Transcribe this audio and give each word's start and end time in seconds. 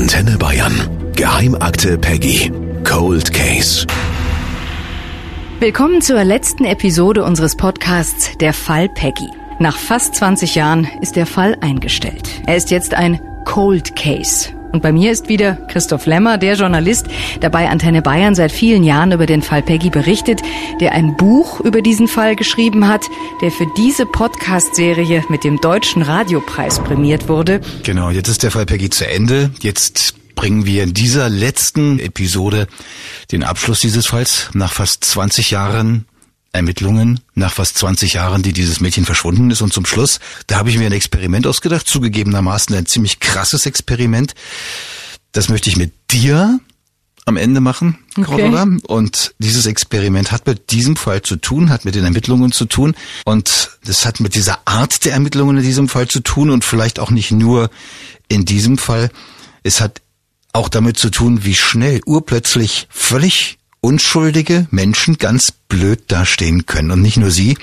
Antenne 0.00 0.38
Bayern. 0.38 0.88
Geheimakte 1.14 1.98
Peggy. 1.98 2.50
Cold 2.84 3.34
Case. 3.34 3.86
Willkommen 5.58 6.00
zur 6.00 6.24
letzten 6.24 6.64
Episode 6.64 7.22
unseres 7.22 7.54
Podcasts 7.54 8.30
Der 8.38 8.54
Fall 8.54 8.88
Peggy. 8.88 9.28
Nach 9.58 9.76
fast 9.76 10.14
20 10.14 10.54
Jahren 10.54 10.88
ist 11.02 11.16
der 11.16 11.26
Fall 11.26 11.58
eingestellt. 11.60 12.40
Er 12.46 12.56
ist 12.56 12.70
jetzt 12.70 12.94
ein 12.94 13.20
Cold 13.44 13.94
Case. 13.94 14.48
Und 14.72 14.82
bei 14.82 14.92
mir 14.92 15.10
ist 15.10 15.28
wieder 15.28 15.54
Christoph 15.68 16.06
Lemmer, 16.06 16.38
der 16.38 16.54
Journalist, 16.54 17.06
der 17.42 17.50
bei 17.50 17.68
Antenne 17.68 18.02
Bayern 18.02 18.34
seit 18.34 18.52
vielen 18.52 18.84
Jahren 18.84 19.12
über 19.12 19.26
den 19.26 19.42
Fall 19.42 19.62
Peggy 19.62 19.90
berichtet, 19.90 20.40
der 20.80 20.92
ein 20.92 21.16
Buch 21.16 21.60
über 21.60 21.82
diesen 21.82 22.08
Fall 22.08 22.36
geschrieben 22.36 22.86
hat, 22.86 23.02
der 23.40 23.50
für 23.50 23.66
diese 23.76 24.06
Podcast-Serie 24.06 25.24
mit 25.28 25.44
dem 25.44 25.60
Deutschen 25.60 26.02
Radiopreis 26.02 26.80
prämiert 26.80 27.28
wurde. 27.28 27.60
Genau, 27.82 28.10
jetzt 28.10 28.28
ist 28.28 28.42
der 28.42 28.50
Fall 28.50 28.66
Peggy 28.66 28.90
zu 28.90 29.06
Ende. 29.06 29.50
Jetzt 29.60 30.14
bringen 30.36 30.64
wir 30.64 30.84
in 30.84 30.94
dieser 30.94 31.28
letzten 31.28 31.98
Episode 31.98 32.66
den 33.32 33.44
Abschluss 33.44 33.80
dieses 33.80 34.06
Falls 34.06 34.50
nach 34.54 34.72
fast 34.72 35.04
20 35.04 35.50
Jahren 35.50 36.06
Ermittlungen 36.52 37.20
nach 37.34 37.52
fast 37.52 37.78
20 37.78 38.14
Jahren, 38.14 38.42
die 38.42 38.52
dieses 38.52 38.80
Mädchen 38.80 39.04
verschwunden 39.04 39.50
ist. 39.50 39.62
Und 39.62 39.72
zum 39.72 39.86
Schluss, 39.86 40.18
da 40.46 40.56
habe 40.56 40.70
ich 40.70 40.78
mir 40.78 40.86
ein 40.86 40.92
Experiment 40.92 41.46
ausgedacht, 41.46 41.86
zugegebenermaßen 41.86 42.74
ein 42.74 42.86
ziemlich 42.86 43.20
krasses 43.20 43.66
Experiment. 43.66 44.34
Das 45.32 45.48
möchte 45.48 45.70
ich 45.70 45.76
mit 45.76 45.92
dir 46.10 46.58
am 47.26 47.36
Ende 47.36 47.60
machen, 47.60 47.98
Cordula. 48.14 48.62
Okay. 48.62 48.78
Und 48.88 49.34
dieses 49.38 49.66
Experiment 49.66 50.32
hat 50.32 50.46
mit 50.46 50.72
diesem 50.72 50.96
Fall 50.96 51.22
zu 51.22 51.36
tun, 51.36 51.70
hat 51.70 51.84
mit 51.84 51.94
den 51.94 52.04
Ermittlungen 52.04 52.50
zu 52.50 52.64
tun. 52.64 52.96
Und 53.24 53.70
das 53.84 54.04
hat 54.04 54.18
mit 54.18 54.34
dieser 54.34 54.58
Art 54.64 55.04
der 55.04 55.12
Ermittlungen 55.12 55.58
in 55.58 55.62
diesem 55.62 55.88
Fall 55.88 56.08
zu 56.08 56.20
tun 56.20 56.50
und 56.50 56.64
vielleicht 56.64 56.98
auch 56.98 57.10
nicht 57.10 57.30
nur 57.30 57.70
in 58.28 58.44
diesem 58.44 58.78
Fall. 58.78 59.10
Es 59.62 59.80
hat 59.80 60.00
auch 60.52 60.68
damit 60.68 60.98
zu 60.98 61.10
tun, 61.10 61.44
wie 61.44 61.54
schnell 61.54 62.00
urplötzlich 62.04 62.88
völlig 62.90 63.59
unschuldige 63.80 64.66
Menschen 64.70 65.18
ganz 65.18 65.52
blöd 65.52 66.04
dastehen 66.08 66.66
können. 66.66 66.90
Und 66.90 67.02
nicht 67.02 67.16
nur 67.16 67.30
sie, 67.30 67.56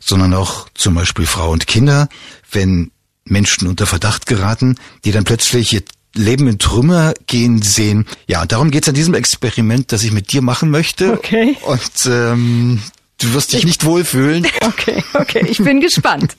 sondern 0.00 0.34
auch 0.34 0.68
zum 0.74 0.94
Beispiel 0.94 1.26
Frau 1.26 1.50
und 1.50 1.66
Kinder, 1.66 2.08
wenn 2.50 2.90
Menschen 3.24 3.68
unter 3.68 3.86
Verdacht 3.86 4.26
geraten, 4.26 4.76
die 5.04 5.12
dann 5.12 5.24
plötzlich 5.24 5.72
ihr 5.72 5.82
Leben 6.14 6.46
in 6.46 6.58
Trümmer 6.58 7.14
gehen 7.26 7.62
sehen. 7.62 8.06
Ja, 8.26 8.42
und 8.42 8.52
darum 8.52 8.70
geht's 8.70 8.88
an 8.88 8.94
diesem 8.94 9.14
Experiment, 9.14 9.92
das 9.92 10.04
ich 10.04 10.12
mit 10.12 10.32
dir 10.32 10.42
machen 10.42 10.70
möchte. 10.70 11.12
Okay. 11.12 11.56
Und 11.62 12.06
ähm, 12.06 12.82
du 13.18 13.32
wirst 13.32 13.52
dich 13.52 13.60
ich, 13.60 13.64
nicht 13.64 13.84
wohlfühlen. 13.84 14.46
Okay, 14.62 15.04
okay, 15.14 15.46
ich 15.48 15.58
bin 15.58 15.80
gespannt. 15.80 16.36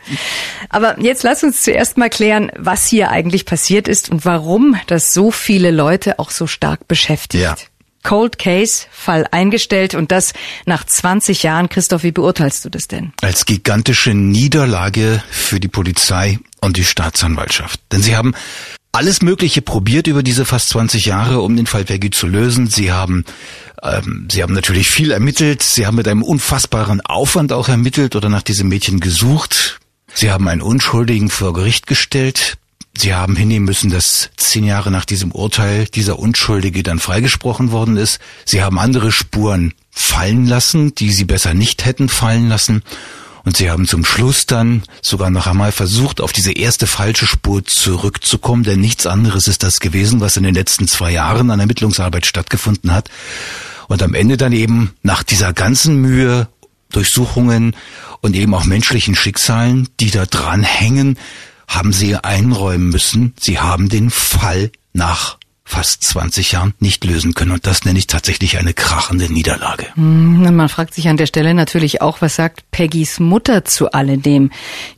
Aber 0.69 0.99
jetzt 0.99 1.23
lass 1.23 1.43
uns 1.43 1.61
zuerst 1.61 1.97
mal 1.97 2.09
klären, 2.09 2.51
was 2.57 2.87
hier 2.87 3.09
eigentlich 3.09 3.45
passiert 3.45 3.87
ist 3.87 4.09
und 4.09 4.25
warum 4.25 4.75
das 4.87 5.13
so 5.13 5.31
viele 5.31 5.71
Leute 5.71 6.19
auch 6.19 6.29
so 6.29 6.45
stark 6.45 6.87
beschäftigt. 6.87 7.43
Ja. 7.43 7.55
Cold 8.03 8.37
Case, 8.37 8.85
Fall 8.91 9.27
eingestellt 9.31 9.95
und 9.95 10.11
das 10.11 10.33
nach 10.65 10.83
20 10.85 11.43
Jahren. 11.43 11.69
Christoph, 11.69 12.03
wie 12.03 12.11
beurteilst 12.11 12.63
du 12.65 12.69
das 12.69 12.87
denn? 12.87 13.13
Als 13.21 13.45
gigantische 13.45 14.13
Niederlage 14.13 15.23
für 15.29 15.59
die 15.59 15.67
Polizei 15.67 16.39
und 16.61 16.77
die 16.77 16.85
Staatsanwaltschaft. 16.85 17.79
Denn 17.91 18.01
sie 18.01 18.15
haben 18.15 18.35
alles 18.91 19.21
Mögliche 19.21 19.61
probiert 19.61 20.07
über 20.07 20.21
diese 20.21 20.45
fast 20.45 20.69
20 20.69 21.05
Jahre, 21.05 21.41
um 21.41 21.55
den 21.55 21.65
Fall 21.65 21.85
Peggy 21.85 22.11
zu 22.11 22.27
lösen. 22.27 22.67
Sie 22.67 22.91
haben 22.91 23.25
ähm, 23.83 24.27
Sie 24.31 24.41
haben 24.41 24.53
natürlich 24.53 24.89
viel 24.89 25.11
ermittelt. 25.11 25.61
Sie 25.61 25.85
haben 25.85 25.95
mit 25.95 26.07
einem 26.07 26.23
unfassbaren 26.23 27.01
Aufwand 27.01 27.51
auch 27.51 27.69
ermittelt 27.69 28.15
oder 28.15 28.29
nach 28.29 28.41
diesem 28.41 28.69
Mädchen 28.69 28.99
gesucht. 28.99 29.79
Sie 30.13 30.31
haben 30.31 30.47
einen 30.47 30.61
Unschuldigen 30.61 31.29
vor 31.29 31.53
Gericht 31.53 31.87
gestellt. 31.87 32.57
Sie 32.95 33.13
haben 33.13 33.35
hinnehmen 33.35 33.65
müssen, 33.65 33.89
dass 33.89 34.29
zehn 34.37 34.65
Jahre 34.65 34.91
nach 34.91 35.05
diesem 35.05 35.31
Urteil 35.31 35.85
dieser 35.85 36.19
Unschuldige 36.19 36.83
dann 36.83 36.99
freigesprochen 36.99 37.71
worden 37.71 37.97
ist. 37.97 38.19
Sie 38.45 38.61
haben 38.61 38.77
andere 38.77 39.11
Spuren 39.11 39.73
fallen 39.89 40.45
lassen, 40.45 40.93
die 40.95 41.11
sie 41.11 41.25
besser 41.25 41.53
nicht 41.53 41.85
hätten 41.85 42.07
fallen 42.07 42.49
lassen. 42.49 42.83
Und 43.45 43.57
sie 43.57 43.69
haben 43.69 43.87
zum 43.87 44.05
Schluss 44.05 44.45
dann 44.45 44.83
sogar 45.01 45.29
noch 45.29 45.47
einmal 45.47 45.71
versucht, 45.71 46.21
auf 46.21 46.31
diese 46.31 46.53
erste 46.53 46.87
falsche 46.87 47.25
Spur 47.25 47.65
zurückzukommen, 47.65 48.63
denn 48.63 48.79
nichts 48.79 49.05
anderes 49.05 49.47
ist 49.49 49.63
das 49.63 49.81
gewesen, 49.81 50.21
was 50.21 50.37
in 50.37 50.43
den 50.43 50.53
letzten 50.55 50.87
zwei 50.87 51.11
Jahren 51.11 51.51
an 51.51 51.59
Ermittlungsarbeit 51.59 52.25
stattgefunden 52.25 52.93
hat. 52.93 53.09
Und 53.87 54.01
am 54.01 54.13
Ende 54.13 54.37
dann 54.37 54.53
eben 54.53 54.93
nach 55.01 55.23
dieser 55.23 55.51
ganzen 55.51 55.97
Mühe, 55.97 56.47
Durchsuchungen 56.93 57.75
und 58.21 58.35
eben 58.35 58.53
auch 58.53 58.63
menschlichen 58.63 59.15
Schicksalen, 59.15 59.89
die 59.99 60.11
da 60.11 60.25
dran 60.25 60.63
hängen, 60.63 61.17
haben 61.67 61.93
sie 61.93 62.15
einräumen 62.15 62.89
müssen, 62.89 63.33
sie 63.39 63.59
haben 63.59 63.89
den 63.89 64.09
Fall 64.09 64.71
nach 64.93 65.37
fast 65.65 66.03
20 66.03 66.51
Jahren 66.51 66.73
nicht 66.79 67.03
lösen 67.05 67.33
können. 67.33 67.51
Und 67.51 67.65
das 67.65 67.85
nenne 67.85 67.97
ich 67.97 68.07
tatsächlich 68.07 68.57
eine 68.57 68.73
krachende 68.73 69.31
Niederlage. 69.31 69.87
Hm, 69.95 70.55
man 70.55 70.69
fragt 70.69 70.93
sich 70.93 71.07
an 71.07 71.17
der 71.17 71.25
Stelle 71.25 71.53
natürlich 71.53 72.01
auch, 72.01 72.21
was 72.21 72.35
sagt 72.35 72.69
Peggys 72.71 73.19
Mutter 73.19 73.63
zu 73.65 73.91
alledem? 73.91 74.51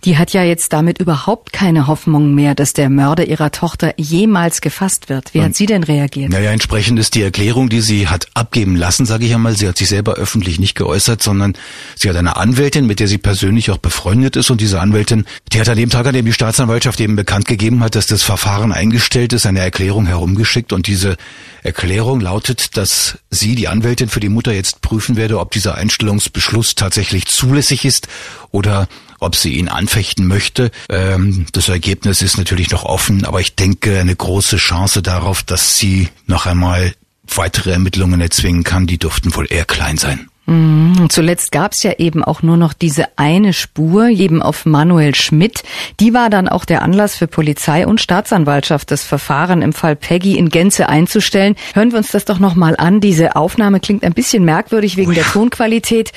Die 0.04 0.18
hat 0.18 0.34
ja 0.34 0.44
jetzt 0.44 0.74
damit 0.74 1.00
überhaupt 1.00 1.54
keine 1.54 1.88
Hoffnung 1.88 2.34
mehr, 2.34 2.56
dass 2.56 2.74
der 2.74 2.90
Mörder 2.90 3.28
ihrer 3.28 3.52
Tochter 3.52 3.94
jemals 3.98 4.60
gefasst 4.60 5.08
wird. 5.08 5.34
Wie 5.34 5.40
Und, 5.40 5.46
hat 5.46 5.56
sie 5.56 5.68
denn 5.68 5.84
reagiert? 5.84 6.32
Naja, 6.32 6.52
entsprechend 6.52 7.00
ist 7.00 7.16
die 7.16 7.22
Erklärung, 7.22 7.70
die 7.70 7.82
sie 7.82 8.08
hat 8.08 8.28
abgeben 8.34 8.76
lassen, 8.76 9.06
sage 9.06 9.26
ich 9.26 9.34
einmal. 9.34 9.56
Sie 9.56 9.68
hat 9.68 9.78
sich 9.78 9.88
selber 9.88 10.16
öffentlich 10.16 10.60
nicht 10.60 10.76
geäußert, 10.76 11.22
sondern 11.22 11.54
sie 11.96 12.10
hat 12.10 12.16
eine 12.16 12.38
Anwältin, 12.38 12.88
mit 12.88 13.00
der 13.00 13.08
sie 13.08 13.20
persönlich 13.20 13.70
auch 13.70 13.78
befreundet 13.78 14.36
ist. 14.36 14.50
Und 14.50 14.62
diese 14.62 14.82
Anwältin, 14.82 15.26
die 15.54 15.60
hat 15.60 15.70
an 15.70 15.78
dem 15.78 15.90
Tag, 15.92 16.08
an 16.08 16.14
dem 16.14 16.26
die 16.26 16.34
Staatsanwaltschaft 16.34 17.00
eben 17.00 17.16
bekannt 17.16 17.46
gegeben 17.46 17.84
hat, 17.84 17.96
dass 17.96 18.08
das 18.08 18.24
Verfahren 18.24 18.72
eingestellt 18.72 19.32
ist, 19.32 19.46
eine 19.46 19.60
Erklärung 19.60 20.06
herumgeschickt 20.08 20.55
geschickt 20.56 20.72
und 20.72 20.88
diese 20.88 21.18
Erklärung 21.64 22.22
lautet, 22.22 22.78
dass 22.78 23.18
sie, 23.30 23.56
die 23.56 23.68
Anwältin 23.68 24.08
für 24.08 24.22
die 24.22 24.30
Mutter, 24.30 24.54
jetzt 24.54 24.82
prüfen 24.82 25.18
werde, 25.18 25.40
ob 25.40 25.52
dieser 25.52 25.76
Einstellungsbeschluss 25.76 26.76
tatsächlich 26.76 27.26
zulässig 27.26 27.84
ist 27.84 28.08
oder 28.52 28.88
ob 29.20 29.36
sie 29.36 29.56
ihn 29.56 29.68
anfechten 29.68 30.28
möchte. 30.28 30.72
Ähm, 30.90 31.46
das 31.52 31.68
Ergebnis 31.68 32.22
ist 32.22 32.38
natürlich 32.38 32.72
noch 32.72 32.86
offen, 32.86 33.26
aber 33.26 33.42
ich 33.42 33.56
denke, 33.56 34.00
eine 34.00 34.16
große 34.16 34.58
Chance 34.58 35.02
darauf, 35.02 35.44
dass 35.44 35.78
sie 35.78 36.10
noch 36.26 36.46
einmal 36.46 36.94
weitere 37.28 37.72
Ermittlungen 37.72 38.22
erzwingen 38.22 38.64
kann, 38.64 38.88
die 38.88 38.98
dürften 38.98 39.36
wohl 39.36 39.48
eher 39.50 39.66
klein 39.66 39.98
sein. 39.98 40.30
Mhm. 40.46 41.00
Und 41.00 41.12
zuletzt 41.12 41.52
gab 41.52 41.74
es 41.74 41.84
ja 41.84 41.94
eben 41.98 42.24
auch 42.24 42.42
nur 42.42 42.58
noch 42.58 42.74
diese 42.74 43.06
eine 43.16 43.54
Spur, 43.54 44.08
eben 44.08 44.42
auf 44.42 44.66
Manuel 44.66 45.16
Schmidt. 45.16 45.64
Die 46.00 46.14
war 46.14 46.30
dann 46.30 46.48
auch 46.48 46.66
der 46.66 46.82
Anlass 46.82 47.16
für 47.16 47.28
Polizei 47.28 47.88
und 47.88 48.02
Staatsanwaltschaft, 48.02 48.92
das 48.92 49.04
Verfahren 49.04 49.62
im 49.62 49.74
Fall 49.74 49.96
Peggy 49.96 50.38
in 50.38 50.50
Gänze 50.50 50.90
einzustellen. 50.90 51.56
Hören 51.74 51.92
wir 51.92 51.98
uns 51.98 52.12
das 52.12 52.26
doch 52.26 52.40
nochmal 52.40 52.76
an. 52.78 53.02
Diese 53.02 53.36
Aufnahme 53.36 53.80
klingt 53.80 54.04
ein 54.04 54.14
bisschen 54.14 54.46
merkwürdig 54.46 54.98
wegen 54.98 55.12
oh 55.12 55.14
ja. 55.14 55.24
der 55.24 55.32
Tonqualität. 55.32 56.12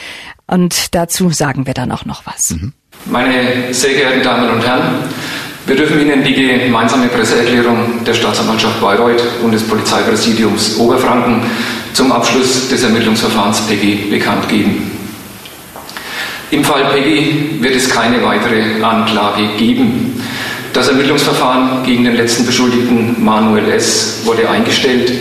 Und 0.46 0.94
dazu 0.94 1.30
sagen 1.30 1.66
wir 1.66 1.74
dann 1.74 1.92
auch 1.92 2.04
noch 2.04 2.26
was. 2.26 2.50
Mhm. 2.50 2.72
Meine 3.06 3.72
sehr 3.72 3.94
geehrten 3.94 4.22
Damen 4.22 4.50
und 4.50 4.66
Herren, 4.66 5.04
wir 5.66 5.76
dürfen 5.76 6.00
Ihnen 6.00 6.24
die 6.24 6.34
gemeinsame 6.34 7.08
Presseerklärung 7.08 8.02
der 8.04 8.14
Staatsanwaltschaft 8.14 8.80
Bayreuth 8.80 9.22
und 9.42 9.52
des 9.52 9.62
Polizeipräsidiums 9.62 10.78
Oberfranken 10.78 11.42
zum 11.98 12.12
Abschluss 12.12 12.68
des 12.68 12.84
Ermittlungsverfahrens 12.84 13.62
Peggy 13.62 14.06
bekannt 14.08 14.48
geben. 14.48 14.88
Im 16.52 16.62
Fall 16.62 16.84
Peggy 16.94 17.58
wird 17.60 17.74
es 17.74 17.90
keine 17.90 18.22
weitere 18.22 18.80
Anklage 18.80 19.48
geben. 19.58 20.22
Das 20.72 20.86
Ermittlungsverfahren 20.86 21.82
gegen 21.84 22.04
den 22.04 22.14
letzten 22.14 22.46
Beschuldigten 22.46 23.16
Manuel 23.18 23.72
S. 23.72 24.20
wurde 24.22 24.48
eingestellt. 24.48 25.12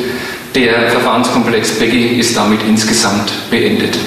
Der 0.53 0.91
Verfahrenskomplex 0.91 1.79
Peggy 1.79 2.19
ist 2.19 2.37
damit 2.37 2.59
insgesamt 2.67 3.31
beendet. 3.49 3.97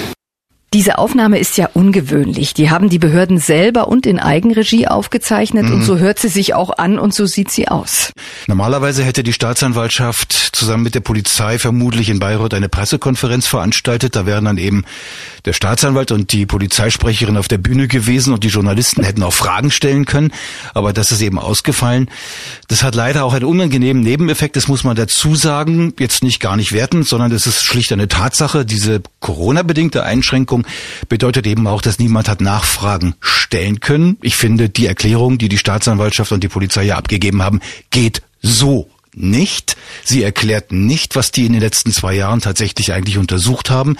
Diese 0.73 0.99
Aufnahme 0.99 1.41
ist 1.41 1.59
ja 1.59 1.69
ungewöhnlich. 1.75 2.55
Die 2.55 2.71
haben 2.71 2.89
die 2.89 3.01
Behörden 3.01 3.39
selber 3.39 3.89
und 3.89 4.07
in 4.07 4.21
Eigenregie 4.21 4.87
aufgezeichnet 4.87 5.65
mhm. 5.65 5.73
und 5.73 5.83
so 5.83 5.99
hört 5.99 6.21
sie 6.21 6.29
sich 6.29 6.55
auch 6.55 6.71
an 6.79 7.01
und 7.01 7.13
so 7.13 7.27
sieht 7.27 7.51
sie 7.51 7.67
aus. 7.67 8.13
Normalerweise 8.47 9.03
hätte 9.03 9.25
die 9.25 9.33
Staatsanwaltschaft 9.33 10.33
zusammen 10.33 10.85
mit 10.85 10.95
der 10.95 11.01
Polizei 11.01 11.59
vermutlich 11.59 12.09
in 12.09 12.21
Bayreuth 12.21 12.55
eine 12.55 12.69
Pressekonferenz 12.69 13.49
veranstaltet. 13.49 14.15
Da 14.15 14.27
wären 14.27 14.45
dann 14.45 14.59
eben 14.59 14.85
der 15.45 15.55
Staatsanwalt 15.55 16.13
und 16.13 16.31
die 16.33 16.47
Polizeisprecherin 16.47 17.37
auf 17.37 17.49
der 17.49 17.59
Bühne 17.59 17.89
gewesen 17.89 18.33
und 18.33 18.45
die 18.45 18.49
Journalisten 18.49 19.03
hätten 19.03 19.25
auch 19.25 19.33
Fragen 19.33 19.73
stellen 19.73 20.05
können. 20.05 20.33
Aber 20.73 20.93
das 20.93 21.11
ist 21.11 21.21
eben 21.21 21.41
ausgefallen. 21.41 22.09
Das 22.69 22.85
hat 22.85 22.95
leider 22.95 23.25
auch 23.25 23.35
einen 23.35 23.45
unangenehmen 23.45 24.05
Nebeneffekt. 24.05 24.55
Das 24.55 24.69
muss 24.69 24.85
man 24.85 24.95
dazu 24.95 25.35
sagen. 25.35 25.95
Jetzt 25.99 26.23
nicht 26.23 26.39
gar 26.39 26.57
nicht 26.57 26.71
werten, 26.71 27.03
sondern 27.03 27.33
es 27.33 27.49
ist 27.49 27.65
schlicht 27.65 27.93
eine 27.93 28.07
Tatsache. 28.07 28.65
Diese 28.65 29.03
Corona-bedingte 29.19 30.05
Einschränkung 30.05 30.60
Erklärung 30.61 31.09
bedeutet 31.09 31.47
eben 31.47 31.67
auch, 31.67 31.83
dass 31.83 31.99
niemand 31.99 32.29
hat 32.29 32.41
Nachfragen 32.41 33.15
stellen 33.21 33.81
können. 33.81 34.17
Ich 34.23 34.37
finde, 34.37 34.69
die 34.69 34.87
Erklärung, 34.87 35.39
die 35.39 35.49
die 35.49 35.59
Staatsanwaltschaft 35.59 36.33
und 36.33 36.43
die 36.43 36.49
Polizei 36.49 36.85
ja 36.85 36.97
abgegeben 36.97 37.43
haben, 37.43 37.61
geht 37.91 38.23
so 38.43 38.89
nicht. 39.15 39.77
Sie 40.05 40.23
erklärt 40.23 40.73
nicht, 40.73 41.17
was 41.17 41.33
die 41.33 41.47
in 41.47 41.53
den 41.53 41.63
letzten 41.63 41.93
zwei 41.93 42.15
Jahren 42.15 42.41
tatsächlich 42.41 42.93
eigentlich 42.93 43.19
untersucht 43.19 43.71
haben. 43.71 43.97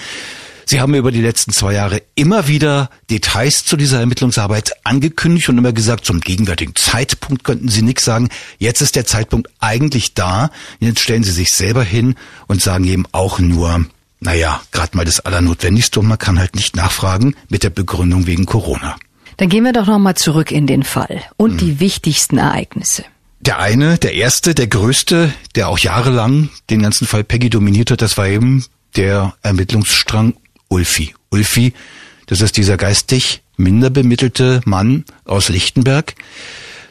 Sie 0.65 0.79
haben 0.79 0.95
über 0.95 1.11
die 1.11 1.21
letzten 1.21 1.51
zwei 1.51 1.73
Jahre 1.73 2.01
immer 2.15 2.47
wieder 2.47 2.89
Details 3.09 3.65
zu 3.65 3.75
dieser 3.75 3.99
Ermittlungsarbeit 3.99 4.71
angekündigt 4.85 5.49
und 5.49 5.57
immer 5.57 5.73
gesagt, 5.73 6.05
zum 6.05 6.21
gegenwärtigen 6.21 6.75
Zeitpunkt 6.75 7.43
könnten 7.43 7.67
Sie 7.67 7.81
nichts 7.81 8.05
sagen. 8.05 8.29
Jetzt 8.57 8.81
ist 8.81 8.95
der 8.95 9.05
Zeitpunkt 9.05 9.49
eigentlich 9.59 10.13
da. 10.13 10.49
Jetzt 10.79 11.01
stellen 11.01 11.23
Sie 11.23 11.31
sich 11.31 11.51
selber 11.51 11.83
hin 11.83 12.15
und 12.47 12.61
sagen 12.61 12.85
eben 12.85 13.05
auch 13.11 13.39
nur, 13.39 13.85
naja, 14.21 14.61
gerade 14.71 14.95
mal 14.95 15.03
das 15.03 15.19
Allernotwendigste 15.19 15.99
und 15.99 16.07
man 16.07 16.17
kann 16.17 16.39
halt 16.39 16.55
nicht 16.55 16.75
nachfragen 16.75 17.35
mit 17.49 17.63
der 17.63 17.71
Begründung 17.71 18.27
wegen 18.27 18.45
Corona. 18.45 18.95
Dann 19.37 19.49
gehen 19.49 19.63
wir 19.63 19.73
doch 19.73 19.87
nochmal 19.87 20.15
zurück 20.15 20.51
in 20.51 20.67
den 20.67 20.83
Fall 20.83 21.21
und 21.35 21.51
hm. 21.51 21.57
die 21.57 21.79
wichtigsten 21.79 22.37
Ereignisse. 22.37 23.03
Der 23.39 23.59
eine, 23.59 23.97
der 23.97 24.13
erste, 24.13 24.53
der 24.53 24.67
größte, 24.67 25.33
der 25.55 25.67
auch 25.67 25.79
jahrelang 25.79 26.49
den 26.69 26.83
ganzen 26.83 27.07
Fall 27.07 27.23
Peggy 27.23 27.49
dominiert 27.49 27.89
hat, 27.89 28.03
das 28.03 28.15
war 28.17 28.27
eben 28.27 28.63
der 28.95 29.33
Ermittlungsstrang 29.41 30.35
Ulfi. 30.67 31.15
Ulfi, 31.31 31.73
das 32.27 32.41
ist 32.41 32.57
dieser 32.57 32.77
geistig 32.77 33.41
minder 33.57 33.89
bemittelte 33.89 34.61
Mann 34.65 35.05
aus 35.25 35.49
Lichtenberg, 35.49 36.13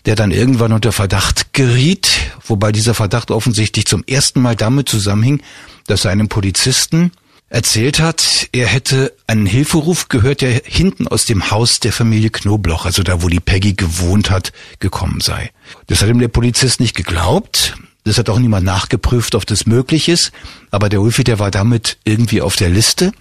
der 0.07 0.17
dann 0.17 0.33
irgendwann 0.33 0.73
unter 0.73 0.91
Verdacht 0.91 1.53
geriet, 1.53 2.11
wobei 2.45 2.73
dieser 2.73 2.95
Verdacht 2.95 3.31
offensichtlich 3.31 3.87
zum 3.87 4.03
ersten 4.05 4.41
Mal 4.41 4.57
damit 4.57 4.89
zusammenhing, 4.89 5.43
dass 5.87 6.05
er 6.05 6.11
einem 6.11 6.29
Polizisten 6.29 7.13
erzählt 7.51 8.01
hat, 8.01 8.49
er 8.53 8.69
hätte 8.69 9.13
einen 9.27 9.45
Hilferuf 9.45 10.09
gehört, 10.09 10.41
der 10.41 10.63
hinten 10.65 11.09
aus 11.09 11.27
dem 11.27 11.51
Haus 11.51 11.81
der 11.81 11.93
Familie 11.93 12.31
Knobloch, 12.31 12.87
also 12.87 13.03
da, 13.03 13.23
wo 13.23 13.29
die 13.29 13.41
Peggy 13.41 13.75
gewohnt 13.75 14.31
hat, 14.31 14.53
gekommen 14.79 15.21
sei. 15.21 15.51
Das 15.89 16.01
hat 16.01 16.09
ihm 16.09 16.21
der 16.21 16.29
Polizist 16.29 16.81
nicht 16.81 16.97
geglaubt. 16.97 17.77
Das 18.05 18.17
hat 18.17 18.31
auch 18.31 18.39
niemand 18.39 18.65
nachgeprüft, 18.65 19.35
ob 19.35 19.45
das 19.47 19.67
möglich 19.67 20.09
ist. 20.09 20.33
Aber 20.71 20.89
der 20.89 21.03
Ulfi, 21.03 21.25
der 21.25 21.39
war 21.39 21.51
damit 21.51 21.99
irgendwie 22.05 22.41
auf 22.41 22.57
der 22.57 22.71
Liste. 22.71 23.13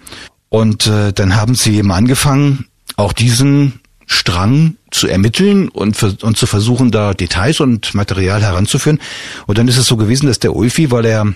Und 0.48 0.86
äh, 0.86 1.12
dann 1.12 1.36
haben 1.36 1.54
sie 1.54 1.76
eben 1.76 1.92
angefangen, 1.92 2.66
auch 2.96 3.12
diesen 3.12 3.80
Strang 4.06 4.76
zu 4.90 5.06
ermitteln 5.06 5.68
und, 5.68 6.02
und 6.22 6.36
zu 6.36 6.46
versuchen, 6.46 6.90
da 6.90 7.14
Details 7.14 7.60
und 7.60 7.94
Material 7.94 8.42
heranzuführen. 8.42 9.00
Und 9.46 9.58
dann 9.58 9.68
ist 9.68 9.76
es 9.76 9.86
so 9.86 9.96
gewesen, 9.96 10.26
dass 10.26 10.38
der 10.38 10.56
Ulfi, 10.56 10.90
weil 10.90 11.04
er 11.04 11.26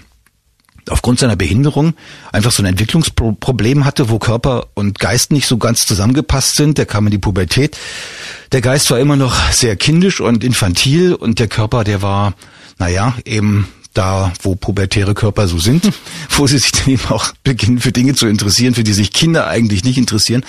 aufgrund 0.91 1.19
seiner 1.19 1.37
Behinderung 1.37 1.95
einfach 2.33 2.51
so 2.51 2.63
ein 2.63 2.67
Entwicklungsproblem 2.67 3.85
hatte, 3.85 4.11
wo 4.11 4.19
Körper 4.19 4.69
und 4.75 4.99
Geist 4.99 5.33
nicht 5.33 5.47
so 5.47 5.59
ganz 5.59 5.87
zusammengepasst 5.87 6.57
sind. 6.57 6.79
Der 6.79 6.87
kam 6.87 7.07
in 7.07 7.11
die 7.11 7.19
Pubertät. 7.19 7.77
Der 8.53 8.61
Geist 8.61 8.91
war 8.91 8.99
immer 8.99 9.17
noch 9.17 9.51
sehr 9.53 9.77
kindisch 9.77 10.21
und 10.21 10.45
infantil 10.45 11.15
und 11.15 11.39
der 11.39 11.49
Körper, 11.49 11.85
der 11.85 12.03
war, 12.03 12.35
naja, 12.79 13.15
eben 13.25 13.69
da, 13.95 14.33
wo 14.43 14.57
pubertäre 14.57 15.15
Körper 15.15 15.47
so 15.49 15.59
sind, 15.59 15.89
wo 16.31 16.47
sie 16.47 16.59
sich 16.59 16.73
dann 16.73 16.89
eben 16.89 17.07
auch 17.09 17.33
beginnen 17.45 17.81
für 17.81 17.93
Dinge 17.93 18.15
zu 18.15 18.27
interessieren, 18.27 18.75
für 18.75 18.85
die 18.85 18.93
sich 18.93 19.13
Kinder 19.13 19.47
eigentlich 19.47 19.85
nicht 19.85 19.97
interessieren. 19.97 20.45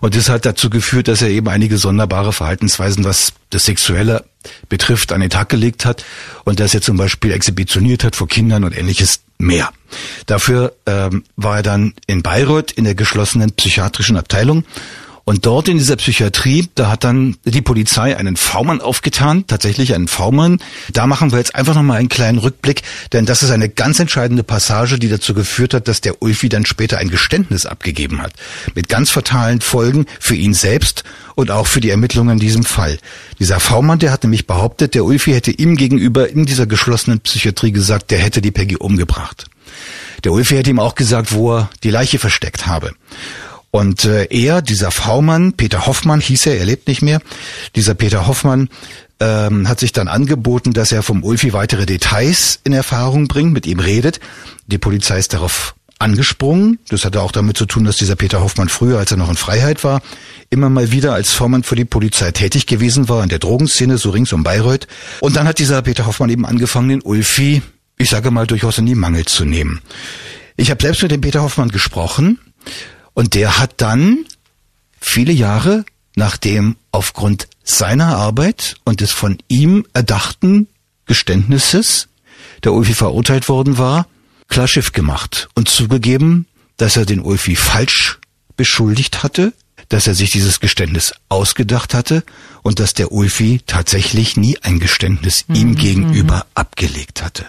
Und 0.00 0.14
das 0.14 0.28
hat 0.28 0.46
dazu 0.46 0.70
geführt, 0.70 1.08
dass 1.08 1.22
er 1.22 1.30
eben 1.30 1.48
einige 1.48 1.78
sonderbare 1.78 2.32
Verhaltensweisen, 2.32 3.04
was 3.04 3.32
das 3.50 3.64
Sexuelle 3.64 4.24
betrifft, 4.68 5.12
an 5.12 5.22
den 5.22 5.30
Tag 5.30 5.48
gelegt 5.48 5.86
hat 5.86 6.04
und 6.44 6.60
dass 6.60 6.74
er 6.74 6.82
zum 6.82 6.98
Beispiel 6.98 7.32
exhibitioniert 7.32 8.04
hat 8.04 8.14
vor 8.14 8.28
Kindern 8.28 8.64
und 8.64 8.76
ähnliches 8.76 9.20
mehr. 9.38 9.70
Dafür 10.26 10.74
ähm, 10.86 11.24
war 11.36 11.58
er 11.58 11.62
dann 11.62 11.94
in 12.06 12.22
Bayreuth 12.22 12.72
in 12.72 12.84
der 12.84 12.94
geschlossenen 12.94 13.52
psychiatrischen 13.52 14.16
Abteilung 14.16 14.64
und 15.24 15.46
dort 15.46 15.68
in 15.68 15.78
dieser 15.78 15.96
Psychiatrie, 15.96 16.68
da 16.74 16.90
hat 16.90 17.04
dann 17.04 17.36
die 17.44 17.62
Polizei 17.62 18.14
einen 18.14 18.36
V-Mann 18.36 18.82
aufgetan, 18.82 19.46
tatsächlich 19.46 19.94
einen 19.94 20.06
V-Mann. 20.06 20.58
Da 20.92 21.06
machen 21.06 21.32
wir 21.32 21.38
jetzt 21.38 21.54
einfach 21.54 21.74
nochmal 21.74 21.98
einen 21.98 22.10
kleinen 22.10 22.38
Rückblick, 22.38 22.82
denn 23.12 23.24
das 23.24 23.42
ist 23.42 23.50
eine 23.50 23.70
ganz 23.70 23.98
entscheidende 23.98 24.42
Passage, 24.42 24.98
die 24.98 25.08
dazu 25.08 25.32
geführt 25.32 25.72
hat, 25.72 25.88
dass 25.88 26.02
der 26.02 26.20
Ulfi 26.20 26.50
dann 26.50 26.66
später 26.66 26.98
ein 26.98 27.08
Geständnis 27.08 27.64
abgegeben 27.64 28.20
hat. 28.20 28.34
Mit 28.74 28.90
ganz 28.90 29.10
fatalen 29.10 29.62
Folgen 29.62 30.04
für 30.20 30.34
ihn 30.34 30.52
selbst 30.52 31.04
und 31.36 31.50
auch 31.50 31.66
für 31.66 31.80
die 31.80 31.90
Ermittlungen 31.90 32.34
in 32.34 32.40
diesem 32.40 32.64
Fall. 32.64 32.98
Dieser 33.38 33.60
V-Mann, 33.60 34.00
der 34.00 34.12
hat 34.12 34.24
nämlich 34.24 34.46
behauptet, 34.46 34.94
der 34.94 35.06
Ulfi 35.06 35.32
hätte 35.32 35.52
ihm 35.52 35.76
gegenüber 35.76 36.28
in 36.28 36.44
dieser 36.44 36.66
geschlossenen 36.66 37.20
Psychiatrie 37.20 37.72
gesagt, 37.72 38.10
der 38.10 38.18
hätte 38.18 38.42
die 38.42 38.50
Peggy 38.50 38.76
umgebracht. 38.76 39.46
Der 40.22 40.32
Ulfi 40.32 40.56
hätte 40.56 40.70
ihm 40.70 40.80
auch 40.80 40.94
gesagt, 40.94 41.32
wo 41.32 41.56
er 41.56 41.70
die 41.82 41.90
Leiche 41.90 42.18
versteckt 42.18 42.66
habe. 42.66 42.92
Und 43.74 44.04
äh, 44.04 44.28
er, 44.30 44.62
dieser 44.62 44.92
V-Mann, 44.92 45.54
Peter 45.54 45.84
Hoffmann 45.86 46.20
hieß 46.20 46.46
er, 46.46 46.58
er 46.58 46.64
lebt 46.64 46.86
nicht 46.86 47.02
mehr, 47.02 47.20
dieser 47.74 47.96
Peter 47.96 48.28
Hoffmann 48.28 48.68
ähm, 49.18 49.68
hat 49.68 49.80
sich 49.80 49.90
dann 49.90 50.06
angeboten, 50.06 50.72
dass 50.72 50.92
er 50.92 51.02
vom 51.02 51.24
Ulfi 51.24 51.52
weitere 51.52 51.84
Details 51.84 52.60
in 52.62 52.72
Erfahrung 52.72 53.26
bringt, 53.26 53.52
mit 53.52 53.66
ihm 53.66 53.80
redet. 53.80 54.20
Die 54.68 54.78
Polizei 54.78 55.18
ist 55.18 55.32
darauf 55.32 55.74
angesprungen. 55.98 56.78
Das 56.88 57.04
hatte 57.04 57.20
auch 57.20 57.32
damit 57.32 57.56
zu 57.56 57.66
tun, 57.66 57.82
dass 57.82 57.96
dieser 57.96 58.14
Peter 58.14 58.42
Hoffmann 58.42 58.68
früher, 58.68 58.98
als 58.98 59.10
er 59.10 59.16
noch 59.16 59.28
in 59.28 59.34
Freiheit 59.34 59.82
war, 59.82 60.02
immer 60.50 60.70
mal 60.70 60.92
wieder 60.92 61.12
als 61.12 61.32
Vormann 61.32 61.64
für 61.64 61.74
die 61.74 61.84
Polizei 61.84 62.30
tätig 62.30 62.66
gewesen 62.66 63.08
war, 63.08 63.24
in 63.24 63.28
der 63.28 63.40
Drogenszene, 63.40 63.98
so 63.98 64.10
rings 64.10 64.32
um 64.32 64.44
Bayreuth. 64.44 64.86
Und 65.18 65.34
dann 65.34 65.48
hat 65.48 65.58
dieser 65.58 65.82
Peter 65.82 66.06
Hoffmann 66.06 66.30
eben 66.30 66.46
angefangen, 66.46 66.90
den 66.90 67.02
Ulfi, 67.02 67.60
ich 67.98 68.08
sage 68.08 68.30
mal, 68.30 68.46
durchaus 68.46 68.78
in 68.78 68.86
die 68.86 68.94
Mangel 68.94 69.24
zu 69.24 69.44
nehmen. 69.44 69.80
Ich 70.56 70.70
habe 70.70 70.80
selbst 70.80 71.02
mit 71.02 71.10
dem 71.10 71.22
Peter 71.22 71.42
Hoffmann 71.42 71.70
gesprochen 71.70 72.38
und 73.14 73.34
der 73.34 73.58
hat 73.58 73.74
dann 73.80 74.26
viele 75.00 75.32
Jahre, 75.32 75.84
nachdem 76.16 76.76
aufgrund 76.92 77.48
seiner 77.62 78.16
Arbeit 78.16 78.76
und 78.84 79.00
des 79.00 79.12
von 79.12 79.38
ihm 79.48 79.86
erdachten 79.92 80.68
Geständnisses 81.06 82.08
der 82.62 82.72
Ulfi 82.72 82.94
verurteilt 82.94 83.48
worden 83.48 83.78
war, 83.78 84.06
klar 84.48 84.68
Schiff 84.68 84.92
gemacht 84.92 85.48
und 85.54 85.68
zugegeben, 85.68 86.46
dass 86.76 86.96
er 86.96 87.06
den 87.06 87.20
Ulfi 87.20 87.56
falsch 87.56 88.18
beschuldigt 88.56 89.22
hatte, 89.22 89.52
dass 89.88 90.06
er 90.06 90.14
sich 90.14 90.30
dieses 90.30 90.60
Geständnis 90.60 91.12
ausgedacht 91.28 91.94
hatte 91.94 92.24
und 92.62 92.80
dass 92.80 92.94
der 92.94 93.12
Ulfi 93.12 93.60
tatsächlich 93.66 94.36
nie 94.36 94.58
ein 94.62 94.80
Geständnis 94.80 95.44
mhm. 95.48 95.54
ihm 95.54 95.74
gegenüber 95.76 96.36
mhm. 96.36 96.50
abgelegt 96.54 97.22
hatte 97.22 97.46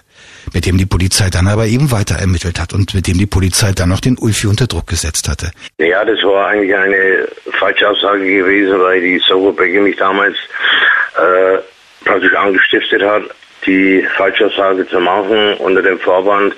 mit 0.54 0.66
dem 0.66 0.78
die 0.78 0.86
Polizei 0.86 1.30
dann 1.30 1.48
aber 1.48 1.66
eben 1.66 1.92
weiter 1.92 2.16
ermittelt 2.16 2.60
hat 2.60 2.74
und 2.74 2.94
mit 2.94 3.08
dem 3.08 3.18
die 3.18 3.26
Polizei 3.26 3.72
dann 3.74 3.90
noch 3.90 4.00
den 4.00 4.18
Ulfi 4.18 4.48
unter 4.48 4.68
Druck 4.68 4.88
gesetzt 4.88 5.28
hatte. 5.30 5.52
Ja, 5.78 6.04
das 6.06 6.22
war 6.24 6.48
eigentlich 6.48 6.76
eine 6.76 7.28
falsche 7.60 7.90
Aussage 7.90 8.26
gewesen, 8.26 8.80
weil 8.80 9.02
die 9.02 9.20
Soberbecker 9.20 9.82
mich 9.82 9.98
damals 9.98 10.36
äh, 11.18 11.58
praktisch 12.04 12.34
angestiftet 12.36 13.02
hat, 13.02 13.24
die 13.66 14.06
Falschaussage 14.16 14.88
zu 14.88 15.00
machen 15.00 15.56
unter 15.56 15.82
dem 15.82 16.00
Vorwand, 16.00 16.54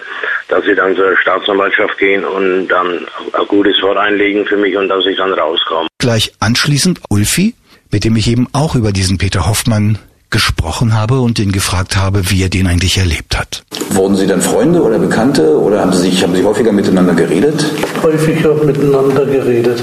dass 0.50 0.66
sie 0.66 0.76
dann 0.76 0.96
zur 0.96 1.18
Staatsanwaltschaft 1.18 1.98
gehen 1.98 2.26
und 2.26 2.68
dann 2.68 3.08
ein 3.34 3.48
gutes 3.48 3.82
Wort 3.82 3.98
einlegen 3.98 4.46
für 4.46 4.58
mich 4.58 4.76
und 4.76 4.90
dass 4.90 5.06
ich 5.06 5.18
dann 5.18 5.34
rauskomme. 5.34 5.88
Gleich 6.00 6.34
anschließend 6.40 7.02
Ulfi, 7.10 7.56
mit 7.92 8.04
dem 8.04 8.16
ich 8.16 8.28
eben 8.28 8.48
auch 8.54 8.76
über 8.76 8.92
diesen 8.92 9.18
Peter 9.18 9.48
Hoffmann 9.48 10.00
gesprochen 10.30 10.94
habe 10.94 11.20
und 11.20 11.40
ihn 11.40 11.52
gefragt 11.52 11.96
habe, 11.96 12.30
wie 12.30 12.44
er 12.44 12.50
den 12.50 12.68
eigentlich 12.68 12.98
erlebt 12.98 13.38
hat. 13.38 13.64
Wurden 13.90 14.16
Sie 14.16 14.28
dann 14.28 14.42
Freunde 14.42 14.82
oder 14.82 15.00
Bekannte 15.00 15.60
oder 15.60 15.82
haben 15.82 15.94
Sie, 15.94 16.10
sich, 16.10 16.24
haben 16.24 16.36
Sie 16.36 16.44
häufiger 16.44 16.72
miteinander 16.72 17.14
geredet? 17.14 17.66
Häufiger 18.04 18.54
miteinander 18.56 19.26
geredet. 19.26 19.82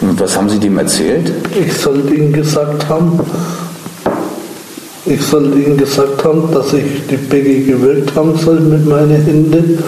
Und 0.00 0.18
was 0.20 0.36
haben 0.36 0.48
Sie 0.48 0.58
dem 0.58 0.76
erzählt? 0.78 1.32
Ich 1.58 1.72
sollte 1.72 2.14
ihm 2.14 2.32
gesagt 2.32 2.88
haben, 2.88 3.20
ich 5.06 5.22
sollte 5.22 5.58
ihm 5.58 5.76
gesagt 5.76 6.24
haben, 6.24 6.50
dass 6.52 6.72
ich 6.72 6.84
die 7.10 7.16
Peggy 7.16 7.64
gewirkt 7.64 8.14
haben 8.14 8.36
soll 8.38 8.60
mit 8.60 8.86
meinen 8.86 9.22
Händen 9.22 9.78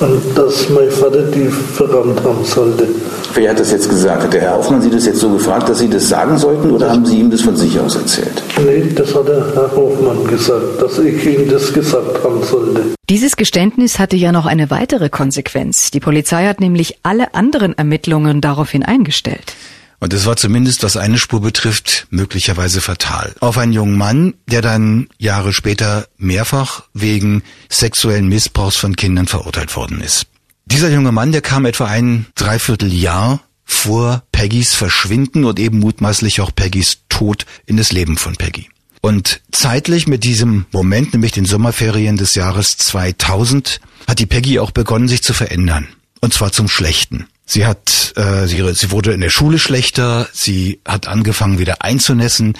und 0.00 0.36
dass 0.36 0.68
mein 0.70 0.90
Vater 0.90 1.22
die 1.22 1.46
verrammt 1.46 2.22
haben 2.24 2.44
sollte. 2.44 2.88
Wer 3.34 3.50
hat 3.50 3.60
das 3.60 3.70
jetzt 3.70 3.88
gesagt? 3.88 4.24
Hat 4.24 4.32
der 4.32 4.40
Herr 4.40 4.56
Hoffmann 4.56 4.82
Sie 4.82 4.90
das 4.90 5.06
jetzt 5.06 5.20
so 5.20 5.30
gefragt, 5.30 5.68
dass 5.68 5.78
Sie 5.78 5.88
das 5.88 6.08
sagen 6.08 6.36
sollten 6.38 6.70
oder 6.70 6.90
haben 6.90 7.06
Sie 7.06 7.18
ihm 7.18 7.30
das 7.30 7.42
von 7.42 7.56
sich 7.56 7.78
aus 7.78 7.96
erzählt? 7.96 8.42
Nee, 8.64 8.92
das 8.94 9.14
hat 9.14 9.28
der 9.28 9.54
Herr 9.54 9.70
Hoffmann 9.76 10.26
gesagt, 10.26 10.80
dass 10.80 10.98
ich 10.98 11.24
ihm 11.26 11.48
das 11.48 11.72
gesagt 11.72 12.24
haben 12.24 12.42
sollte. 12.42 12.82
Dieses 13.08 13.36
Geständnis 13.36 13.98
hatte 13.98 14.16
ja 14.16 14.32
noch 14.32 14.46
eine 14.46 14.70
weitere 14.70 15.08
Konsequenz. 15.10 15.90
Die 15.90 16.00
Polizei 16.00 16.46
hat 16.46 16.60
nämlich 16.60 16.98
alle 17.02 17.34
anderen 17.34 17.76
Ermittlungen 17.76 18.40
daraufhin 18.40 18.82
eingestellt. 18.82 19.54
Und 20.00 20.14
es 20.14 20.24
war 20.24 20.36
zumindest, 20.36 20.82
was 20.82 20.96
eine 20.96 21.18
Spur 21.18 21.42
betrifft, 21.42 22.06
möglicherweise 22.10 22.80
fatal. 22.80 23.34
Auf 23.40 23.58
einen 23.58 23.74
jungen 23.74 23.98
Mann, 23.98 24.34
der 24.46 24.62
dann 24.62 25.08
Jahre 25.18 25.52
später 25.52 26.08
mehrfach 26.16 26.84
wegen 26.94 27.42
sexuellen 27.68 28.28
Missbrauchs 28.28 28.76
von 28.76 28.96
Kindern 28.96 29.26
verurteilt 29.26 29.76
worden 29.76 30.00
ist. 30.00 30.26
Dieser 30.64 30.90
junge 30.90 31.12
Mann, 31.12 31.32
der 31.32 31.42
kam 31.42 31.66
etwa 31.66 31.86
ein 31.86 32.26
Dreivierteljahr 32.34 33.40
vor 33.64 34.22
Peggys 34.32 34.74
Verschwinden 34.74 35.44
und 35.44 35.60
eben 35.60 35.78
mutmaßlich 35.78 36.40
auch 36.40 36.50
Peggys 36.54 37.02
Tod 37.08 37.44
in 37.66 37.76
das 37.76 37.92
Leben 37.92 38.16
von 38.16 38.36
Peggy. 38.36 38.68
Und 39.02 39.40
zeitlich 39.52 40.06
mit 40.06 40.24
diesem 40.24 40.66
Moment, 40.72 41.12
nämlich 41.12 41.32
den 41.32 41.44
Sommerferien 41.44 42.16
des 42.16 42.34
Jahres 42.34 42.76
2000, 42.78 43.80
hat 44.06 44.18
die 44.18 44.26
Peggy 44.26 44.58
auch 44.58 44.70
begonnen, 44.70 45.08
sich 45.08 45.22
zu 45.22 45.34
verändern. 45.34 45.88
Und 46.20 46.34
zwar 46.34 46.52
zum 46.52 46.68
Schlechten. 46.68 47.26
Sie 47.50 47.66
hat, 47.66 48.12
äh, 48.14 48.46
sie, 48.46 48.62
sie 48.74 48.92
wurde 48.92 49.10
in 49.10 49.20
der 49.20 49.28
Schule 49.28 49.58
schlechter, 49.58 50.28
sie 50.32 50.78
hat 50.86 51.08
angefangen 51.08 51.58
wieder 51.58 51.82
einzunässen, 51.82 52.56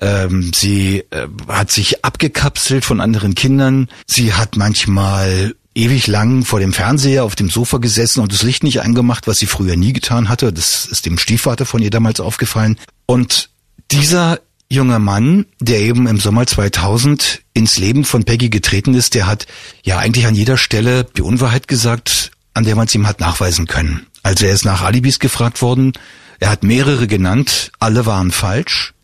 ähm, 0.00 0.52
sie 0.54 1.04
äh, 1.10 1.26
hat 1.46 1.70
sich 1.70 2.06
abgekapselt 2.06 2.86
von 2.86 3.02
anderen 3.02 3.34
Kindern, 3.34 3.90
sie 4.06 4.32
hat 4.32 4.56
manchmal 4.56 5.54
ewig 5.74 6.06
lang 6.06 6.46
vor 6.46 6.58
dem 6.58 6.72
Fernseher 6.72 7.24
auf 7.24 7.36
dem 7.36 7.50
Sofa 7.50 7.76
gesessen 7.76 8.20
und 8.20 8.32
das 8.32 8.42
Licht 8.42 8.62
nicht 8.62 8.80
angemacht, 8.80 9.26
was 9.26 9.38
sie 9.40 9.46
früher 9.46 9.76
nie 9.76 9.92
getan 9.92 10.30
hatte. 10.30 10.54
Das 10.54 10.86
ist 10.86 11.04
dem 11.04 11.18
Stiefvater 11.18 11.66
von 11.66 11.82
ihr 11.82 11.90
damals 11.90 12.18
aufgefallen. 12.18 12.78
Und 13.04 13.50
dieser 13.90 14.40
junger 14.70 15.00
Mann, 15.00 15.44
der 15.60 15.80
eben 15.80 16.06
im 16.06 16.18
Sommer 16.18 16.46
2000 16.46 17.42
ins 17.52 17.76
Leben 17.76 18.06
von 18.06 18.24
Peggy 18.24 18.48
getreten 18.48 18.94
ist, 18.94 19.14
der 19.14 19.26
hat 19.26 19.46
ja 19.82 19.98
eigentlich 19.98 20.26
an 20.26 20.34
jeder 20.34 20.56
Stelle 20.56 21.04
die 21.04 21.22
Unwahrheit 21.22 21.68
gesagt, 21.68 22.30
an 22.54 22.64
der 22.64 22.74
man 22.74 22.86
es 22.86 22.94
ihm 22.94 23.06
hat 23.06 23.20
nachweisen 23.20 23.66
können. 23.66 24.06
Also 24.22 24.46
er 24.46 24.52
ist 24.52 24.64
nach 24.64 24.82
Alibis 24.82 25.18
gefragt 25.18 25.62
worden, 25.62 25.92
er 26.38 26.50
hat 26.50 26.62
mehrere 26.62 27.06
genannt, 27.06 27.70
alle 27.78 28.06
waren 28.06 28.30
falsch. 28.30 28.94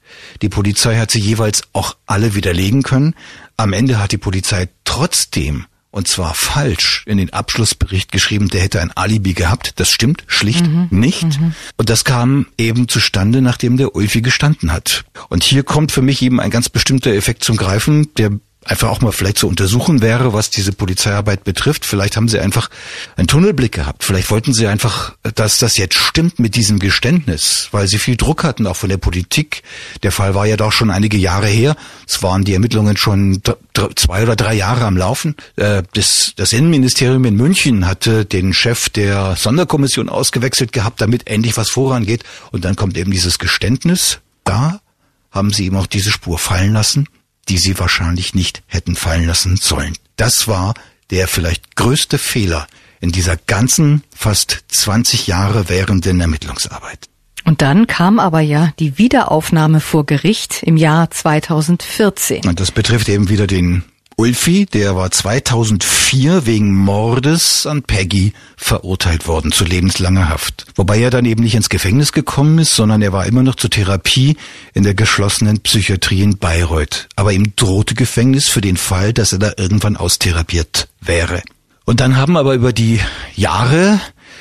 Die 0.43 0.49
Polizei 0.49 0.97
hat 0.99 1.11
sie 1.11 1.21
jeweils 1.21 1.63
auch 1.73 1.97
alle 2.07 2.35
widerlegen 2.35 2.83
können. 2.83 3.15
Am 3.57 3.73
Ende 3.73 3.99
hat 3.99 4.13
die 4.13 4.19
Polizei 4.19 4.69
trotzdem 4.85 5.67
und 5.97 6.09
zwar 6.09 6.35
falsch 6.35 7.05
in 7.07 7.17
den 7.17 7.33
Abschlussbericht 7.33 8.13
geschrieben, 8.13 8.49
der 8.49 8.61
hätte 8.61 8.83
ein 8.83 8.93
Alibi 8.95 9.33
gehabt. 9.33 9.81
Das 9.81 9.91
stimmt 9.91 10.25
schlicht 10.27 10.67
mhm. 10.67 10.89
nicht. 10.91 11.41
Mhm. 11.41 11.55
Und 11.79 11.89
das 11.89 12.05
kam 12.05 12.49
eben 12.59 12.87
zustande, 12.87 13.41
nachdem 13.41 13.79
der 13.79 13.95
Ulfi 13.95 14.21
gestanden 14.21 14.73
hat. 14.73 15.07
Und 15.31 15.43
hier 15.43 15.63
kommt 15.63 15.93
für 15.93 16.03
mich 16.03 16.21
eben 16.21 16.39
ein 16.39 16.51
ganz 16.51 16.69
bestimmter 16.69 17.15
Effekt 17.15 17.45
zum 17.45 17.57
Greifen, 17.57 18.13
der 18.17 18.33
einfach 18.67 18.89
auch 18.89 19.01
mal 19.01 19.13
vielleicht 19.13 19.39
zu 19.39 19.49
untersuchen 19.49 20.03
wäre, 20.03 20.33
was 20.33 20.51
diese 20.51 20.73
Polizeiarbeit 20.73 21.45
betrifft. 21.45 21.85
Vielleicht 21.85 22.17
haben 22.17 22.29
sie 22.29 22.41
einfach 22.41 22.69
einen 23.17 23.29
Tunnelblick 23.29 23.73
gehabt. 23.73 24.05
Vielleicht 24.05 24.31
wollten 24.31 24.53
sie 24.53 24.67
einfach, 24.67 25.15
dass 25.35 25.59
das 25.59 25.77
jetzt 25.77 25.95
stimmt 25.95 26.39
mit 26.39 26.57
diesem 26.57 26.79
Geständnis, 26.79 27.69
weil 27.71 27.87
sie 27.87 27.99
viel 27.99 28.17
Druck 28.17 28.45
hatten, 28.45 28.67
auch 28.67 28.77
von 28.77 28.89
der 28.89 28.97
Politik. 28.97 29.63
Der 30.03 30.13
Fall 30.13 30.35
war 30.35 30.47
ja 30.47 30.57
doch 30.57 30.73
schon 30.73 30.91
einige 30.91 31.17
Jahre 31.17 31.47
her. 31.47 31.77
Es 32.07 32.23
waren 32.23 32.45
die 32.45 32.55
Ermittlungen 32.55 32.97
schon 32.97 33.41
zwei 33.95 34.23
oder 34.23 34.37
drei 34.37 34.55
Jahre 34.55 34.85
am 34.85 34.97
Laufen. 34.97 35.37
Äh, 35.57 35.83
das, 35.95 36.33
das 36.37 36.53
Innenministerium 36.53 37.25
in 37.25 37.37
München 37.37 37.87
hatte 37.87 38.25
den 38.25 38.53
Chef 38.53 38.89
der 38.89 39.37
Sonderkommission 39.37 40.09
ausgewechselt 40.09 40.73
gehabt, 40.73 41.01
damit 41.01 41.29
endlich 41.29 41.57
was 41.57 41.71
vorangeht. 41.71 42.25
Und 42.51 42.65
dann 42.65 42.77
kommt 42.77 42.97
eben 42.97 43.11
dieses 43.11 43.39
Geständnis. 43.39 44.19
Da 44.45 44.81
haben 45.31 45.53
sie 45.53 45.67
ihm 45.67 45.77
auch 45.77 45.87
diese 45.87 46.11
Spur 46.11 46.39
fallen 46.39 46.73
lassen 46.73 47.09
die 47.49 47.59
sie 47.59 47.79
wahrscheinlich 47.79 48.35
nicht 48.35 48.63
hätten 48.67 48.97
fallen 48.97 49.27
lassen 49.27 49.57
sollen. 49.57 49.97
Das 50.17 50.49
war 50.49 50.75
der 51.11 51.29
vielleicht 51.29 51.77
größte 51.77 52.19
Fehler 52.19 52.67
in 53.01 53.13
dieser 53.13 53.37
ganzen 53.37 54.03
fast 54.15 54.65
20 54.69 55.27
Jahre 55.27 55.69
währenden 55.69 56.21
Ermittlungsarbeit. 56.21 57.09
Und 57.45 57.63
dann 57.63 57.87
kam 57.87 58.19
aber 58.19 58.41
ja 58.41 58.73
die 58.81 58.99
Wiederaufnahme 58.99 59.81
vor 59.81 60.05
Gericht 60.05 60.65
im 60.65 60.77
Jahr 60.77 61.11
2014. 61.11 62.45
Und 62.45 62.59
das 62.59 62.73
betrifft 62.73 63.09
eben 63.09 63.29
wieder 63.29 63.47
den 63.47 63.85
Ulfi, 64.19 64.65
der 64.65 64.97
war 64.97 65.11
2004 65.11 66.47
wegen 66.47 66.75
Mordes 66.75 67.67
an 67.67 67.83
Peggy 67.83 68.33
verurteilt 68.57 69.29
worden 69.29 69.53
zu 69.53 69.65
lebenslanger 69.65 70.31
Haft. 70.31 70.65
Wobei 70.75 70.99
er 71.01 71.11
dann 71.11 71.27
eben 71.27 71.43
nicht 71.43 71.55
ins 71.55 71.69
Gefängnis 71.69 72.13
gekommen 72.13 72.59
ist, 72.59 72.75
sondern 72.75 73.03
er 73.03 73.13
war 73.13 73.27
immer 73.27 73.43
noch 73.43 73.57
zur 73.57 73.69
Therapie 73.69 74.39
in 74.73 74.85
der 74.85 74.95
geschlossenen 74.95 75.61
Psychiatrie 75.61 76.23
in 76.23 76.39
Bayreuth. 76.39 77.09
Aber 77.15 77.35
ihm 77.35 77.53
drohte 77.57 77.95
Gefängnis 77.95 78.49
für 78.49 78.63
den 78.63 78.79
Fall, 78.79 79.13
dass 79.13 79.35
er 79.35 79.39
da 79.39 79.53
irgendwann 79.59 79.99
austherapiert 79.99 80.89
wäre. 81.03 81.43
Und 81.85 82.01
dann 82.01 82.17
haben 82.17 82.39
aber 82.39 82.55
über 82.55 82.73
die 82.73 83.01
Jahre 83.35 84.01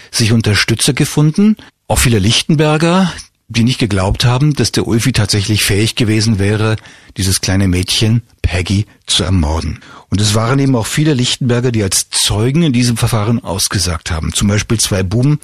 sich 0.10 0.32
Unterstützer 0.32 0.94
gefunden, 0.94 1.58
auch 1.89 2.00
viele 2.00 2.20
Lichtenberger, 2.20 3.12
die 3.47 3.63
nicht 3.63 3.79
geglaubt 3.79 4.25
haben, 4.25 4.53
dass 4.53 4.71
der 4.71 4.87
Ulfi 4.87 5.11
tatsächlich 5.11 5.63
fähig 5.63 5.95
gewesen 5.95 6.39
wäre, 6.39 6.77
dieses 7.15 7.41
kleine 7.41 7.67
Mädchen 7.67 8.23
Peggy 8.41 8.85
zu 9.05 9.23
ermorden. 9.23 9.79
Und 10.09 10.19
es 10.19 10.33
waren 10.33 10.59
eben 10.59 10.75
auch 10.75 10.87
viele 10.87 11.13
Lichtenberger, 11.13 11.71
die 11.71 11.83
als 11.83 12.09
Zeugen 12.09 12.63
in 12.63 12.73
diesem 12.73 12.97
Verfahren 12.97 13.43
ausgesagt 13.43 14.09
haben. 14.09 14.33
Zum 14.33 14.47
Beispiel 14.47 14.79
zwei 14.79 15.03
Buben, 15.03 15.39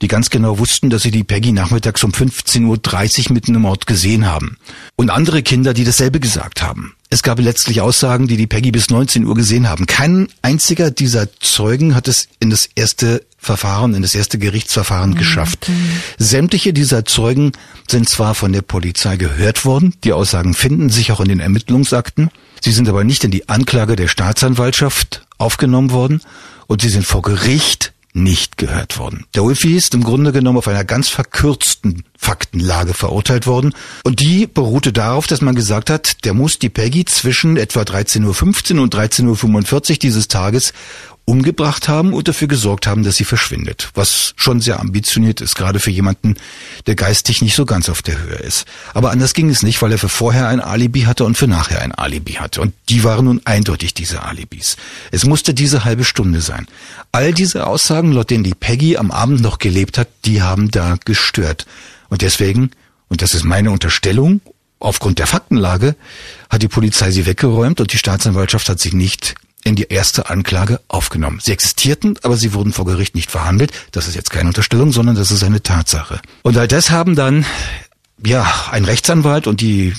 die 0.00 0.08
ganz 0.08 0.30
genau 0.30 0.58
wussten, 0.58 0.88
dass 0.88 1.02
sie 1.02 1.10
die 1.10 1.24
Peggy 1.24 1.52
nachmittags 1.52 2.02
um 2.04 2.12
15.30 2.12 3.26
Uhr 3.26 3.34
mitten 3.34 3.54
im 3.54 3.64
Ort 3.64 3.86
gesehen 3.86 4.26
haben. 4.26 4.56
Und 4.96 5.10
andere 5.10 5.42
Kinder, 5.42 5.74
die 5.74 5.84
dasselbe 5.84 6.20
gesagt 6.20 6.62
haben. 6.62 6.94
Es 7.12 7.22
gab 7.22 7.38
letztlich 7.38 7.82
Aussagen, 7.82 8.26
die 8.26 8.38
die 8.38 8.46
Peggy 8.46 8.70
bis 8.70 8.88
19 8.88 9.26
Uhr 9.26 9.34
gesehen 9.34 9.68
haben. 9.68 9.84
Kein 9.84 10.28
einziger 10.40 10.90
dieser 10.90 11.28
Zeugen 11.40 11.94
hat 11.94 12.08
es 12.08 12.26
in 12.40 12.48
das 12.48 12.70
erste 12.74 13.22
Verfahren, 13.36 13.92
in 13.92 14.00
das 14.00 14.14
erste 14.14 14.38
Gerichtsverfahren 14.38 15.10
mhm. 15.10 15.16
geschafft. 15.16 15.70
Sämtliche 16.16 16.72
dieser 16.72 17.04
Zeugen 17.04 17.52
sind 17.86 18.08
zwar 18.08 18.34
von 18.34 18.50
der 18.54 18.62
Polizei 18.62 19.18
gehört 19.18 19.66
worden, 19.66 19.92
die 20.04 20.14
Aussagen 20.14 20.54
finden 20.54 20.88
sich 20.88 21.12
auch 21.12 21.20
in 21.20 21.28
den 21.28 21.40
Ermittlungsakten, 21.40 22.30
sie 22.62 22.72
sind 22.72 22.88
aber 22.88 23.04
nicht 23.04 23.24
in 23.24 23.30
die 23.30 23.46
Anklage 23.46 23.94
der 23.94 24.08
Staatsanwaltschaft 24.08 25.26
aufgenommen 25.36 25.90
worden 25.90 26.22
und 26.66 26.80
sie 26.80 26.88
sind 26.88 27.04
vor 27.04 27.20
Gericht 27.20 27.91
nicht 28.14 28.58
gehört 28.58 28.98
worden. 28.98 29.24
Der 29.34 29.42
Ulfi 29.42 29.74
ist 29.74 29.94
im 29.94 30.04
Grunde 30.04 30.32
genommen 30.32 30.58
auf 30.58 30.68
einer 30.68 30.84
ganz 30.84 31.08
verkürzten 31.08 32.04
Faktenlage 32.16 32.94
verurteilt 32.94 33.46
worden 33.46 33.74
und 34.04 34.20
die 34.20 34.46
beruhte 34.46 34.92
darauf, 34.92 35.26
dass 35.26 35.40
man 35.40 35.54
gesagt 35.54 35.88
hat, 35.88 36.24
der 36.24 36.34
muss 36.34 36.58
die 36.58 36.68
Peggy 36.68 37.04
zwischen 37.06 37.56
etwa 37.56 37.80
13.15 37.80 38.76
Uhr 38.76 38.82
und 38.82 38.94
13.45 38.94 39.90
Uhr 39.90 39.96
dieses 39.96 40.28
Tages 40.28 40.72
umgebracht 41.24 41.88
haben 41.88 42.12
und 42.12 42.26
dafür 42.26 42.48
gesorgt 42.48 42.86
haben, 42.86 43.04
dass 43.04 43.16
sie 43.16 43.24
verschwindet. 43.24 43.90
Was 43.94 44.34
schon 44.36 44.60
sehr 44.60 44.80
ambitioniert 44.80 45.40
ist, 45.40 45.54
gerade 45.54 45.78
für 45.78 45.90
jemanden, 45.90 46.34
der 46.86 46.96
geistig 46.96 47.42
nicht 47.42 47.54
so 47.54 47.64
ganz 47.64 47.88
auf 47.88 48.02
der 48.02 48.20
Höhe 48.20 48.36
ist. 48.36 48.66
Aber 48.92 49.10
anders 49.10 49.32
ging 49.32 49.48
es 49.48 49.62
nicht, 49.62 49.80
weil 49.82 49.92
er 49.92 49.98
für 49.98 50.08
vorher 50.08 50.48
ein 50.48 50.60
Alibi 50.60 51.02
hatte 51.02 51.24
und 51.24 51.38
für 51.38 51.46
nachher 51.46 51.80
ein 51.80 51.92
Alibi 51.92 52.34
hatte. 52.34 52.60
Und 52.60 52.74
die 52.88 53.04
waren 53.04 53.26
nun 53.26 53.40
eindeutig 53.44 53.94
diese 53.94 54.22
Alibis. 54.22 54.76
Es 55.12 55.24
musste 55.24 55.54
diese 55.54 55.84
halbe 55.84 56.04
Stunde 56.04 56.40
sein. 56.40 56.66
All 57.12 57.32
diese 57.32 57.66
Aussagen, 57.66 58.12
laut 58.12 58.30
denen 58.30 58.44
die 58.44 58.54
Peggy 58.54 58.96
am 58.96 59.12
Abend 59.12 59.40
noch 59.40 59.58
gelebt 59.58 59.98
hat, 59.98 60.08
die 60.24 60.42
haben 60.42 60.70
da 60.70 60.96
gestört. 61.04 61.66
Und 62.08 62.22
deswegen, 62.22 62.72
und 63.08 63.22
das 63.22 63.34
ist 63.34 63.44
meine 63.44 63.70
Unterstellung, 63.70 64.40
aufgrund 64.80 65.20
der 65.20 65.28
Faktenlage, 65.28 65.94
hat 66.50 66.62
die 66.62 66.68
Polizei 66.68 67.12
sie 67.12 67.26
weggeräumt 67.26 67.80
und 67.80 67.92
die 67.92 67.98
Staatsanwaltschaft 67.98 68.68
hat 68.68 68.80
sie 68.80 68.94
nicht 68.94 69.34
in 69.64 69.76
die 69.76 69.88
erste 69.88 70.28
Anklage 70.30 70.80
aufgenommen. 70.88 71.40
Sie 71.42 71.52
existierten, 71.52 72.18
aber 72.22 72.36
sie 72.36 72.52
wurden 72.52 72.72
vor 72.72 72.84
Gericht 72.84 73.14
nicht 73.14 73.30
verhandelt. 73.30 73.72
Das 73.92 74.08
ist 74.08 74.14
jetzt 74.14 74.30
keine 74.30 74.48
Unterstellung, 74.48 74.92
sondern 74.92 75.16
das 75.16 75.30
ist 75.30 75.44
eine 75.44 75.62
Tatsache. 75.62 76.20
Und 76.42 76.56
all 76.56 76.68
das 76.68 76.90
haben 76.90 77.14
dann, 77.14 77.44
ja, 78.24 78.46
ein 78.70 78.84
Rechtsanwalt 78.84 79.46
und 79.46 79.60
die 79.60 79.94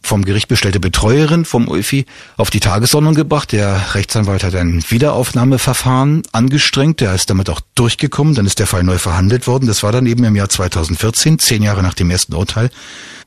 vom 0.00 0.24
Gericht 0.24 0.48
bestellte 0.48 0.80
Betreuerin 0.80 1.44
vom 1.44 1.68
UEFI 1.68 2.06
auf 2.36 2.50
die 2.50 2.60
Tagesordnung 2.60 3.14
gebracht. 3.14 3.52
Der 3.52 3.94
Rechtsanwalt 3.94 4.44
hat 4.44 4.54
ein 4.54 4.82
Wiederaufnahmeverfahren 4.88 6.22
angestrengt. 6.32 7.00
Der 7.00 7.14
ist 7.14 7.30
damit 7.30 7.50
auch 7.50 7.60
durchgekommen. 7.74 8.34
Dann 8.34 8.46
ist 8.46 8.58
der 8.58 8.66
Fall 8.66 8.84
neu 8.84 8.98
verhandelt 8.98 9.46
worden. 9.46 9.66
Das 9.66 9.82
war 9.82 9.92
dann 9.92 10.06
eben 10.06 10.24
im 10.24 10.36
Jahr 10.36 10.48
2014, 10.48 11.38
zehn 11.38 11.62
Jahre 11.62 11.82
nach 11.82 11.94
dem 11.94 12.10
ersten 12.10 12.34
Urteil. 12.34 12.70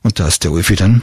Und 0.02 0.18
da 0.18 0.26
ist 0.26 0.44
der 0.44 0.52
UEFI 0.52 0.76
dann 0.76 1.02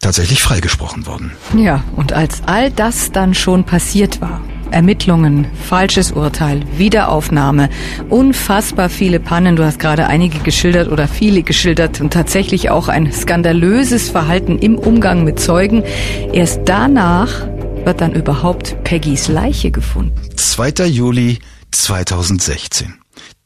tatsächlich 0.00 0.42
freigesprochen 0.42 1.06
worden. 1.06 1.32
Ja, 1.56 1.82
und 1.96 2.12
als 2.12 2.42
all 2.46 2.70
das 2.70 3.12
dann 3.12 3.34
schon 3.34 3.64
passiert 3.64 4.20
war, 4.20 4.40
Ermittlungen, 4.70 5.46
falsches 5.66 6.12
Urteil, 6.12 6.62
Wiederaufnahme, 6.76 7.70
unfassbar 8.10 8.88
viele 8.88 9.20
Pannen, 9.20 9.56
du 9.56 9.64
hast 9.64 9.78
gerade 9.78 10.06
einige 10.06 10.38
geschildert 10.40 10.90
oder 10.90 11.08
viele 11.08 11.42
geschildert 11.42 12.00
und 12.00 12.12
tatsächlich 12.12 12.70
auch 12.70 12.88
ein 12.88 13.12
skandalöses 13.12 14.10
Verhalten 14.10 14.58
im 14.58 14.78
Umgang 14.78 15.24
mit 15.24 15.40
Zeugen. 15.40 15.84
Erst 16.32 16.60
danach 16.66 17.46
wird 17.84 18.00
dann 18.00 18.12
überhaupt 18.12 18.82
Peggys 18.84 19.28
Leiche 19.28 19.70
gefunden. 19.70 20.14
2. 20.36 20.86
Juli 20.86 21.38
2016. 21.70 22.94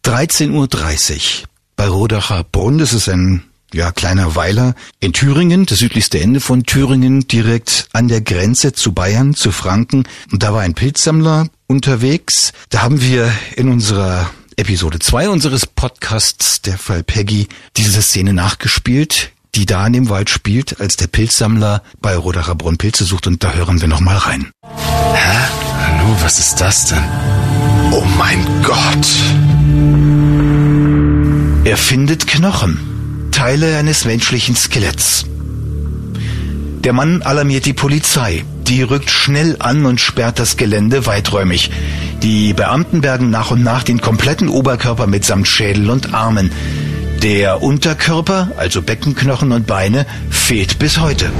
13.30 0.04 0.52
Uhr 0.52 0.68
bei 1.76 1.88
Rodacher 1.88 2.44
Brunn, 2.50 2.78
das 2.78 2.92
ist 2.92 3.08
ein 3.08 3.44
ja, 3.72 3.92
kleiner 3.92 4.36
Weiler 4.36 4.74
in 5.00 5.12
Thüringen, 5.12 5.66
das 5.66 5.78
südlichste 5.78 6.20
Ende 6.20 6.40
von 6.40 6.64
Thüringen, 6.64 7.26
direkt 7.26 7.86
an 7.92 8.08
der 8.08 8.20
Grenze 8.20 8.72
zu 8.72 8.92
Bayern, 8.92 9.34
zu 9.34 9.50
Franken. 9.50 10.04
Und 10.30 10.42
da 10.42 10.52
war 10.52 10.60
ein 10.60 10.74
Pilzsammler 10.74 11.48
unterwegs. 11.66 12.52
Da 12.68 12.82
haben 12.82 13.00
wir 13.00 13.32
in 13.56 13.68
unserer 13.68 14.30
Episode 14.56 14.98
2 14.98 15.28
unseres 15.28 15.66
Podcasts, 15.66 16.60
der 16.62 16.76
Fall 16.78 17.02
Peggy, 17.02 17.48
diese 17.76 18.02
Szene 18.02 18.32
nachgespielt, 18.34 19.32
die 19.54 19.66
da 19.66 19.86
in 19.86 19.94
dem 19.94 20.08
Wald 20.08 20.30
spielt, 20.30 20.80
als 20.80 20.96
der 20.96 21.06
Pilzsammler 21.06 21.82
bei 22.00 22.16
Rodacher 22.16 22.54
Brunn 22.54 22.76
Pilze 22.76 23.04
sucht. 23.04 23.26
Und 23.26 23.42
da 23.42 23.52
hören 23.52 23.80
wir 23.80 23.88
nochmal 23.88 24.18
rein. 24.18 24.50
Hä? 25.14 25.38
Hallo, 25.78 26.16
was 26.20 26.38
ist 26.38 26.60
das 26.60 26.86
denn? 26.86 27.04
Oh 27.90 28.04
mein 28.18 28.44
Gott! 28.62 29.06
Er 31.64 31.76
findet 31.76 32.26
Knochen. 32.26 33.01
Teile 33.32 33.76
eines 33.76 34.04
menschlichen 34.04 34.54
Skeletts. 34.54 35.24
Der 36.84 36.92
Mann 36.92 37.22
alarmiert 37.22 37.66
die 37.66 37.72
Polizei. 37.72 38.44
Die 38.68 38.82
rückt 38.82 39.10
schnell 39.10 39.56
an 39.58 39.84
und 39.84 40.00
sperrt 40.00 40.38
das 40.38 40.56
Gelände 40.56 41.06
weiträumig. 41.06 41.70
Die 42.22 42.52
Beamten 42.52 43.00
bergen 43.00 43.30
nach 43.30 43.50
und 43.50 43.64
nach 43.64 43.82
den 43.82 44.00
kompletten 44.00 44.48
Oberkörper 44.48 45.06
mitsamt 45.06 45.48
Schädel 45.48 45.90
und 45.90 46.14
Armen. 46.14 46.52
Der 47.22 47.62
Unterkörper, 47.62 48.52
also 48.56 48.82
Beckenknochen 48.82 49.52
und 49.52 49.66
Beine, 49.66 50.06
fehlt 50.30 50.78
bis 50.78 51.00
heute. 51.00 51.30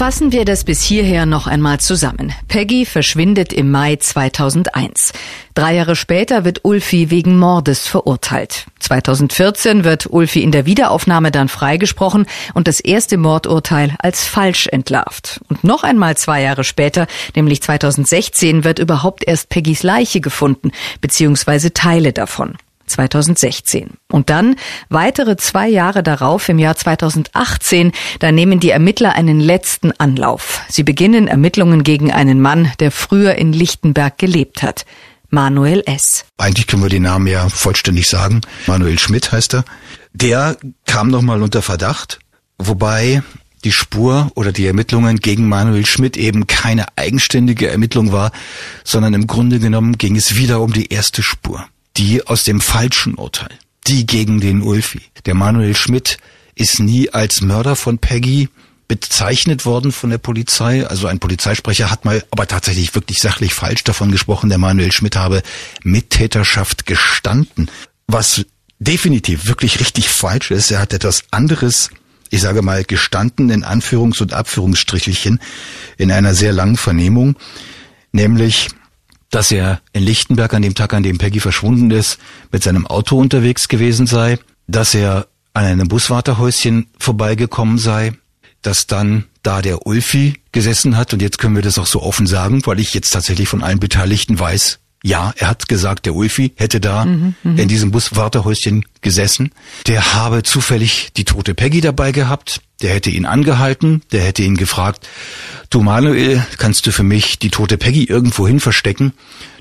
Fassen 0.00 0.32
wir 0.32 0.46
das 0.46 0.64
bis 0.64 0.80
hierher 0.80 1.26
noch 1.26 1.46
einmal 1.46 1.78
zusammen. 1.78 2.32
Peggy 2.48 2.86
verschwindet 2.86 3.52
im 3.52 3.70
Mai 3.70 3.96
2001. 3.96 5.12
Drei 5.52 5.74
Jahre 5.74 5.94
später 5.94 6.46
wird 6.46 6.64
Ulfi 6.64 7.10
wegen 7.10 7.38
Mordes 7.38 7.86
verurteilt. 7.86 8.64
2014 8.78 9.84
wird 9.84 10.06
Ulfi 10.10 10.42
in 10.42 10.52
der 10.52 10.64
Wiederaufnahme 10.64 11.30
dann 11.30 11.48
freigesprochen 11.48 12.24
und 12.54 12.66
das 12.66 12.80
erste 12.80 13.18
Mordurteil 13.18 13.94
als 13.98 14.26
falsch 14.26 14.68
entlarvt. 14.68 15.42
Und 15.50 15.64
noch 15.64 15.82
einmal 15.82 16.16
zwei 16.16 16.40
Jahre 16.40 16.64
später, 16.64 17.06
nämlich 17.36 17.60
2016, 17.60 18.64
wird 18.64 18.78
überhaupt 18.78 19.28
erst 19.28 19.50
Peggys 19.50 19.82
Leiche 19.82 20.22
gefunden, 20.22 20.70
beziehungsweise 21.02 21.74
Teile 21.74 22.14
davon. 22.14 22.56
2016. 22.90 23.92
Und 24.10 24.30
dann 24.30 24.56
weitere 24.88 25.36
zwei 25.36 25.68
Jahre 25.68 26.02
darauf, 26.02 26.48
im 26.48 26.58
Jahr 26.58 26.76
2018, 26.76 27.92
da 28.18 28.32
nehmen 28.32 28.60
die 28.60 28.70
Ermittler 28.70 29.14
einen 29.14 29.40
letzten 29.40 29.92
Anlauf. 29.92 30.62
Sie 30.68 30.82
beginnen 30.82 31.28
Ermittlungen 31.28 31.82
gegen 31.82 32.12
einen 32.12 32.40
Mann, 32.40 32.72
der 32.80 32.90
früher 32.90 33.36
in 33.36 33.52
Lichtenberg 33.52 34.18
gelebt 34.18 34.62
hat. 34.62 34.84
Manuel 35.30 35.82
S. 35.86 36.24
Eigentlich 36.38 36.66
können 36.66 36.82
wir 36.82 36.88
den 36.88 37.04
Namen 37.04 37.28
ja 37.28 37.48
vollständig 37.48 38.08
sagen. 38.08 38.40
Manuel 38.66 38.98
Schmidt 38.98 39.30
heißt 39.30 39.54
er. 39.54 39.64
Der 40.12 40.56
kam 40.86 41.08
nochmal 41.08 41.40
unter 41.40 41.62
Verdacht, 41.62 42.18
wobei 42.58 43.22
die 43.64 43.72
Spur 43.72 44.30
oder 44.34 44.52
die 44.52 44.66
Ermittlungen 44.66 45.18
gegen 45.18 45.48
Manuel 45.48 45.86
Schmidt 45.86 46.16
eben 46.16 46.46
keine 46.46 46.86
eigenständige 46.96 47.70
Ermittlung 47.70 48.10
war, 48.12 48.32
sondern 48.84 49.14
im 49.14 49.26
Grunde 49.26 49.60
genommen 49.60 49.98
ging 49.98 50.16
es 50.16 50.36
wieder 50.36 50.60
um 50.60 50.72
die 50.72 50.92
erste 50.92 51.22
Spur 51.22 51.64
die 52.00 52.26
aus 52.26 52.44
dem 52.44 52.62
falschen 52.62 53.14
Urteil, 53.14 53.50
die 53.86 54.06
gegen 54.06 54.40
den 54.40 54.62
Ulfi. 54.62 55.02
Der 55.26 55.34
Manuel 55.34 55.76
Schmidt 55.76 56.16
ist 56.54 56.80
nie 56.80 57.10
als 57.10 57.42
Mörder 57.42 57.76
von 57.76 57.98
Peggy 57.98 58.48
bezeichnet 58.88 59.66
worden 59.66 59.92
von 59.92 60.08
der 60.08 60.16
Polizei. 60.16 60.86
Also 60.86 61.08
ein 61.08 61.18
Polizeisprecher 61.18 61.90
hat 61.90 62.06
mal 62.06 62.24
aber 62.30 62.48
tatsächlich 62.48 62.94
wirklich 62.94 63.20
sachlich 63.20 63.52
falsch 63.52 63.84
davon 63.84 64.10
gesprochen, 64.10 64.48
der 64.48 64.56
Manuel 64.56 64.92
Schmidt 64.92 65.14
habe 65.16 65.42
Mittäterschaft 65.82 66.86
gestanden. 66.86 67.70
Was 68.06 68.46
definitiv 68.78 69.46
wirklich 69.46 69.78
richtig 69.78 70.08
falsch 70.08 70.50
ist, 70.50 70.70
er 70.70 70.80
hat 70.80 70.94
etwas 70.94 71.24
anderes, 71.30 71.90
ich 72.30 72.40
sage 72.40 72.62
mal, 72.62 72.82
gestanden 72.82 73.50
in 73.50 73.62
Anführungs- 73.62 74.22
und 74.22 74.32
Abführungsstrichelchen 74.32 75.38
in 75.98 76.10
einer 76.10 76.34
sehr 76.34 76.54
langen 76.54 76.78
Vernehmung, 76.78 77.36
nämlich 78.10 78.70
dass 79.30 79.52
er 79.52 79.80
in 79.92 80.02
Lichtenberg 80.02 80.52
an 80.54 80.62
dem 80.62 80.74
Tag, 80.74 80.92
an 80.92 81.02
dem 81.02 81.18
Peggy 81.18 81.40
verschwunden 81.40 81.90
ist, 81.90 82.18
mit 82.52 82.62
seinem 82.62 82.86
Auto 82.86 83.16
unterwegs 83.18 83.68
gewesen 83.68 84.06
sei, 84.06 84.38
dass 84.66 84.94
er 84.94 85.28
an 85.54 85.64
einem 85.64 85.88
Buswarterhäuschen 85.88 86.88
vorbeigekommen 86.98 87.78
sei, 87.78 88.12
dass 88.62 88.86
dann 88.86 89.24
da 89.42 89.62
der 89.62 89.86
Ulfi 89.86 90.42
gesessen 90.52 90.96
hat. 90.96 91.12
Und 91.12 91.22
jetzt 91.22 91.38
können 91.38 91.54
wir 91.54 91.62
das 91.62 91.78
auch 91.78 91.86
so 91.86 92.02
offen 92.02 92.26
sagen, 92.26 92.64
weil 92.66 92.80
ich 92.80 92.92
jetzt 92.94 93.10
tatsächlich 93.10 93.48
von 93.48 93.62
allen 93.62 93.80
Beteiligten 93.80 94.38
weiß, 94.38 94.80
ja, 95.02 95.32
er 95.36 95.48
hat 95.48 95.68
gesagt, 95.68 96.04
der 96.06 96.14
Ulfi 96.14 96.52
hätte 96.56 96.80
da 96.80 97.06
mhm, 97.06 97.34
mhm. 97.42 97.58
in 97.58 97.68
diesem 97.68 97.90
Buswarterhäuschen 97.90 98.84
gesessen. 99.00 99.52
Der 99.86 100.14
habe 100.14 100.42
zufällig 100.42 101.10
die 101.16 101.24
tote 101.24 101.54
Peggy 101.54 101.80
dabei 101.80 102.12
gehabt. 102.12 102.60
Der 102.82 102.94
hätte 102.94 103.10
ihn 103.10 103.26
angehalten, 103.26 104.02
der 104.12 104.22
hätte 104.22 104.42
ihn 104.42 104.56
gefragt, 104.56 105.06
du 105.70 105.82
Manuel, 105.82 106.44
kannst 106.58 106.86
du 106.86 106.92
für 106.92 107.02
mich 107.02 107.38
die 107.38 107.50
tote 107.50 107.78
Peggy 107.78 108.04
irgendwo 108.04 108.46
hin 108.46 108.60
verstecken? 108.60 109.12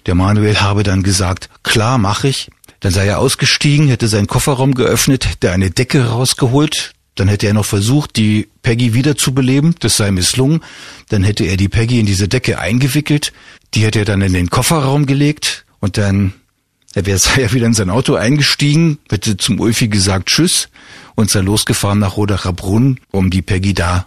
Der 0.05 0.15
Manuel 0.15 0.61
habe 0.61 0.83
dann 0.83 1.03
gesagt, 1.03 1.49
klar, 1.63 1.97
mach 1.97 2.23
ich. 2.23 2.49
Dann 2.81 2.93
sei 2.93 3.07
er 3.07 3.19
ausgestiegen, 3.19 3.89
hätte 3.89 4.07
seinen 4.07 4.27
Kofferraum 4.27 4.73
geöffnet, 4.73 5.27
hätte 5.27 5.51
eine 5.51 5.69
Decke 5.69 6.05
rausgeholt, 6.07 6.93
dann 7.19 7.27
hätte 7.27 7.47
er 7.47 7.53
noch 7.53 7.65
versucht, 7.65 8.15
die 8.15 8.47
Peggy 8.61 8.93
wiederzubeleben, 8.93 9.75
das 9.79 9.97
sei 9.97 10.09
misslungen. 10.09 10.61
Dann 11.09 11.23
hätte 11.23 11.43
er 11.43 11.57
die 11.57 11.67
Peggy 11.67 11.99
in 11.99 12.05
diese 12.05 12.29
Decke 12.29 12.59
eingewickelt, 12.59 13.33
die 13.73 13.83
hätte 13.83 13.99
er 13.99 14.05
dann 14.05 14.21
in 14.21 14.33
den 14.33 14.49
Kofferraum 14.49 15.05
gelegt 15.05 15.65
und 15.79 15.97
dann 15.97 16.33
er 16.93 17.05
wäre 17.05 17.19
ja 17.37 17.51
wieder 17.51 17.65
in 17.65 17.73
sein 17.73 17.89
Auto 17.89 18.15
eingestiegen, 18.15 18.99
hätte 19.09 19.37
zum 19.37 19.59
Ulfi 19.59 19.87
gesagt 19.87 20.29
Tschüss 20.29 20.69
und 21.15 21.29
sei 21.29 21.41
losgefahren 21.41 21.99
nach 21.99 22.17
Rodacher 22.17 22.53
Brunn, 22.53 22.99
um 23.11 23.29
die 23.29 23.41
Peggy 23.41 23.73
da 23.73 24.05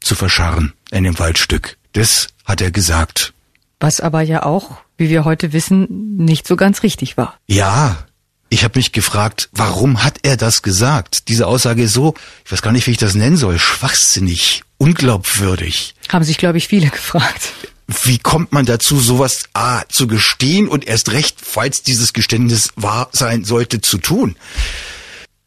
zu 0.00 0.14
verscharren 0.14 0.72
in 0.90 1.04
dem 1.04 1.18
Waldstück. 1.18 1.76
Das 1.92 2.28
hat 2.44 2.60
er 2.60 2.70
gesagt. 2.70 3.32
Was 3.80 4.00
aber 4.00 4.22
ja 4.22 4.42
auch, 4.44 4.78
wie 4.96 5.08
wir 5.08 5.24
heute 5.24 5.52
wissen, 5.52 6.16
nicht 6.16 6.46
so 6.46 6.56
ganz 6.56 6.82
richtig 6.82 7.16
war. 7.16 7.38
Ja, 7.46 8.06
ich 8.50 8.64
habe 8.64 8.78
mich 8.78 8.92
gefragt, 8.92 9.48
warum 9.52 10.04
hat 10.04 10.18
er 10.22 10.36
das 10.36 10.62
gesagt? 10.62 11.28
Diese 11.28 11.46
Aussage 11.46 11.82
ist 11.82 11.92
so, 11.92 12.14
ich 12.44 12.52
weiß 12.52 12.62
gar 12.62 12.72
nicht, 12.72 12.86
wie 12.86 12.92
ich 12.92 12.98
das 12.98 13.14
nennen 13.14 13.36
soll, 13.36 13.58
schwachsinnig, 13.58 14.62
unglaubwürdig. 14.78 15.94
Haben 16.08 16.24
sich, 16.24 16.38
glaube 16.38 16.58
ich, 16.58 16.68
viele 16.68 16.88
gefragt. 16.90 17.52
Wie 17.86 18.18
kommt 18.18 18.52
man 18.52 18.64
dazu, 18.64 18.98
sowas 18.98 19.44
A 19.52 19.82
zu 19.88 20.06
gestehen 20.06 20.68
und 20.68 20.86
erst 20.86 21.12
recht, 21.12 21.36
falls 21.42 21.82
dieses 21.82 22.12
Geständnis 22.12 22.70
wahr 22.76 23.08
sein 23.12 23.44
sollte, 23.44 23.80
zu 23.80 23.98
tun? 23.98 24.36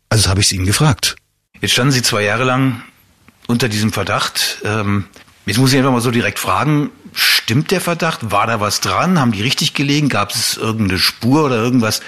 Also 0.09 0.29
habe 0.29 0.41
ich 0.41 0.47
es 0.47 0.51
ihn 0.51 0.65
gefragt. 0.65 1.15
Jetzt 1.61 1.71
standen 1.71 1.91
Sie 1.91 2.03
zwei 2.03 2.23
Jahre 2.23 2.43
lang 2.43 2.83
unter 3.47 3.69
diesem 3.69 3.91
Verdacht. 3.91 4.59
Ähm, 4.63 5.05
jetzt 5.47 5.57
muss 5.57 5.71
ich 5.71 5.77
einfach 5.77 5.91
mal 5.91 6.01
so 6.01 6.11
direkt 6.11 6.37
fragen, 6.37 6.91
stimmt 7.13 7.71
der 7.71 7.81
Verdacht? 7.81 8.31
War 8.31 8.45
da 8.45 8.59
was 8.59 8.81
dran? 8.81 9.19
Haben 9.19 9.31
die 9.31 9.41
richtig 9.41 9.73
gelegen? 9.73 10.07
Gab 10.07 10.31
es 10.31 10.57
irgendeine 10.57 10.99
Spur 10.99 11.45
oder 11.45 11.55
irgendwas, 11.55 12.01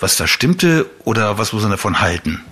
was 0.00 0.16
da 0.16 0.26
stimmte? 0.26 0.90
Oder 1.04 1.38
was 1.38 1.52
muss 1.52 1.62
man 1.62 1.70
davon 1.70 2.00
halten? 2.00 2.42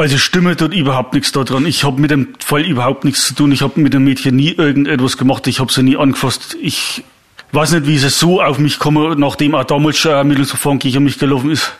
Also 0.00 0.16
Stimme 0.16 0.56
tut 0.56 0.72
überhaupt 0.72 1.12
nichts 1.12 1.30
daran. 1.30 1.66
Ich 1.66 1.84
habe 1.84 2.00
mit 2.00 2.10
dem 2.10 2.28
Fall 2.38 2.62
überhaupt 2.62 3.04
nichts 3.04 3.26
zu 3.26 3.34
tun. 3.34 3.52
Ich 3.52 3.60
habe 3.60 3.78
mit 3.78 3.92
dem 3.92 4.02
Mädchen 4.02 4.34
nie 4.34 4.52
irgendetwas 4.52 5.18
gemacht. 5.18 5.46
Ich 5.46 5.60
habe 5.60 5.70
sie 5.70 5.82
nie 5.82 5.98
angefasst. 5.98 6.56
Ich 6.62 7.04
weiß 7.52 7.72
nicht, 7.72 7.86
wie 7.86 7.96
es 7.96 8.18
so 8.18 8.40
auf 8.40 8.58
mich 8.58 8.78
komme, 8.78 9.14
nachdem 9.14 9.54
auch 9.54 9.64
damals 9.64 9.98
schon 9.98 10.12
ein 10.12 10.16
Ermittlungsverfahren 10.16 10.78
gegen 10.78 11.04
mich 11.04 11.18
gelaufen 11.18 11.50
ist. 11.50 11.74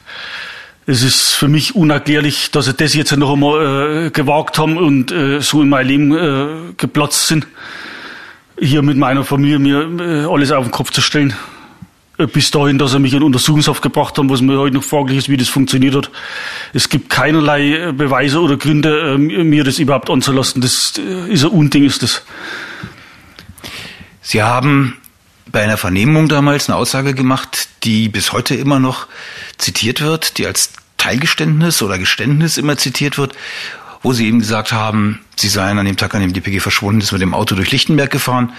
Es 0.84 1.02
ist 1.02 1.30
für 1.30 1.48
mich 1.48 1.74
unerklärlich, 1.74 2.50
dass 2.50 2.66
sie 2.66 2.74
das 2.74 2.92
jetzt 2.92 3.16
noch 3.16 3.32
einmal 3.32 4.08
äh, 4.08 4.10
gewagt 4.10 4.58
haben 4.58 4.76
und 4.76 5.10
äh, 5.12 5.40
so 5.40 5.62
in 5.62 5.70
mein 5.70 5.86
Leben 5.86 6.14
äh, 6.14 6.74
geplatzt 6.76 7.26
sind. 7.26 7.46
Hier 8.58 8.82
mit 8.82 8.98
meiner 8.98 9.24
Familie 9.24 9.58
mir 9.58 9.88
äh, 9.98 10.30
alles 10.30 10.52
auf 10.52 10.66
den 10.66 10.72
Kopf 10.72 10.90
zu 10.90 11.00
stellen. 11.00 11.32
Bis 12.26 12.50
dahin, 12.50 12.78
dass 12.78 12.92
sie 12.92 12.98
mich 12.98 13.14
in 13.14 13.22
Untersuchungshaft 13.22 13.82
gebracht 13.82 14.18
haben, 14.18 14.28
was 14.30 14.40
mir 14.40 14.58
heute 14.58 14.76
noch 14.76 14.84
fraglich 14.84 15.18
ist, 15.18 15.28
wie 15.28 15.36
das 15.36 15.48
funktioniert 15.48 15.94
hat. 15.94 16.10
Es 16.72 16.88
gibt 16.88 17.10
keinerlei 17.10 17.88
äh, 17.88 17.92
Beweise 17.92 18.40
oder 18.40 18.56
Gründe, 18.56 19.14
äh, 19.14 19.18
mir 19.18 19.64
das 19.64 19.78
überhaupt 19.78 20.10
anzulassen. 20.10 20.60
Das 20.60 20.94
äh, 20.98 21.32
ist 21.32 21.44
ein 21.44 21.50
Unding, 21.50 21.84
ist 21.84 22.02
das. 22.02 22.22
Sie 24.22 24.42
haben 24.42 24.96
bei 25.50 25.62
einer 25.62 25.76
Vernehmung 25.76 26.28
damals 26.28 26.68
eine 26.68 26.76
Aussage 26.76 27.14
gemacht, 27.14 27.68
die 27.82 28.08
bis 28.08 28.32
heute 28.32 28.54
immer 28.54 28.78
noch 28.78 29.06
zitiert 29.58 30.00
wird, 30.00 30.38
die 30.38 30.46
als 30.46 30.72
Teilgeständnis 30.96 31.82
oder 31.82 31.98
Geständnis 31.98 32.58
immer 32.58 32.76
zitiert 32.76 33.18
wird, 33.18 33.34
wo 34.02 34.12
sie 34.12 34.28
eben 34.28 34.38
gesagt 34.38 34.72
haben, 34.72 35.20
sie 35.36 35.48
seien 35.48 35.78
an 35.78 35.86
dem 35.86 35.96
Tag, 35.96 36.14
an 36.14 36.20
dem 36.20 36.32
die 36.32 36.40
PG 36.40 36.60
verschwunden 36.60 37.00
ist, 37.00 37.12
mit 37.12 37.22
dem 37.22 37.34
Auto 37.34 37.54
durch 37.54 37.70
Lichtenberg 37.70 38.10
gefahren. 38.10 38.52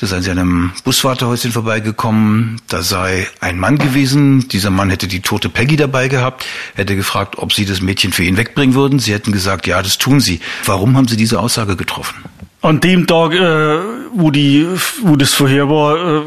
Da 0.00 0.06
seien 0.06 0.22
sie 0.22 0.30
an 0.30 0.38
einem 0.38 0.72
Buswartehäuschen 0.82 1.52
vorbeigekommen. 1.52 2.58
Da 2.68 2.80
sei 2.80 3.28
ein 3.40 3.58
Mann 3.58 3.76
gewesen. 3.76 4.48
Dieser 4.48 4.70
Mann 4.70 4.88
hätte 4.88 5.06
die 5.06 5.20
tote 5.20 5.50
Peggy 5.50 5.76
dabei 5.76 6.08
gehabt, 6.08 6.46
hätte 6.74 6.96
gefragt, 6.96 7.36
ob 7.36 7.52
sie 7.52 7.66
das 7.66 7.82
Mädchen 7.82 8.12
für 8.12 8.24
ihn 8.24 8.38
wegbringen 8.38 8.74
würden. 8.74 8.98
Sie 8.98 9.12
hätten 9.12 9.30
gesagt, 9.30 9.66
ja, 9.66 9.82
das 9.82 9.98
tun 9.98 10.20
sie. 10.20 10.40
Warum 10.64 10.96
haben 10.96 11.06
sie 11.06 11.18
diese 11.18 11.38
Aussage 11.38 11.76
getroffen? 11.76 12.24
An 12.62 12.80
dem 12.80 13.06
Tag, 13.06 13.34
äh, 13.34 13.78
wo 14.14 14.30
die, 14.30 14.66
wo 15.02 15.16
das 15.16 15.34
vorher 15.34 15.68
war, 15.68 15.96
äh, 15.96 16.22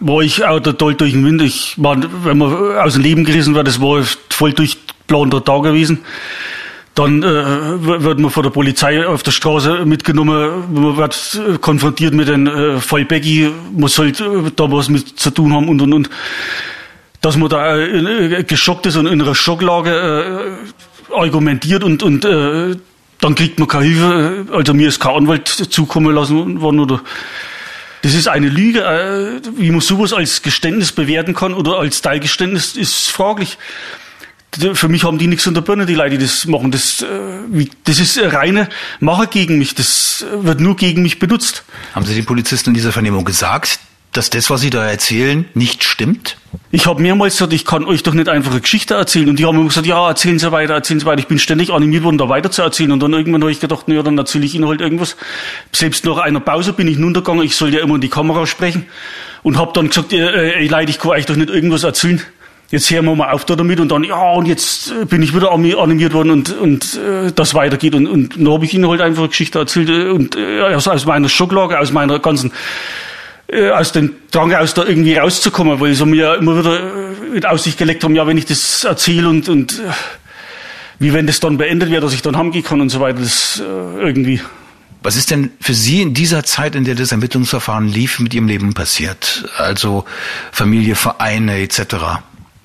war 0.00 0.20
ich 0.20 0.44
auch 0.44 0.60
total 0.60 0.94
durch 0.94 1.12
den 1.12 1.24
Wind. 1.24 1.40
Ich 1.40 1.72
war, 1.78 1.96
wenn 2.22 2.36
man 2.36 2.76
aus 2.76 2.94
dem 2.94 3.02
Leben 3.02 3.24
gerissen 3.24 3.54
war, 3.54 3.64
das 3.64 3.80
war 3.80 4.02
voll 4.28 4.52
durchplanter 4.52 5.42
Tag 5.42 5.62
gewesen. 5.62 6.00
Dann 6.96 7.22
äh, 7.22 7.84
wird 7.84 8.18
man 8.18 8.30
von 8.30 8.42
der 8.42 8.48
Polizei 8.48 9.06
auf 9.06 9.22
der 9.22 9.30
Straße 9.30 9.84
mitgenommen, 9.84 10.64
man 10.72 10.96
wird 10.96 11.60
konfrontiert 11.60 12.14
mit 12.14 12.28
den 12.28 12.46
äh, 12.46 12.80
Fall 12.80 13.04
Becky, 13.04 13.50
muss 13.72 13.98
halt 13.98 14.18
äh, 14.20 14.50
da 14.56 14.72
was 14.72 14.88
mit 14.88 15.20
zu 15.20 15.30
tun 15.30 15.52
haben 15.52 15.68
und 15.68 15.82
und 15.82 15.92
und. 15.92 16.10
Dass 17.20 17.36
man 17.36 17.50
da 17.50 17.76
äh, 17.76 18.42
geschockt 18.44 18.86
ist 18.86 18.96
und 18.96 19.06
in 19.06 19.20
einer 19.20 19.34
Schocklage 19.34 20.56
äh, 21.10 21.14
argumentiert 21.14 21.84
und, 21.84 22.02
und 22.02 22.24
äh, 22.24 22.76
dann 23.20 23.34
kriegt 23.34 23.58
man 23.58 23.68
keine 23.68 23.84
Hilfe. 23.84 24.46
Also 24.52 24.72
mir 24.72 24.88
ist 24.88 24.98
kein 24.98 25.16
Anwalt 25.16 25.48
zukommen 25.48 26.14
lassen 26.14 26.62
worden 26.62 26.80
oder 26.80 27.02
das 28.00 28.14
ist 28.14 28.26
eine 28.26 28.48
Lüge. 28.48 28.80
Äh, 28.80 29.42
wie 29.58 29.70
man 29.70 29.82
sowas 29.82 30.14
als 30.14 30.40
Geständnis 30.40 30.92
bewerten 30.92 31.34
kann 31.34 31.52
oder 31.52 31.78
als 31.78 32.00
Teilgeständnis, 32.00 32.74
ist 32.74 33.10
fraglich. 33.10 33.58
Für 34.52 34.88
mich 34.88 35.04
haben 35.04 35.18
die 35.18 35.26
nichts 35.26 35.46
unter 35.46 35.60
Birne, 35.60 35.84
die 35.86 35.94
Leute, 35.94 36.16
die 36.16 36.24
das 36.24 36.46
machen. 36.46 36.70
Das, 36.70 37.02
äh, 37.02 37.66
das 37.84 37.98
ist 37.98 38.18
reine 38.18 38.68
Macher 39.00 39.26
gegen 39.26 39.58
mich. 39.58 39.74
Das 39.74 40.24
wird 40.40 40.60
nur 40.60 40.76
gegen 40.76 41.02
mich 41.02 41.18
benutzt. 41.18 41.64
Haben 41.94 42.06
Sie 42.06 42.14
den 42.14 42.24
Polizisten 42.24 42.70
in 42.70 42.74
dieser 42.74 42.92
Vernehmung 42.92 43.24
gesagt, 43.24 43.80
dass 44.12 44.30
das, 44.30 44.48
was 44.48 44.62
Sie 44.62 44.70
da 44.70 44.84
erzählen, 44.84 45.44
nicht 45.52 45.84
stimmt? 45.84 46.38
Ich 46.70 46.86
habe 46.86 47.02
mehrmals 47.02 47.34
gesagt, 47.34 47.52
ich 47.52 47.66
kann 47.66 47.84
euch 47.84 48.02
doch 48.02 48.14
nicht 48.14 48.28
einfach 48.28 48.50
eine 48.50 48.60
Geschichte 48.60 48.94
erzählen. 48.94 49.28
Und 49.28 49.38
die 49.38 49.44
haben 49.44 49.56
immer 49.56 49.68
gesagt, 49.68 49.86
ja, 49.86 50.08
erzählen 50.08 50.38
Sie 50.38 50.50
weiter, 50.52 50.74
erzählen 50.74 51.00
Sie 51.00 51.06
weiter. 51.06 51.18
Ich 51.18 51.26
bin 51.26 51.38
ständig 51.38 51.70
animiert 51.70 52.02
worden, 52.02 52.16
da 52.16 52.28
weiter 52.30 52.50
zu 52.50 52.62
erzählen. 52.62 52.92
Und 52.92 53.02
dann 53.02 53.12
irgendwann 53.12 53.42
habe 53.42 53.52
ich 53.52 53.60
gedacht, 53.60 53.88
naja, 53.88 54.02
dann 54.02 54.16
erzähle 54.16 54.46
ich 54.46 54.54
Ihnen 54.54 54.66
halt 54.66 54.80
irgendwas. 54.80 55.16
Selbst 55.72 56.06
nach 56.06 56.16
einer 56.18 56.40
Pause 56.40 56.72
bin 56.72 56.88
ich 56.88 56.98
runtergegangen, 56.98 57.44
ich 57.44 57.56
soll 57.56 57.74
ja 57.74 57.80
immer 57.80 57.96
in 57.96 58.00
die 58.00 58.08
Kamera 58.08 58.46
sprechen. 58.46 58.86
Und 59.42 59.58
habe 59.58 59.72
dann 59.74 59.88
gesagt, 59.88 60.12
äh, 60.12 60.54
ey 60.54 60.66
Leute, 60.66 60.90
ich 60.90 60.98
kann 60.98 61.10
euch 61.10 61.26
doch 61.26 61.36
nicht 61.36 61.50
irgendwas 61.50 61.82
erzählen. 61.82 62.22
Jetzt 62.70 62.90
hören 62.90 63.04
wir 63.04 63.14
mal 63.14 63.30
auf 63.30 63.44
da 63.44 63.54
damit 63.54 63.78
und 63.78 63.90
dann, 63.90 64.02
ja, 64.02 64.32
und 64.32 64.46
jetzt 64.46 64.90
äh, 64.90 65.04
bin 65.04 65.22
ich 65.22 65.34
wieder 65.34 65.52
animiert 65.52 66.12
worden 66.12 66.30
und, 66.30 66.56
und 66.58 66.98
äh, 66.98 67.30
das 67.32 67.54
weitergeht. 67.54 67.94
Und, 67.94 68.08
und 68.08 68.36
dann 68.36 68.52
habe 68.52 68.64
ich 68.64 68.74
ihnen 68.74 68.88
halt 68.88 69.00
einfach 69.00 69.22
eine 69.22 69.28
Geschichte 69.28 69.60
erzählt 69.60 69.88
äh, 69.88 70.08
und 70.08 70.36
äh, 70.36 70.62
aus, 70.62 70.88
aus 70.88 71.06
meiner 71.06 71.28
Schocklage, 71.28 71.78
aus 71.78 71.92
meiner 71.92 72.18
ganzen 72.18 72.52
äh, 73.48 73.70
aus 73.70 73.92
dem 73.92 74.14
Drang 74.32 74.52
aus 74.52 74.74
da 74.74 74.84
irgendwie 74.84 75.14
rauszukommen, 75.14 75.78
weil 75.78 75.94
sie 75.94 76.06
mir 76.06 76.34
immer 76.34 76.58
wieder 76.58 76.80
äh, 76.80 77.36
in 77.36 77.44
Aussicht 77.44 77.78
gelegt 77.78 78.02
haben, 78.02 78.16
ja, 78.16 78.26
wenn 78.26 78.36
ich 78.36 78.46
das 78.46 78.82
erzähle 78.82 79.28
und, 79.28 79.48
und 79.48 79.80
wie 80.98 81.12
wenn 81.12 81.26
das 81.26 81.38
dann 81.40 81.58
beendet 81.58 81.90
wird, 81.90 82.02
dass 82.02 82.14
ich 82.14 82.22
dann 82.22 82.36
heimgehen 82.36 82.64
kann 82.64 82.80
und 82.80 82.88
so 82.88 82.98
weiter, 83.00 83.20
das 83.20 83.60
äh, 83.60 84.00
irgendwie. 84.00 84.40
Was 85.02 85.14
ist 85.14 85.30
denn 85.30 85.52
für 85.60 85.74
Sie 85.74 86.02
in 86.02 86.14
dieser 86.14 86.42
Zeit, 86.42 86.74
in 86.74 86.84
der 86.84 86.96
das 86.96 87.12
Ermittlungsverfahren 87.12 87.86
lief, 87.86 88.18
mit 88.18 88.34
Ihrem 88.34 88.48
Leben 88.48 88.74
passiert? 88.74 89.48
Also 89.56 90.04
Familie, 90.50 90.96
Vereine 90.96 91.58
etc. 91.58 92.22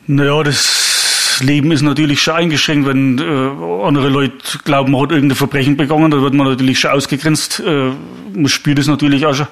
Naja, 0.08 0.44
das 0.44 1.40
Leben 1.42 1.72
ist 1.72 1.82
natürlich 1.82 2.22
schon 2.22 2.36
eingeschränkt, 2.36 2.88
wenn 2.88 3.18
äh, 3.20 3.86
andere 3.86 4.10
Leute 4.10 4.60
glauben, 4.64 4.92
man 4.92 5.02
hat 5.02 5.12
irgendein 5.12 5.36
Verbrechen 5.36 5.78
begangen, 5.78 6.12
da 6.12 6.22
wird 6.22 6.34
man 6.34 6.48
natürlich 6.48 6.80
schon 6.80 6.92
ausgegrenzt. 6.92 7.62
Äh, 7.66 7.92
man 8.34 8.48
spürt 8.48 8.80
es 8.80 8.88
natürlich 8.88 9.26
auch 9.26 9.34
schon. 9.34 9.48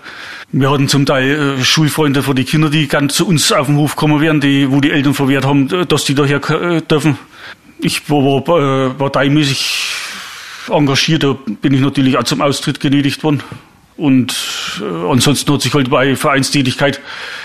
Wir 0.52 0.72
hatten 0.72 0.88
zum 0.88 1.06
Teil 1.06 1.58
äh, 1.60 1.64
Schulfreunde 1.64 2.24
von 2.24 2.36
die 2.36 2.46
Kinder, 2.46 2.70
die 2.70 2.88
ganz 2.88 3.16
zu 3.16 3.28
uns 3.28 3.52
auf 3.52 3.68
den 3.68 3.78
Hof 3.78 3.96
kommen 3.96 4.22
wären, 4.22 4.42
die, 4.42 4.72
wo 4.72 4.82
die 4.82 4.92
Eltern 4.92 5.14
verwehrt 5.14 5.46
haben, 5.46 5.68
dass 5.88 6.06
die 6.06 6.16
daher 6.16 6.38
äh, 6.50 6.82
dürfen. 6.82 7.18
Ich 7.80 8.10
war, 8.10 8.48
war 8.48 8.88
äh, 8.88 8.90
parteimäßig 8.90 9.94
engagiert, 10.70 11.24
da 11.24 11.36
bin 11.62 11.74
ich 11.74 11.82
natürlich 11.82 12.18
auch 12.18 12.24
zum 12.24 12.42
Austritt 12.42 12.80
genötigt 12.80 13.24
worden. 13.24 13.42
Und 13.98 14.36
äh, 14.82 15.12
ansonsten 15.12 15.54
hat 15.54 15.62
sich 15.62 15.74
halt 15.74 15.90
bei 15.90 16.16
Vereinstätigkeit, 16.16 17.02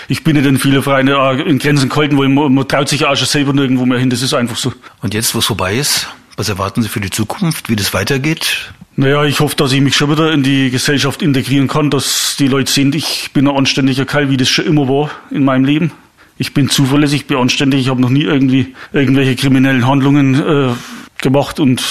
ich 0.07 0.23
bin 0.23 0.35
nicht 0.35 0.45
in 0.45 0.57
viele 0.57 0.81
Vereine 0.81 1.13
äh, 1.13 1.41
in 1.49 1.59
Grenzen 1.59 1.89
gehalten, 1.89 2.17
weil 2.17 2.29
man, 2.29 2.53
man 2.53 2.67
traut 2.67 2.89
sich 2.89 3.01
ja 3.01 3.11
auch 3.11 3.15
schon 3.15 3.27
selber 3.27 3.53
nirgendwo 3.53 3.85
mehr 3.85 3.99
hin, 3.99 4.09
das 4.09 4.21
ist 4.21 4.33
einfach 4.33 4.57
so. 4.57 4.73
Und 5.01 5.13
jetzt, 5.13 5.33
wo 5.35 5.39
es 5.39 5.45
vorbei 5.45 5.75
ist, 5.75 6.07
was 6.37 6.49
erwarten 6.49 6.81
Sie 6.81 6.89
für 6.89 6.99
die 6.99 7.09
Zukunft, 7.09 7.69
wie 7.69 7.75
das 7.75 7.93
weitergeht? 7.93 8.71
Naja, 8.97 9.25
ich 9.25 9.39
hoffe, 9.39 9.55
dass 9.55 9.71
ich 9.71 9.81
mich 9.81 9.95
schon 9.95 10.09
wieder 10.11 10.31
in 10.31 10.43
die 10.43 10.69
Gesellschaft 10.69 11.21
integrieren 11.21 11.67
kann, 11.67 11.89
dass 11.89 12.35
die 12.37 12.47
Leute 12.47 12.71
sehen, 12.71 12.93
ich 12.93 13.31
bin 13.33 13.47
ein 13.47 13.55
anständiger 13.55 14.05
Kerl, 14.05 14.29
wie 14.29 14.37
das 14.37 14.49
schon 14.49 14.65
immer 14.65 14.87
war 14.87 15.11
in 15.31 15.43
meinem 15.43 15.65
Leben. 15.65 15.91
Ich 16.37 16.53
bin 16.53 16.69
zuverlässig, 16.69 17.27
bin 17.27 17.37
anständig, 17.37 17.81
ich 17.81 17.89
habe 17.89 18.01
noch 18.01 18.09
nie 18.09 18.23
irgendwie 18.23 18.75
irgendwelche 18.91 19.35
kriminellen 19.35 19.87
Handlungen 19.87 20.35
äh, 20.35 20.73
gemacht 21.21 21.59
und 21.59 21.81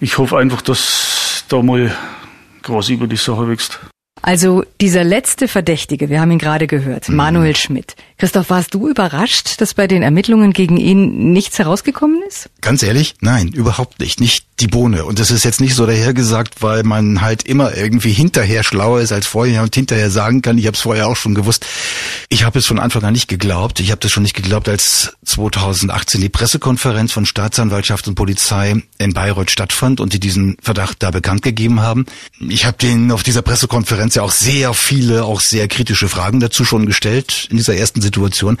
ich 0.00 0.18
hoffe 0.18 0.36
einfach, 0.36 0.60
dass 0.60 1.44
da 1.48 1.62
mal 1.62 1.94
quasi 2.62 2.94
über 2.94 3.06
die 3.06 3.16
Sache 3.16 3.48
wächst. 3.48 3.80
Also 4.26 4.64
dieser 4.80 5.04
letzte 5.04 5.46
Verdächtige, 5.46 6.10
wir 6.10 6.20
haben 6.20 6.32
ihn 6.32 6.40
gerade 6.40 6.66
gehört, 6.66 7.08
mhm. 7.08 7.14
Manuel 7.14 7.54
Schmidt. 7.54 7.94
Christoph, 8.18 8.50
warst 8.50 8.74
du 8.74 8.88
überrascht, 8.88 9.60
dass 9.60 9.74
bei 9.74 9.86
den 9.86 10.02
Ermittlungen 10.02 10.52
gegen 10.52 10.78
ihn 10.78 11.32
nichts 11.32 11.60
herausgekommen 11.60 12.20
ist? 12.26 12.50
Ganz 12.60 12.82
ehrlich, 12.82 13.14
nein, 13.20 13.48
überhaupt 13.48 14.00
nicht. 14.00 14.20
Nicht 14.20 14.46
die 14.58 14.66
Bohne. 14.66 15.04
Und 15.04 15.20
das 15.20 15.30
ist 15.30 15.44
jetzt 15.44 15.60
nicht 15.60 15.74
so 15.74 15.86
dahergesagt, 15.86 16.62
weil 16.62 16.82
man 16.82 17.20
halt 17.20 17.42
immer 17.42 17.76
irgendwie 17.76 18.12
hinterher 18.12 18.64
schlauer 18.64 19.00
ist 19.00 19.12
als 19.12 19.26
vorher 19.26 19.62
und 19.62 19.74
hinterher 19.74 20.10
sagen 20.10 20.42
kann, 20.42 20.56
ich 20.56 20.66
habe 20.66 20.74
es 20.74 20.80
vorher 20.80 21.06
auch 21.08 21.16
schon 21.16 21.34
gewusst. 21.34 21.66
Ich 22.28 22.44
habe 22.44 22.58
es 22.58 22.66
von 22.66 22.80
Anfang 22.80 23.04
an 23.04 23.12
nicht 23.12 23.28
geglaubt. 23.28 23.78
Ich 23.80 23.90
habe 23.90 24.00
das 24.00 24.10
schon 24.10 24.22
nicht 24.22 24.34
geglaubt, 24.34 24.68
als 24.68 25.12
2018 25.26 26.20
die 26.20 26.30
Pressekonferenz 26.30 27.12
von 27.12 27.26
Staatsanwaltschaft 27.26 28.08
und 28.08 28.14
Polizei 28.14 28.82
in 28.98 29.12
Bayreuth 29.12 29.50
stattfand 29.50 30.00
und 30.00 30.14
die 30.14 30.20
diesen 30.20 30.56
Verdacht 30.62 31.02
da 31.02 31.10
bekannt 31.10 31.42
gegeben 31.42 31.80
haben. 31.80 32.06
Ich 32.40 32.64
habe 32.64 32.78
denen 32.78 33.12
auf 33.12 33.22
dieser 33.22 33.42
Pressekonferenz 33.42 34.15
ja 34.16 34.22
auch 34.22 34.32
sehr 34.32 34.74
viele, 34.74 35.24
auch 35.24 35.40
sehr 35.40 35.68
kritische 35.68 36.08
Fragen 36.08 36.40
dazu 36.40 36.64
schon 36.64 36.86
gestellt 36.86 37.46
in 37.50 37.56
dieser 37.56 37.76
ersten 37.76 38.00
Situation, 38.00 38.58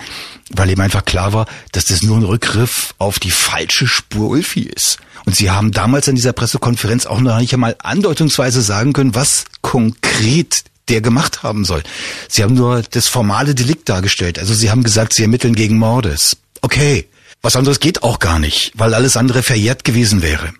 weil 0.50 0.70
eben 0.70 0.80
einfach 0.80 1.04
klar 1.04 1.32
war, 1.32 1.46
dass 1.72 1.86
das 1.86 2.02
nur 2.02 2.16
ein 2.16 2.24
Rückgriff 2.24 2.94
auf 2.98 3.18
die 3.18 3.30
falsche 3.30 3.86
Spur 3.86 4.28
Ulfi 4.28 4.62
ist. 4.62 4.98
Und 5.24 5.34
Sie 5.34 5.50
haben 5.50 5.72
damals 5.72 6.06
in 6.08 6.14
dieser 6.14 6.32
Pressekonferenz 6.32 7.06
auch 7.06 7.20
noch 7.20 7.38
nicht 7.38 7.52
einmal 7.52 7.76
andeutungsweise 7.80 8.62
sagen 8.62 8.92
können, 8.92 9.14
was 9.14 9.44
konkret 9.60 10.64
der 10.88 11.00
gemacht 11.00 11.42
haben 11.42 11.64
soll. 11.64 11.82
Sie 12.28 12.44
haben 12.44 12.54
nur 12.54 12.82
das 12.82 13.08
formale 13.08 13.54
Delikt 13.54 13.88
dargestellt. 13.88 14.38
Also 14.38 14.54
Sie 14.54 14.70
haben 14.70 14.84
gesagt, 14.84 15.14
Sie 15.14 15.22
ermitteln 15.22 15.56
gegen 15.56 15.78
Mordes. 15.78 16.36
Okay. 16.60 17.08
Was 17.42 17.56
anderes 17.56 17.80
geht 17.80 18.02
auch 18.02 18.18
gar 18.18 18.38
nicht, 18.38 18.72
weil 18.74 18.94
alles 18.94 19.16
andere 19.16 19.42
verjährt 19.42 19.84
gewesen 19.84 20.22
wäre. 20.22 20.52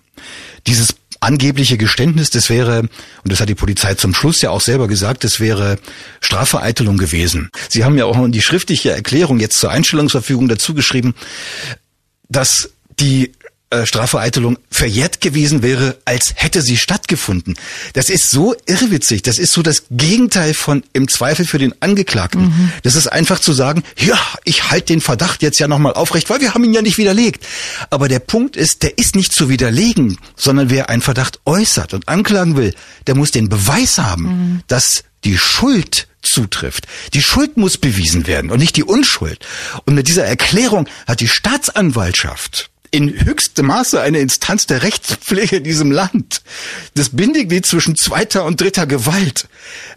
Dieses 0.67 0.95
angebliche 1.19 1.77
Geständnis, 1.77 2.29
das 2.29 2.49
wäre, 2.49 2.81
und 2.81 2.91
das 3.23 3.39
hat 3.39 3.49
die 3.49 3.55
Polizei 3.55 3.95
zum 3.95 4.13
Schluss 4.13 4.41
ja 4.41 4.49
auch 4.49 4.61
selber 4.61 4.87
gesagt, 4.87 5.23
das 5.23 5.39
wäre 5.39 5.77
Strafvereitelung 6.21 6.97
gewesen. 6.97 7.49
Sie 7.69 7.83
haben 7.83 7.97
ja 7.97 8.05
auch 8.05 8.17
in 8.17 8.31
die 8.31 8.41
schriftliche 8.41 8.91
Erklärung 8.91 9.39
jetzt 9.39 9.59
zur 9.59 9.71
Einstellungsverfügung 9.71 10.47
dazu 10.47 10.73
geschrieben, 10.73 11.15
dass 12.29 12.71
die 12.99 13.31
äh, 13.69 13.85
Strafvereitelung 13.85 14.57
verjährt 14.71 15.19
gewesen 15.19 15.61
wäre, 15.61 15.97
als 16.05 16.33
hätte 16.35 16.61
sie 16.61 16.77
stattgefunden. 16.77 17.57
Das 17.91 18.09
ist 18.09 18.31
so 18.31 18.55
irrwitzig. 18.65 19.23
Das 19.23 19.37
ist 19.37 19.51
so 19.51 19.61
das 19.61 19.83
Gegenteil 19.91 20.53
von 20.53 20.83
im 20.93 21.09
Zweifel 21.09 21.45
für 21.45 21.57
den 21.57 21.73
Angeklagten. 21.81 22.43
Mhm. 22.43 22.71
Das 22.83 22.95
ist 22.95 23.07
einfach 23.07 23.39
zu 23.39 23.51
sagen, 23.51 23.83
ja, 23.97 24.17
ich 24.45 24.69
halte 24.69 24.93
den 24.93 25.01
Verdacht 25.01 25.43
jetzt 25.43 25.59
ja 25.59 25.67
nochmal 25.67 25.93
aufrecht, 25.95 26.29
weil 26.29 26.39
wir 26.39 26.53
haben 26.53 26.63
ihn 26.63 26.73
ja 26.73 26.81
nicht 26.81 26.97
widerlegt. 26.97 27.45
Aber 27.89 28.07
der 28.07 28.19
Punkt 28.19 28.55
ist, 28.55 28.83
der 28.83 28.97
ist 28.97 29.17
nicht 29.17 29.33
zu 29.33 29.49
widerlegen, 29.49 30.17
sondern 30.37 30.69
wer 30.69 30.89
einen 30.89 31.01
Verdacht 31.01 31.41
äußert 31.45 31.93
und 31.93 32.07
anklagen 32.07 32.55
will, 32.55 32.73
der 33.05 33.15
muss 33.15 33.31
den 33.31 33.49
Beweis 33.49 33.97
haben, 33.97 34.23
mhm. 34.23 34.61
dass 34.67 35.03
die 35.25 35.37
Schuld 35.37 36.07
zutrifft. 36.21 36.87
Die 37.13 37.21
Schuld 37.21 37.57
muss 37.57 37.77
bewiesen 37.77 38.27
werden 38.27 38.49
und 38.49 38.59
nicht 38.59 38.77
die 38.77 38.83
Unschuld. 38.83 39.45
Und 39.85 39.95
mit 39.95 40.07
dieser 40.07 40.25
Erklärung 40.25 40.87
hat 41.05 41.19
die 41.19 41.27
Staatsanwaltschaft 41.27 42.69
in 42.91 43.25
höchstem 43.25 43.67
Maße 43.67 44.01
eine 44.01 44.19
Instanz 44.19 44.65
der 44.65 44.83
Rechtspflege 44.83 45.57
in 45.57 45.63
diesem 45.63 45.91
Land, 45.91 46.41
das 46.95 47.09
Bindeglied 47.09 47.65
zwischen 47.65 47.95
zweiter 47.95 48.45
und 48.45 48.61
dritter 48.61 48.87
Gewalt, 48.87 49.47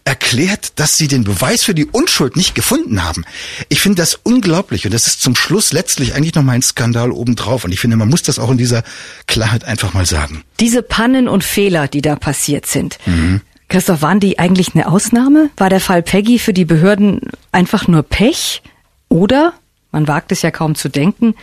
erklärt, 0.04 0.72
dass 0.76 0.96
sie 0.96 1.08
den 1.08 1.24
Beweis 1.24 1.62
für 1.62 1.74
die 1.74 1.86
Unschuld 1.86 2.36
nicht 2.36 2.54
gefunden 2.54 3.04
haben. 3.04 3.24
Ich 3.68 3.80
finde 3.80 4.02
das 4.02 4.14
unglaublich 4.14 4.84
und 4.84 4.94
das 4.94 5.06
ist 5.06 5.22
zum 5.22 5.36
Schluss 5.36 5.72
letztlich 5.72 6.14
eigentlich 6.14 6.34
noch 6.34 6.42
mal 6.42 6.52
ein 6.52 6.62
Skandal 6.62 7.12
obendrauf 7.12 7.64
und 7.64 7.72
ich 7.72 7.80
finde, 7.80 7.96
man 7.96 8.08
muss 8.08 8.22
das 8.22 8.38
auch 8.38 8.50
in 8.50 8.58
dieser 8.58 8.82
Klarheit 9.26 9.64
einfach 9.64 9.94
mal 9.94 10.06
sagen. 10.06 10.42
Diese 10.58 10.82
Pannen 10.82 11.28
und 11.28 11.44
Fehler, 11.44 11.88
die 11.88 12.02
da 12.02 12.16
passiert 12.16 12.66
sind, 12.66 12.98
mhm. 13.06 13.40
Christoph, 13.68 14.02
waren 14.02 14.18
die 14.18 14.38
eigentlich 14.38 14.74
eine 14.74 14.88
Ausnahme? 14.88 15.50
War 15.56 15.70
der 15.70 15.80
Fall 15.80 16.02
Peggy 16.02 16.40
für 16.40 16.52
die 16.52 16.64
Behörden 16.64 17.20
einfach 17.52 17.86
nur 17.86 18.02
Pech? 18.02 18.62
Oder, 19.08 19.54
man 19.92 20.08
wagt 20.08 20.32
es 20.32 20.42
ja 20.42 20.50
kaum 20.50 20.74
zu 20.74 20.88
denken, 20.88 21.34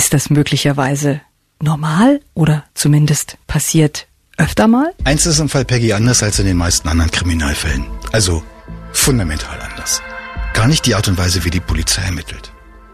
ist 0.00 0.14
das 0.14 0.30
möglicherweise 0.30 1.20
normal 1.62 2.20
oder 2.32 2.64
zumindest 2.72 3.36
passiert 3.46 4.06
öfter 4.38 4.66
mal? 4.66 4.94
Eins 5.04 5.26
ist 5.26 5.40
im 5.40 5.50
Fall 5.50 5.66
Peggy 5.66 5.92
anders 5.92 6.22
als 6.22 6.38
in 6.38 6.46
den 6.46 6.56
meisten 6.56 6.88
anderen 6.88 7.10
Kriminalfällen. 7.10 7.84
Also 8.10 8.42
fundamental 8.92 9.60
anders. 9.60 10.00
Gar 10.54 10.68
nicht 10.68 10.86
die 10.86 10.94
Art 10.94 11.06
und 11.08 11.18
Weise, 11.18 11.44
wie 11.44 11.50
die 11.50 11.60
Polizei 11.60 12.00
ermittelt. 12.00 12.50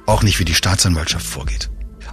Auch 0.06 0.24
nicht, 0.24 0.40
wie 0.40 0.44
die 0.44 0.56
Staatsanwaltschaft 0.56 1.24
vorgeht. 1.24 1.70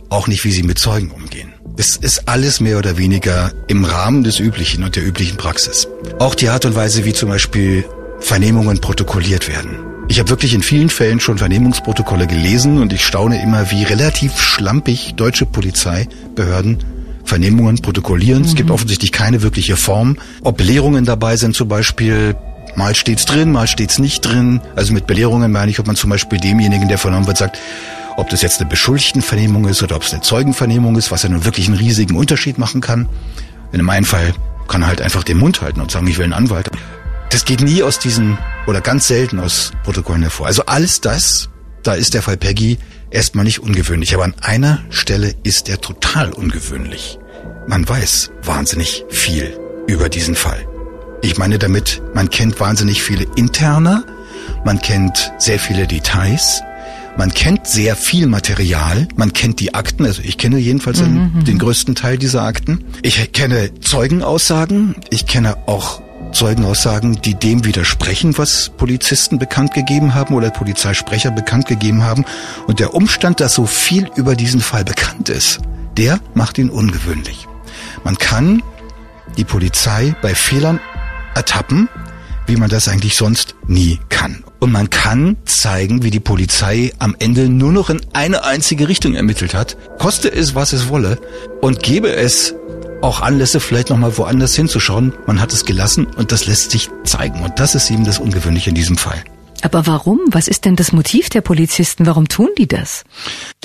Auch 0.10 0.28
nicht, 0.28 0.44
wie 0.44 0.52
sie 0.52 0.62
mit 0.62 0.78
Zeugen 0.78 1.10
umgehen. 1.10 1.56
Es 1.76 1.98
ist 1.98 2.30
alles 2.30 2.60
mehr 2.60 2.78
oder 2.78 2.96
weniger 2.96 3.52
im 3.68 3.86
Rahmen 3.86 4.24
des 4.24 4.40
Üblichen 4.40 4.84
und 4.84 4.96
der 4.96 5.04
üblichen 5.04 5.38
Praxis. 5.38 5.88
Auch 6.20 6.36
die 6.36 6.50
Art 6.50 6.66
und 6.66 6.76
Weise, 6.76 7.04
wie 7.04 7.14
zum 7.14 7.30
Beispiel 7.30 7.84
Vernehmungen 8.20 8.80
protokolliert 8.80 9.48
werden. 9.48 9.93
Ich 10.10 10.20
habe 10.20 10.30
wirklich 10.30 10.54
in 10.54 10.62
vielen 10.62 10.90
Fällen 10.90 11.20
schon 11.20 11.38
Vernehmungsprotokolle 11.38 12.28
gelesen 12.28 12.82
und 12.82 12.94
ich 12.94 13.06
staune 13.06 13.42
immer, 13.42 13.72
wie 13.72 13.84
relativ 13.84 14.40
schlampig 14.40 15.16
deutsche 15.16 15.46
Polizeibehörden 15.46 16.80
Vernehmungen 17.24 17.78
protokollieren. 17.78 18.42
Mhm. 18.42 18.48
Es 18.48 18.56
gibt 18.56 18.70
mhm. 18.70 18.76
offensichtlich 18.76 19.12
keine 19.12 19.42
wirkliche 19.42 19.76
Form. 19.76 20.18
Ob 20.42 20.58
Belehrungen 20.58 21.06
dabei 21.06 21.38
sind 21.38 21.56
zum 21.56 21.68
Beispiel, 21.68 22.36
mal 22.76 22.96
steht's 22.96 23.26
drin, 23.26 23.52
mal 23.52 23.68
steht's 23.68 23.98
nicht 23.98 24.22
drin. 24.22 24.62
Also 24.76 24.94
mit 24.94 25.08
Belehrungen 25.08 25.52
meine 25.52 25.72
ich, 25.72 25.80
ob 25.80 25.88
man 25.88 25.96
zum 25.96 26.10
Beispiel 26.10 26.40
demjenigen, 26.40 26.90
der 26.90 26.98
vernommen 26.98 27.26
wird, 27.28 27.38
sagt, 27.38 27.58
ob 28.18 28.30
das 28.30 28.42
jetzt 28.42 28.60
eine 28.60 28.70
Beschuldigtenvernehmung 28.70 29.66
ist 29.68 29.82
oder 29.82 29.96
ob 29.96 30.04
es 30.04 30.14
eine 30.14 30.22
Zeugenvernehmung 30.22 30.96
ist, 30.96 31.12
was 31.12 31.24
ja 31.24 31.30
nun 31.30 31.46
wirklich 31.46 31.68
einen 31.68 31.78
riesigen 31.78 32.16
Unterschied 32.16 32.58
machen 32.58 32.82
kann. 32.82 33.08
In 33.72 33.84
meinem 33.84 34.06
Fall 34.06 34.34
kann 34.68 34.84
er 34.84 34.90
halt 34.90 35.02
einfach 35.02 35.24
den 35.24 35.38
Mund 35.38 35.62
halten 35.62 35.82
und 35.82 35.90
sagen, 35.90 36.08
ich 36.08 36.18
will 36.18 36.26
einen 36.26 36.34
Anwalt. 36.34 36.70
Das 37.34 37.46
geht 37.46 37.62
nie 37.62 37.82
aus 37.82 37.98
diesen 37.98 38.38
oder 38.68 38.80
ganz 38.80 39.08
selten 39.08 39.40
aus 39.40 39.72
Protokollen 39.84 40.22
hervor. 40.22 40.46
Also 40.46 40.68
alles 40.68 41.02
das, 41.02 41.50
da 41.82 41.96
ist 41.96 42.14
der 42.14 42.22
Fall 42.22 42.38
Peggy 42.38 42.78
erstmal 43.10 43.44
nicht 43.44 43.58
ungewöhnlich. 43.58 44.14
Aber 44.14 44.24
an 44.24 44.36
einer 44.40 44.84
Stelle 44.92 45.34
ist 45.42 45.68
er 45.68 45.82
total 45.82 46.32
ungewöhnlich. 46.32 47.18
Man 47.68 47.90
weiß 47.90 48.30
wahnsinnig 48.44 49.06
viel 49.10 49.60
über 49.88 50.10
diesen 50.10 50.36
Fall. 50.36 50.64
Ich 51.24 51.36
meine 51.40 51.58
damit, 51.58 52.04
man 52.14 52.30
kennt 52.30 52.60
wahnsinnig 52.60 53.02
viele 53.02 53.26
interne, 53.36 54.06
man 54.64 54.80
kennt 54.80 55.32
sehr 55.40 55.58
viele 55.58 55.88
Details, 55.88 56.62
man 57.18 57.34
kennt 57.34 57.66
sehr 57.66 57.96
viel 57.96 58.28
Material, 58.28 59.08
man 59.16 59.34
kennt 59.34 59.60
die 59.60 59.74
Akten, 59.74 60.06
also 60.06 60.22
ich 60.24 60.38
kenne 60.38 60.60
jedenfalls 60.60 61.02
mhm. 61.02 61.44
den 61.46 61.58
größten 61.58 61.96
Teil 61.96 62.20
dieser 62.20 62.44
Akten. 62.44 62.86
Ich 63.02 63.32
kenne 63.32 63.72
Zeugenaussagen, 63.80 64.98
ich 65.10 65.26
kenne 65.26 65.68
auch 65.68 66.04
Zeugenaussagen, 66.32 67.22
die 67.22 67.36
dem 67.36 67.66
widersprechen, 67.66 68.38
was 68.38 68.72
Polizisten 68.78 69.40
bekannt 69.40 69.74
gegeben 69.74 70.16
haben 70.16 70.36
oder 70.36 70.50
Polizeisprecher 70.50 71.32
bekannt 71.32 71.68
gegeben 71.68 72.04
haben. 72.04 72.26
Und 72.68 72.80
der 72.80 72.94
Umstand, 72.94 73.40
dass 73.40 73.54
so 73.54 73.66
viel 73.66 74.10
über 74.16 74.36
diesen 74.36 74.62
Fall 74.62 74.84
bekannt 74.84 75.30
ist, 75.30 75.60
der 75.98 76.20
macht 76.34 76.58
ihn 76.58 76.70
ungewöhnlich. 76.70 77.48
Man 78.04 78.18
kann 78.18 78.64
die 79.38 79.44
Polizei 79.44 80.16
bei 80.22 80.36
Fehlern 80.36 80.80
ertappen, 81.36 81.90
wie 82.48 82.58
man 82.58 82.70
das 82.70 82.88
eigentlich 82.88 83.16
sonst 83.16 83.56
nie 83.68 84.00
kann. 84.10 84.44
Und 84.60 84.72
man 84.72 84.90
kann 84.90 85.38
zeigen, 85.46 86.04
wie 86.04 86.12
die 86.12 86.20
Polizei 86.20 86.92
am 87.00 87.16
Ende 87.20 87.50
nur 87.50 87.72
noch 87.72 87.90
in 87.90 88.02
eine 88.14 88.44
einzige 88.44 88.88
Richtung 88.88 89.16
ermittelt 89.16 89.54
hat, 89.54 89.78
koste 90.00 90.32
es, 90.32 90.56
was 90.56 90.74
es 90.74 90.90
wolle, 90.90 91.20
und 91.62 91.82
gebe 91.82 92.14
es 92.14 92.56
auch 93.04 93.20
Anlässe, 93.22 93.60
vielleicht 93.60 93.90
nochmal 93.90 94.18
woanders 94.18 94.56
hinzuschauen. 94.56 95.14
Man 95.28 95.42
hat 95.42 95.52
es 95.52 95.66
gelassen 95.66 96.06
und 96.06 96.32
das 96.32 96.46
lässt 96.46 96.72
sich 96.72 96.90
zeigen. 97.04 97.42
Und 97.44 97.60
das 97.60 97.76
ist 97.76 97.92
eben 97.92 98.06
das 98.06 98.18
Ungewöhnliche 98.18 98.70
in 98.70 98.76
diesem 98.76 98.98
Fall. 98.98 99.22
Aber 99.62 99.86
warum? 99.88 100.20
Was 100.32 100.48
ist 100.48 100.66
denn 100.66 100.76
das 100.76 100.94
Motiv 100.94 101.30
der 101.30 101.42
Polizisten? 101.42 102.06
Warum 102.06 102.28
tun 102.28 102.50
die 102.58 102.68
das? 102.68 103.04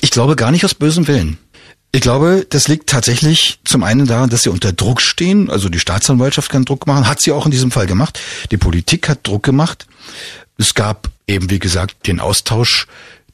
Ich 0.01 0.11
glaube 0.11 0.37
gar 0.37 0.51
nicht 0.51 0.65
aus 0.65 0.75
bösem 0.75 1.07
Willen. 1.07 1.39
Ich 1.93 2.01
glaube, 2.01 2.47
das 2.51 2.69
liegt 2.69 2.89
tatsächlich 2.89 3.61
zum 3.65 3.83
einen 3.83 4.07
daran, 4.07 4.29
dass 4.29 4.43
sie 4.43 4.51
unter 4.51 4.73
Druck 4.73 5.01
stehen. 5.01 5.51
Also 5.51 5.69
die 5.69 5.79
Staatsanwaltschaft 5.79 6.51
kann 6.51 6.65
Druck 6.65 6.87
machen, 6.87 7.09
hat 7.09 7.21
sie 7.21 7.33
auch 7.33 7.47
in 7.47 7.53
diesem 7.53 7.71
Fall 7.71 7.87
gemacht. 7.87 8.21
Die 8.51 8.59
Politik 8.59 9.09
hat 9.09 9.27
Druck 9.27 9.45
gemacht. 9.45 9.87
Es 10.59 10.75
gab 10.75 11.11
eben, 11.29 11.49
wie 11.49 11.61
gesagt, 11.61 12.09
den 12.09 12.21
Austausch 12.21 12.87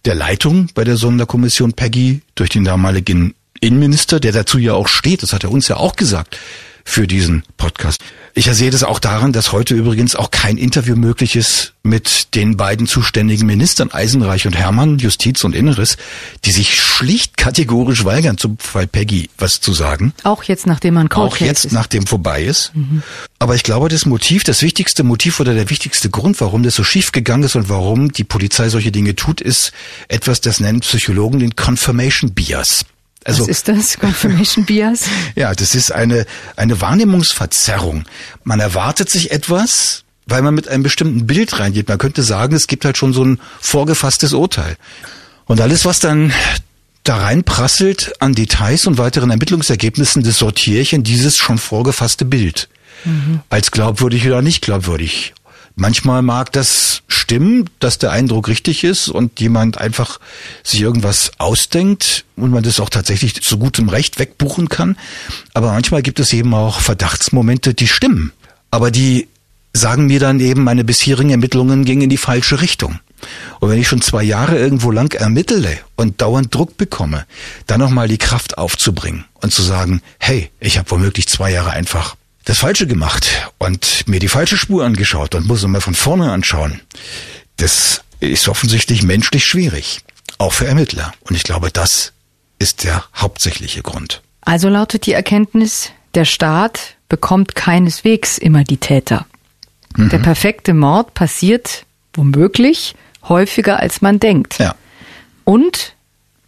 der 0.04 0.14
Leitung 0.14 0.68
bei 0.74 0.84
der 0.84 0.98
Sonderkommission 0.98 1.72
Peggy 1.72 2.20
durch 2.34 2.50
den 2.50 2.64
damaligen 2.64 3.34
Innenminister, 3.64 4.20
der 4.20 4.32
dazu 4.32 4.58
ja 4.58 4.74
auch 4.74 4.88
steht. 4.88 5.22
Das 5.22 5.32
hat 5.32 5.44
er 5.44 5.50
uns 5.50 5.68
ja 5.68 5.76
auch 5.76 5.96
gesagt 5.96 6.38
für 6.84 7.06
diesen 7.06 7.42
Podcast. 7.56 8.02
Ich 8.34 8.46
sehe 8.46 8.70
das 8.70 8.82
auch 8.82 8.98
daran, 8.98 9.32
dass 9.32 9.52
heute 9.52 9.74
übrigens 9.74 10.16
auch 10.16 10.30
kein 10.30 10.58
Interview 10.58 10.96
möglich 10.96 11.36
ist 11.36 11.72
mit 11.82 12.34
den 12.34 12.56
beiden 12.56 12.86
zuständigen 12.86 13.46
Ministern 13.46 13.92
Eisenreich 13.92 14.46
und 14.46 14.56
Hermann, 14.56 14.98
Justiz 14.98 15.44
und 15.44 15.54
Inneres, 15.54 15.96
die 16.44 16.50
sich 16.50 16.74
schlicht 16.74 17.36
kategorisch 17.36 18.04
weigern, 18.04 18.36
zum 18.36 18.58
Fall 18.58 18.86
Peggy 18.86 19.30
was 19.38 19.60
zu 19.60 19.72
sagen. 19.72 20.12
Auch 20.24 20.42
jetzt, 20.42 20.66
nachdem 20.66 20.94
man 20.94 21.08
Cold 21.08 21.32
Auch 21.32 21.36
jetzt, 21.36 21.66
ist. 21.66 21.72
nachdem 21.72 22.06
vorbei 22.06 22.42
ist. 22.42 22.72
Mhm. 22.74 23.02
Aber 23.38 23.54
ich 23.54 23.62
glaube, 23.62 23.88
das 23.88 24.04
Motiv, 24.04 24.42
das 24.44 24.62
wichtigste 24.62 25.04
Motiv 25.04 25.38
oder 25.40 25.54
der 25.54 25.70
wichtigste 25.70 26.10
Grund, 26.10 26.40
warum 26.40 26.64
das 26.64 26.74
so 26.74 26.84
schief 26.84 27.12
gegangen 27.12 27.44
ist 27.44 27.54
und 27.54 27.68
warum 27.68 28.12
die 28.12 28.24
Polizei 28.24 28.68
solche 28.68 28.90
Dinge 28.90 29.14
tut, 29.14 29.40
ist 29.40 29.72
etwas, 30.08 30.40
das 30.40 30.60
nennen 30.60 30.80
Psychologen 30.80 31.38
den 31.38 31.54
Confirmation 31.54 32.34
Bias. 32.34 32.84
Also, 33.24 33.42
Was 33.42 33.48
ist 33.48 33.68
das? 33.68 33.98
Confirmation 33.98 34.64
Bias? 34.64 35.04
ja, 35.34 35.54
das 35.54 35.74
ist 35.74 35.90
eine, 35.90 36.26
eine 36.56 36.80
Wahrnehmungsverzerrung. 36.80 38.04
Man 38.44 38.60
erwartet 38.60 39.08
sich 39.08 39.30
etwas, 39.30 40.04
weil 40.26 40.42
man 40.42 40.54
mit 40.54 40.68
einem 40.68 40.82
bestimmten 40.82 41.26
Bild 41.26 41.58
reingeht. 41.58 41.88
Man 41.88 41.98
könnte 41.98 42.22
sagen, 42.22 42.54
es 42.54 42.66
gibt 42.66 42.84
halt 42.84 42.98
schon 42.98 43.12
so 43.12 43.24
ein 43.24 43.40
vorgefasstes 43.60 44.34
Urteil. 44.34 44.76
Und 45.46 45.60
alles, 45.60 45.84
was 45.84 46.00
dann 46.00 46.32
da 47.02 47.16
reinprasselt 47.16 48.20
an 48.20 48.34
Details 48.34 48.86
und 48.86 48.98
weiteren 48.98 49.30
Ermittlungsergebnissen, 49.30 50.22
das 50.22 50.38
sortiere 50.38 50.80
ich 50.80 50.92
in 50.92 51.02
dieses 51.02 51.36
schon 51.36 51.58
vorgefasste 51.58 52.24
Bild. 52.24 52.68
Mhm. 53.04 53.40
Als 53.50 53.70
glaubwürdig 53.70 54.26
oder 54.26 54.40
nicht 54.40 54.62
glaubwürdig. 54.62 55.34
Manchmal 55.76 56.22
mag 56.22 56.52
das 56.52 57.02
stimmen, 57.08 57.68
dass 57.80 57.98
der 57.98 58.12
Eindruck 58.12 58.48
richtig 58.48 58.84
ist 58.84 59.08
und 59.08 59.40
jemand 59.40 59.78
einfach 59.78 60.20
sich 60.62 60.80
irgendwas 60.80 61.32
ausdenkt 61.38 62.24
und 62.36 62.52
man 62.52 62.62
das 62.62 62.78
auch 62.78 62.90
tatsächlich 62.90 63.42
zu 63.42 63.58
gutem 63.58 63.88
Recht 63.88 64.18
wegbuchen 64.18 64.68
kann. 64.68 64.96
Aber 65.52 65.72
manchmal 65.72 66.02
gibt 66.02 66.20
es 66.20 66.32
eben 66.32 66.54
auch 66.54 66.80
Verdachtsmomente, 66.80 67.74
die 67.74 67.88
stimmen. 67.88 68.32
Aber 68.70 68.90
die 68.90 69.28
sagen 69.72 70.06
mir 70.06 70.20
dann 70.20 70.38
eben, 70.38 70.62
meine 70.62 70.84
bisherigen 70.84 71.30
Ermittlungen 71.30 71.84
gingen 71.84 72.02
in 72.02 72.10
die 72.10 72.16
falsche 72.16 72.60
Richtung. 72.60 73.00
Und 73.58 73.70
wenn 73.70 73.80
ich 73.80 73.88
schon 73.88 74.02
zwei 74.02 74.22
Jahre 74.22 74.58
irgendwo 74.58 74.90
lang 74.90 75.12
ermittle 75.14 75.78
und 75.96 76.20
dauernd 76.20 76.54
Druck 76.54 76.76
bekomme, 76.76 77.26
dann 77.66 77.80
nochmal 77.80 78.06
die 78.06 78.18
Kraft 78.18 78.58
aufzubringen 78.58 79.24
und 79.40 79.52
zu 79.52 79.62
sagen, 79.62 80.02
hey, 80.18 80.50
ich 80.60 80.78
habe 80.78 80.90
womöglich 80.90 81.26
zwei 81.26 81.50
Jahre 81.50 81.70
einfach 81.70 82.16
das 82.44 82.58
Falsche 82.58 82.86
gemacht 82.86 83.50
und 83.58 84.06
mir 84.06 84.20
die 84.20 84.28
falsche 84.28 84.56
Spur 84.56 84.84
angeschaut 84.84 85.34
und 85.34 85.46
muss 85.46 85.62
nochmal 85.62 85.80
von 85.80 85.94
vorne 85.94 86.30
anschauen. 86.30 86.80
Das 87.56 88.02
ist 88.20 88.48
offensichtlich 88.48 89.02
menschlich 89.02 89.44
schwierig, 89.44 90.00
auch 90.38 90.52
für 90.52 90.66
Ermittler. 90.66 91.12
Und 91.28 91.36
ich 91.36 91.42
glaube, 91.42 91.70
das 91.70 92.12
ist 92.58 92.84
der 92.84 93.04
hauptsächliche 93.14 93.82
Grund. 93.82 94.22
Also 94.42 94.68
lautet 94.68 95.06
die 95.06 95.12
Erkenntnis, 95.12 95.90
der 96.14 96.24
Staat 96.24 96.96
bekommt 97.08 97.54
keineswegs 97.54 98.38
immer 98.38 98.64
die 98.64 98.76
Täter. 98.76 99.26
Mhm. 99.96 100.10
Der 100.10 100.18
perfekte 100.18 100.74
Mord 100.74 101.14
passiert 101.14 101.86
womöglich 102.12 102.94
häufiger, 103.28 103.80
als 103.80 104.02
man 104.02 104.20
denkt. 104.20 104.58
Ja. 104.58 104.74
Und 105.44 105.94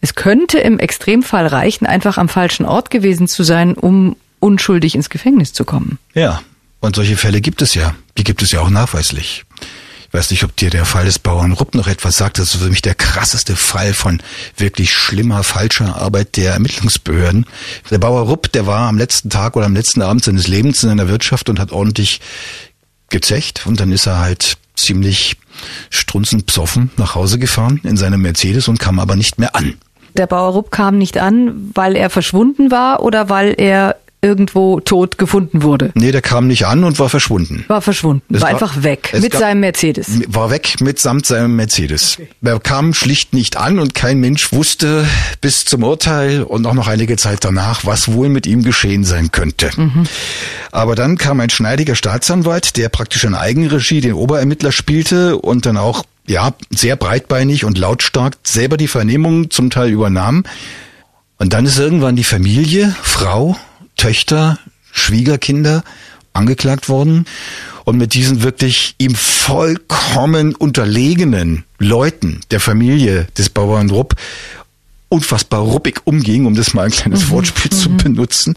es 0.01 0.15
könnte 0.15 0.59
im 0.59 0.79
Extremfall 0.79 1.47
reichen, 1.47 1.87
einfach 1.87 2.19
am 2.19 2.29
falschen 2.29 2.67
Ort 2.67 2.91
gewesen 2.91 3.29
zu 3.29 3.43
sein, 3.43 3.75
um 3.75 4.17
unschuldig 4.41 4.95
ins 4.95 5.11
Gefängnis 5.11 5.53
zu 5.53 5.65
kommen. 5.65 5.99
Ja, 6.15 6.43
und 6.81 6.97
solche 6.97 7.17
Fälle 7.17 7.41
gibt 7.41 7.63
es 7.63 7.75
ja. 7.75 7.95
Die 8.19 8.25
gibt 8.25 8.43
es 8.43 8.53
ja 8.53 8.61
auch 8.61 8.71
nachweislich. 8.71 9.45
Ich 10.09 10.15
weiß 10.15 10.31
nicht, 10.31 10.45
ob 10.45 10.55
dir 10.57 10.71
der 10.71 10.85
Fall 10.85 11.05
des 11.05 11.19
Bauern 11.19 11.53
Rupp 11.53 11.75
noch 11.75 11.89
etwas 11.89 12.17
sagt. 12.17 12.39
Das 12.39 12.55
ist 12.55 12.63
für 12.63 12.71
mich 12.71 12.81
der 12.81 12.95
krasseste 12.95 13.57
Fall 13.57 13.93
von 13.93 14.23
wirklich 14.57 14.93
schlimmer, 14.93 15.43
falscher 15.43 15.97
Arbeit 15.97 16.37
der 16.37 16.53
Ermittlungsbehörden. 16.53 17.45
Der 17.91 17.99
Bauer 17.99 18.23
Rupp, 18.23 18.53
der 18.53 18.67
war 18.67 18.89
am 18.89 18.99
letzten 18.99 19.31
Tag 19.31 19.57
oder 19.57 19.67
am 19.67 19.75
letzten 19.75 20.03
Abend 20.03 20.25
seines 20.25 20.47
Lebens 20.47 20.85
in 20.85 20.91
einer 20.91 21.09
Wirtschaft 21.09 21.49
und 21.49 21.59
hat 21.59 21.73
ordentlich 21.73 22.21
gezecht. 23.11 23.67
Und 23.67 23.81
dann 23.81 23.93
ist 23.93 24.07
er 24.07 24.19
halt 24.21 24.57
ziemlich 24.77 25.37
strunzend 25.91 26.47
psoffen 26.47 26.91
nach 26.97 27.15
Hause 27.15 27.39
gefahren 27.39 27.81
in 27.83 27.97
seinem 27.97 28.23
Mercedes 28.23 28.69
und 28.69 28.79
kam 28.79 29.01
aber 29.01 29.17
nicht 29.17 29.39
mehr 29.39 29.57
an. 29.57 29.75
Der 30.15 30.27
Bauer 30.27 30.53
Rupp 30.53 30.71
kam 30.71 30.97
nicht 30.99 31.19
an, 31.19 31.71
weil 31.75 31.97
er 31.97 32.11
verschwunden 32.11 32.71
war 32.71 33.03
oder 33.03 33.29
weil 33.29 33.55
er 33.59 33.97
irgendwo 34.27 34.81
tot 34.81 35.19
gefunden 35.19 35.63
wurde. 35.63 35.93
Nee, 35.95 36.13
der 36.13 36.23
kam 36.23 36.49
nicht 36.49 36.67
an 36.67 36.85
und 36.85 36.99
war 36.99 37.09
verschwunden. 37.09 37.65
War 37.69 37.81
verschwunden, 37.81 38.23
war, 38.29 38.43
war 38.43 38.49
einfach 38.49 38.83
weg 38.83 39.11
mit 39.15 39.31
gab, 39.31 39.41
seinem 39.41 39.61
Mercedes. 39.61 40.09
War 40.27 40.51
weg 40.51 40.81
mitsamt 40.81 41.27
seinem 41.27 41.55
Mercedes. 41.57 42.19
Okay. 42.19 42.29
Er 42.43 42.61
kam 42.61 42.93
schlicht 42.93 43.33
nicht 43.33 43.57
an 43.57 43.79
und 43.79 43.95
kein 43.95 44.19
Mensch 44.19 44.53
wusste 44.53 45.07
bis 45.41 45.65
zum 45.65 45.85
Urteil 45.85 46.43
und 46.43 46.67
auch 46.67 46.75
noch 46.75 46.89
einige 46.89 47.17
Zeit 47.17 47.45
danach, 47.45 47.87
was 47.87 48.13
wohl 48.13 48.29
mit 48.29 48.47
ihm 48.47 48.63
geschehen 48.63 49.05
sein 49.05 49.31
könnte. 49.31 49.71
Mhm. 49.77 50.05
Aber 50.73 50.95
dann 50.95 51.17
kam 51.17 51.41
ein 51.41 51.51
schneidiger 51.51 51.95
Staatsanwalt, 51.95 52.77
der 52.77 52.89
praktisch 52.89 53.25
in 53.25 53.35
Eigenregie 53.35 54.01
den 54.01 54.15
Oberermittler 54.15 54.73
spielte 54.73 55.39
und 55.39 55.67
dann 55.67 55.77
auch 55.77 56.05
ja, 56.27 56.53
sehr 56.71 56.97
breitbeinig 56.97 57.65
und 57.65 57.79
lautstark 57.79 58.37
selber 58.43 58.77
die 58.77 58.89
Vernehmung 58.89 59.51
zum 59.51 59.71
Teil 59.71 59.91
übernahm. 59.91 60.45
Und 61.39 61.53
dann 61.53 61.67
ist 61.67 61.79
irgendwann 61.79 62.17
die 62.17 62.25
Familie, 62.25 62.95
Frau, 63.03 63.57
Töchter, 63.97 64.59
Schwiegerkinder 64.93 65.83
angeklagt 66.33 66.89
worden 66.89 67.27
und 67.85 67.97
mit 67.97 68.15
diesen 68.15 68.43
wirklich 68.43 68.95
ihm 68.99 69.15
vollkommen 69.15 70.55
unterlegenen 70.55 71.65
Leuten 71.79 72.41
der 72.51 72.61
Familie 72.61 73.27
des 73.39 73.49
Bauern 73.49 73.91
Rupp 73.91 74.17
unfassbar 75.09 75.61
ruppig 75.61 76.01
umging, 76.05 76.47
um 76.47 76.55
das 76.55 76.75
mal 76.75 76.87
ein 76.87 76.91
kleines 76.91 77.27
mhm. 77.27 77.31
Wortspiel 77.31 77.71
mhm. 77.73 77.77
zu 77.77 77.91
benutzen. 77.97 78.55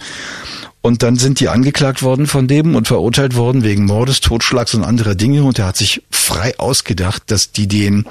Und 0.82 1.04
dann 1.04 1.18
sind 1.18 1.40
die 1.40 1.50
angeklagt 1.50 2.02
worden 2.04 2.26
von 2.26 2.48
dem 2.48 2.76
und 2.76 2.88
verurteilt 2.88 3.36
worden 3.36 3.64
wegen 3.64 3.86
Mordes, 3.86 4.22
Totschlags 4.22 4.74
und 4.74 4.84
anderer 4.84 5.16
Dinge. 5.16 5.44
Und 5.44 5.60
er 5.60 5.68
hat 5.68 5.78
sich 5.78 6.04
frei 6.10 6.58
ausgedacht, 6.58 7.24
dass 7.28 7.52
die 7.52 7.68
den 7.68 8.06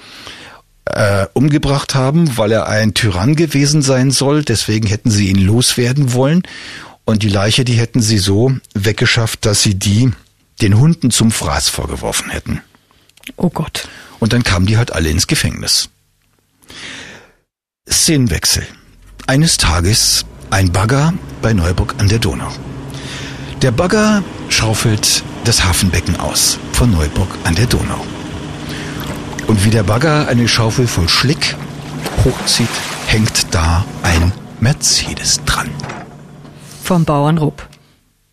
äh, 0.85 1.27
umgebracht 1.33 1.95
haben, 1.95 2.37
weil 2.37 2.53
er 2.53 2.69
ein 2.69 2.93
Tyrann 2.93 3.37
gewesen 3.37 3.81
sein 3.81 4.11
soll. 4.11 4.45
Deswegen 4.45 4.87
hätten 4.87 5.11
sie 5.11 5.29
ihn 5.29 5.39
loswerden 5.39 6.13
wollen. 6.13 6.43
Und 7.09 7.23
die 7.23 7.31
Leiche, 7.31 7.65
die 7.65 7.73
hätten 7.73 8.03
sie 8.03 8.19
so 8.19 8.53
weggeschafft, 8.75 9.47
dass 9.47 9.63
sie 9.63 9.77
die 9.77 10.13
den 10.61 10.79
Hunden 10.79 11.11
zum 11.11 11.31
Fraß 11.31 11.71
vorgeworfen 11.71 12.29
hätten. 12.29 12.61
Oh 13.39 13.49
Gott. 13.49 13.89
Und 14.19 14.35
dann 14.35 14.45
kamen 14.45 14.67
die 14.67 14.77
halt 14.77 14.93
alle 14.93 15.09
ins 15.09 15.27
Gefängnis. 15.27 15.89
Szenenwechsel. 17.91 18.67
Eines 19.27 19.57
Tages 19.57 20.27
ein 20.51 20.71
Bagger 20.71 21.15
bei 21.41 21.55
Neuburg 21.55 21.95
an 21.97 22.11
der 22.11 22.19
Donau. 22.19 22.53
Der 23.63 23.71
Bagger 23.71 24.23
schaufelt 24.51 25.25
das 25.45 25.65
Hafenbecken 25.65 26.21
aus 26.21 26.59
von 26.75 26.91
Neuburg 26.91 27.31
an 27.45 27.55
der 27.55 27.69
Donau. 27.69 28.05
Und 29.47 29.65
wie 29.65 29.71
der 29.71 29.85
Bagger 29.85 30.29
eine 30.29 30.47
Schaufel 30.47 30.87
voll 30.87 31.09
Schlick 31.09 31.57
hochzieht, 32.27 32.69
hängt 33.07 33.55
da 33.55 33.87
ein 34.03 34.31
Mercedes 34.61 35.41
dran 35.47 35.71
vom 36.89 37.05
Bauern 37.05 37.39
Rupp. 37.39 37.69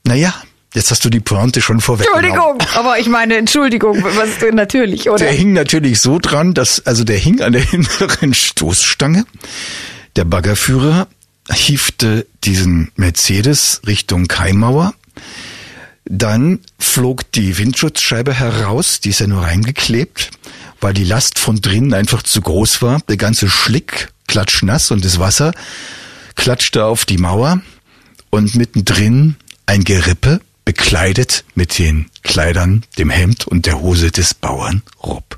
Naja, 0.05 0.33
Jetzt 0.73 0.91
hast 0.91 1.05
du 1.05 1.09
die 1.09 1.21
Pointe 1.21 1.61
schon 1.61 1.79
vorweg. 1.79 2.05
Entschuldigung, 2.05 2.57
aber 2.75 2.99
ich 2.99 3.07
meine, 3.07 3.37
Entschuldigung, 3.37 4.03
was 4.03 4.51
natürlich, 4.53 5.09
oder? 5.09 5.19
Der 5.19 5.31
hing 5.31 5.53
natürlich 5.53 6.01
so 6.01 6.19
dran, 6.19 6.53
dass, 6.53 6.85
also 6.85 7.05
der 7.05 7.17
hing 7.17 7.41
an 7.41 7.53
der 7.53 7.61
hinteren 7.71 8.33
Stoßstange. 8.33 9.25
Der 10.17 10.25
Baggerführer 10.25 11.07
hiefte 11.49 12.27
diesen 12.43 12.91
Mercedes 12.97 13.83
Richtung 13.87 14.27
Kaimauer. 14.27 14.93
Dann 16.03 16.59
flog 16.77 17.31
die 17.31 17.57
Windschutzscheibe 17.57 18.33
heraus, 18.33 18.99
die 18.99 19.11
ist 19.11 19.21
ja 19.21 19.27
nur 19.27 19.43
reingeklebt, 19.43 20.31
weil 20.81 20.93
die 20.93 21.05
Last 21.05 21.39
von 21.39 21.61
drinnen 21.61 21.93
einfach 21.93 22.21
zu 22.21 22.41
groß 22.41 22.81
war. 22.81 22.99
Der 23.07 23.17
ganze 23.17 23.49
Schlick 23.49 24.09
klatschnass 24.27 24.91
und 24.91 25.05
das 25.05 25.19
Wasser 25.19 25.53
klatschte 26.35 26.83
auf 26.83 27.05
die 27.05 27.17
Mauer 27.17 27.61
und 28.36 28.56
mittendrin 28.56 29.36
ein 29.65 29.84
Gerippe, 29.84 30.41
bekleidet 30.65 31.45
mit 31.56 31.78
den 31.80 32.10
Kleidern, 32.24 32.84
dem 32.98 33.10
Hemd 33.10 33.48
und 33.48 33.65
der 33.65 33.80
Hose 33.80 34.12
des 34.12 34.34
Bauern 34.34 34.82
Rupp. 35.02 35.38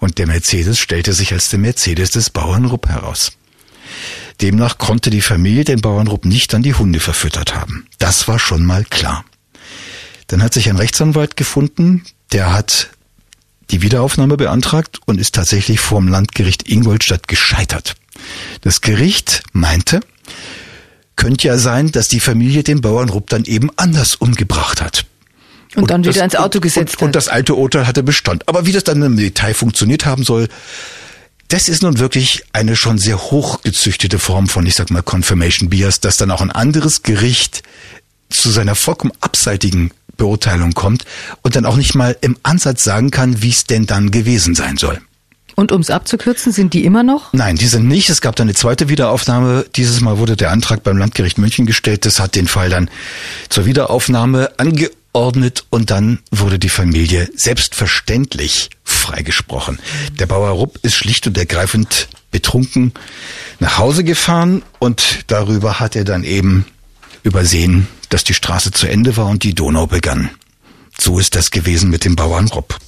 Und 0.00 0.18
der 0.18 0.26
Mercedes 0.26 0.78
stellte 0.78 1.12
sich 1.12 1.32
als 1.32 1.48
der 1.48 1.58
Mercedes 1.58 2.10
des 2.10 2.30
Bauern 2.30 2.66
Rupp 2.66 2.88
heraus. 2.88 3.32
Demnach 4.42 4.78
konnte 4.78 5.10
die 5.10 5.20
Familie 5.20 5.64
den 5.64 5.80
Bauern 5.80 6.08
Rupp 6.08 6.24
nicht 6.24 6.54
an 6.54 6.62
die 6.62 6.74
Hunde 6.74 7.00
verfüttert 7.00 7.54
haben. 7.54 7.86
Das 7.98 8.28
war 8.28 8.38
schon 8.38 8.66
mal 8.66 8.84
klar. 8.84 9.24
Dann 10.26 10.42
hat 10.42 10.52
sich 10.52 10.68
ein 10.68 10.76
Rechtsanwalt 10.76 11.36
gefunden, 11.36 12.04
der 12.32 12.52
hat 12.52 12.90
die 13.70 13.82
Wiederaufnahme 13.82 14.36
beantragt 14.36 14.98
und 15.06 15.20
ist 15.20 15.34
tatsächlich 15.34 15.80
vor 15.80 16.00
dem 16.00 16.08
Landgericht 16.08 16.68
Ingolstadt 16.68 17.28
gescheitert. 17.28 17.94
Das 18.62 18.80
Gericht 18.80 19.42
meinte, 19.52 20.00
könnte 21.16 21.48
ja 21.48 21.58
sein, 21.58 21.92
dass 21.92 22.08
die 22.08 22.20
Familie 22.20 22.62
den 22.62 22.80
Bauern 22.80 23.08
Rupp 23.08 23.30
dann 23.30 23.44
eben 23.44 23.70
anders 23.76 24.14
umgebracht 24.14 24.80
hat. 24.80 25.06
Und, 25.76 25.90
dann 25.90 26.02
wieder 26.02 26.12
das, 26.12 26.22
ins 26.22 26.36
Auto 26.36 26.60
gesetzt 26.60 26.94
und, 26.94 27.02
und, 27.02 27.06
und 27.08 27.16
das 27.16 27.28
alte 27.28 27.54
Urteil 27.54 27.86
hatte 27.86 28.02
Bestand. 28.02 28.48
Aber 28.48 28.66
wie 28.66 28.72
das 28.72 28.84
dann 28.84 29.02
im 29.02 29.16
Detail 29.16 29.54
funktioniert 29.54 30.06
haben 30.06 30.22
soll, 30.22 30.48
das 31.48 31.68
ist 31.68 31.82
nun 31.82 31.98
wirklich 31.98 32.44
eine 32.52 32.76
schon 32.76 32.98
sehr 32.98 33.18
hochgezüchtete 33.18 34.18
Form 34.18 34.48
von, 34.48 34.66
ich 34.66 34.74
sag 34.76 34.90
mal, 34.90 35.02
Confirmation 35.02 35.68
Bias, 35.70 36.00
dass 36.00 36.16
dann 36.16 36.30
auch 36.30 36.40
ein 36.40 36.50
anderes 36.50 37.02
Gericht 37.02 37.62
zu 38.30 38.50
seiner 38.50 38.74
vollkommen 38.74 39.12
abseitigen 39.20 39.90
Beurteilung 40.16 40.72
kommt 40.72 41.04
und 41.42 41.56
dann 41.56 41.66
auch 41.66 41.76
nicht 41.76 41.94
mal 41.94 42.16
im 42.20 42.36
Ansatz 42.42 42.84
sagen 42.84 43.10
kann, 43.10 43.42
wie 43.42 43.50
es 43.50 43.64
denn 43.64 43.86
dann 43.86 44.10
gewesen 44.10 44.54
sein 44.54 44.76
soll. 44.76 45.00
Und 45.56 45.72
um 45.72 45.80
es 45.80 45.90
abzukürzen, 45.90 46.52
sind 46.52 46.74
die 46.74 46.84
immer 46.84 47.02
noch? 47.02 47.32
Nein, 47.32 47.56
die 47.56 47.66
sind 47.66 47.86
nicht. 47.86 48.10
Es 48.10 48.20
gab 48.20 48.36
dann 48.36 48.48
eine 48.48 48.54
zweite 48.54 48.88
Wiederaufnahme. 48.88 49.66
Dieses 49.76 50.00
Mal 50.00 50.18
wurde 50.18 50.36
der 50.36 50.50
Antrag 50.50 50.82
beim 50.82 50.96
Landgericht 50.96 51.38
München 51.38 51.66
gestellt. 51.66 52.04
Das 52.06 52.18
hat 52.18 52.34
den 52.34 52.48
Fall 52.48 52.70
dann 52.70 52.90
zur 53.48 53.64
Wiederaufnahme 53.66 54.52
angeordnet 54.58 55.64
und 55.70 55.90
dann 55.90 56.18
wurde 56.30 56.58
die 56.58 56.68
Familie 56.68 57.28
selbstverständlich 57.36 58.70
freigesprochen. 58.82 59.78
Der 60.18 60.26
Bauer 60.26 60.50
Rupp 60.50 60.78
ist 60.82 60.96
schlicht 60.96 61.26
und 61.26 61.38
ergreifend 61.38 62.08
betrunken 62.30 62.92
nach 63.60 63.78
Hause 63.78 64.02
gefahren 64.02 64.62
und 64.80 65.20
darüber 65.28 65.78
hat 65.78 65.94
er 65.94 66.04
dann 66.04 66.24
eben 66.24 66.66
übersehen, 67.22 67.86
dass 68.08 68.24
die 68.24 68.34
Straße 68.34 68.72
zu 68.72 68.88
Ende 68.88 69.16
war 69.16 69.26
und 69.26 69.44
die 69.44 69.54
Donau 69.54 69.86
begann. 69.86 70.30
So 70.98 71.18
ist 71.18 71.36
das 71.36 71.50
gewesen 71.50 71.90
mit 71.90 72.04
dem 72.04 72.16
Bauern 72.16 72.48
Rupp. 72.48 72.78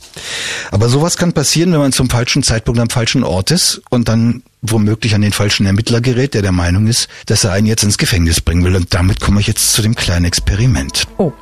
Aber 0.70 0.88
sowas 0.88 1.16
kann 1.16 1.32
passieren, 1.32 1.72
wenn 1.72 1.80
man 1.80 1.92
zum 1.92 2.10
falschen 2.10 2.42
Zeitpunkt 2.42 2.80
am 2.80 2.90
falschen 2.90 3.24
Ort 3.24 3.50
ist 3.50 3.82
und 3.90 4.08
dann 4.08 4.42
womöglich 4.62 5.14
an 5.14 5.20
den 5.20 5.32
falschen 5.32 5.66
Ermittler 5.66 6.00
gerät, 6.00 6.34
der 6.34 6.42
der 6.42 6.52
Meinung 6.52 6.86
ist, 6.86 7.08
dass 7.26 7.44
er 7.44 7.52
einen 7.52 7.66
jetzt 7.66 7.84
ins 7.84 7.98
Gefängnis 7.98 8.40
bringen 8.40 8.64
will. 8.64 8.76
Und 8.76 8.92
damit 8.94 9.20
komme 9.20 9.40
ich 9.40 9.46
jetzt 9.46 9.72
zu 9.72 9.82
dem 9.82 9.94
kleinen 9.94 10.24
Experiment. 10.24 11.06
Oh. 11.18 11.32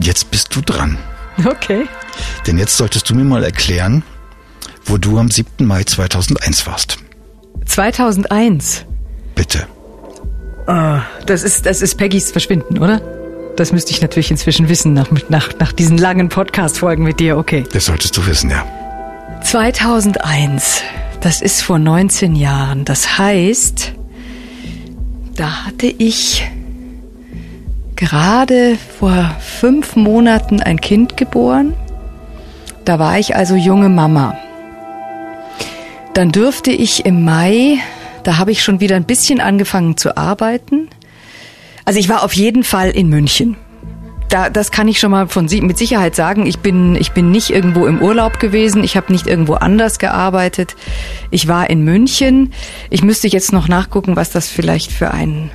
Jetzt 0.00 0.30
bist 0.30 0.54
du 0.54 0.60
dran. 0.60 0.98
Okay. 1.44 1.86
Denn 2.46 2.58
jetzt 2.58 2.76
solltest 2.76 3.08
du 3.10 3.14
mir 3.14 3.24
mal 3.24 3.44
erklären, 3.44 4.02
wo 4.84 4.98
du 4.98 5.18
am 5.18 5.30
7. 5.30 5.66
Mai 5.66 5.84
2001 5.84 6.66
warst. 6.66 6.98
2001? 7.66 8.84
Bitte. 9.34 9.66
Oh, 10.66 10.98
das 11.26 11.42
ist, 11.42 11.66
das 11.66 11.82
ist 11.82 11.96
Peggys 11.96 12.30
Verschwinden, 12.32 12.78
oder? 12.78 13.00
Das 13.56 13.72
müsste 13.72 13.90
ich 13.90 14.02
natürlich 14.02 14.30
inzwischen 14.30 14.68
wissen, 14.68 14.92
nach, 14.92 15.08
nach, 15.30 15.48
nach 15.58 15.72
diesen 15.72 15.96
langen 15.96 16.28
Podcast-Folgen 16.28 17.02
mit 17.02 17.20
dir, 17.20 17.38
okay. 17.38 17.64
Das 17.72 17.86
solltest 17.86 18.14
du 18.16 18.26
wissen, 18.26 18.50
ja. 18.50 18.66
2001, 19.42 20.82
das 21.20 21.40
ist 21.40 21.62
vor 21.62 21.78
19 21.78 22.34
Jahren. 22.34 22.84
Das 22.84 23.18
heißt, 23.18 23.92
da 25.36 25.66
hatte 25.66 25.86
ich 25.86 26.46
gerade 27.96 28.76
vor 28.98 29.34
fünf 29.40 29.96
Monaten 29.96 30.60
ein 30.60 30.80
Kind 30.80 31.16
geboren. 31.16 31.72
Da 32.84 32.98
war 32.98 33.18
ich 33.18 33.36
also 33.36 33.54
junge 33.54 33.88
Mama. 33.88 34.36
Dann 36.12 36.30
dürfte 36.30 36.70
ich 36.70 37.06
im 37.06 37.24
Mai, 37.24 37.78
da 38.22 38.38
habe 38.38 38.50
ich 38.50 38.62
schon 38.62 38.80
wieder 38.80 38.96
ein 38.96 39.04
bisschen 39.04 39.40
angefangen 39.40 39.96
zu 39.96 40.16
arbeiten. 40.16 40.88
Also 41.86 42.00
ich 42.00 42.08
war 42.08 42.24
auf 42.24 42.32
jeden 42.32 42.64
Fall 42.64 42.90
in 42.90 43.08
München. 43.08 43.56
Da, 44.28 44.50
das 44.50 44.72
kann 44.72 44.88
ich 44.88 44.98
schon 44.98 45.12
mal 45.12 45.28
von 45.28 45.46
mit 45.62 45.78
Sicherheit 45.78 46.16
sagen. 46.16 46.46
Ich 46.46 46.58
bin, 46.58 46.96
ich 46.96 47.12
bin 47.12 47.30
nicht 47.30 47.50
irgendwo 47.50 47.86
im 47.86 48.02
Urlaub 48.02 48.40
gewesen. 48.40 48.82
Ich 48.82 48.96
habe 48.96 49.12
nicht 49.12 49.28
irgendwo 49.28 49.54
anders 49.54 50.00
gearbeitet. 50.00 50.74
Ich 51.30 51.46
war 51.46 51.70
in 51.70 51.84
München. 51.84 52.52
Ich 52.90 53.04
müsste 53.04 53.28
jetzt 53.28 53.52
noch 53.52 53.68
nachgucken, 53.68 54.16
was 54.16 54.30
das 54.30 54.48
vielleicht 54.48 54.90
für 54.90 55.12
ein 55.12 55.50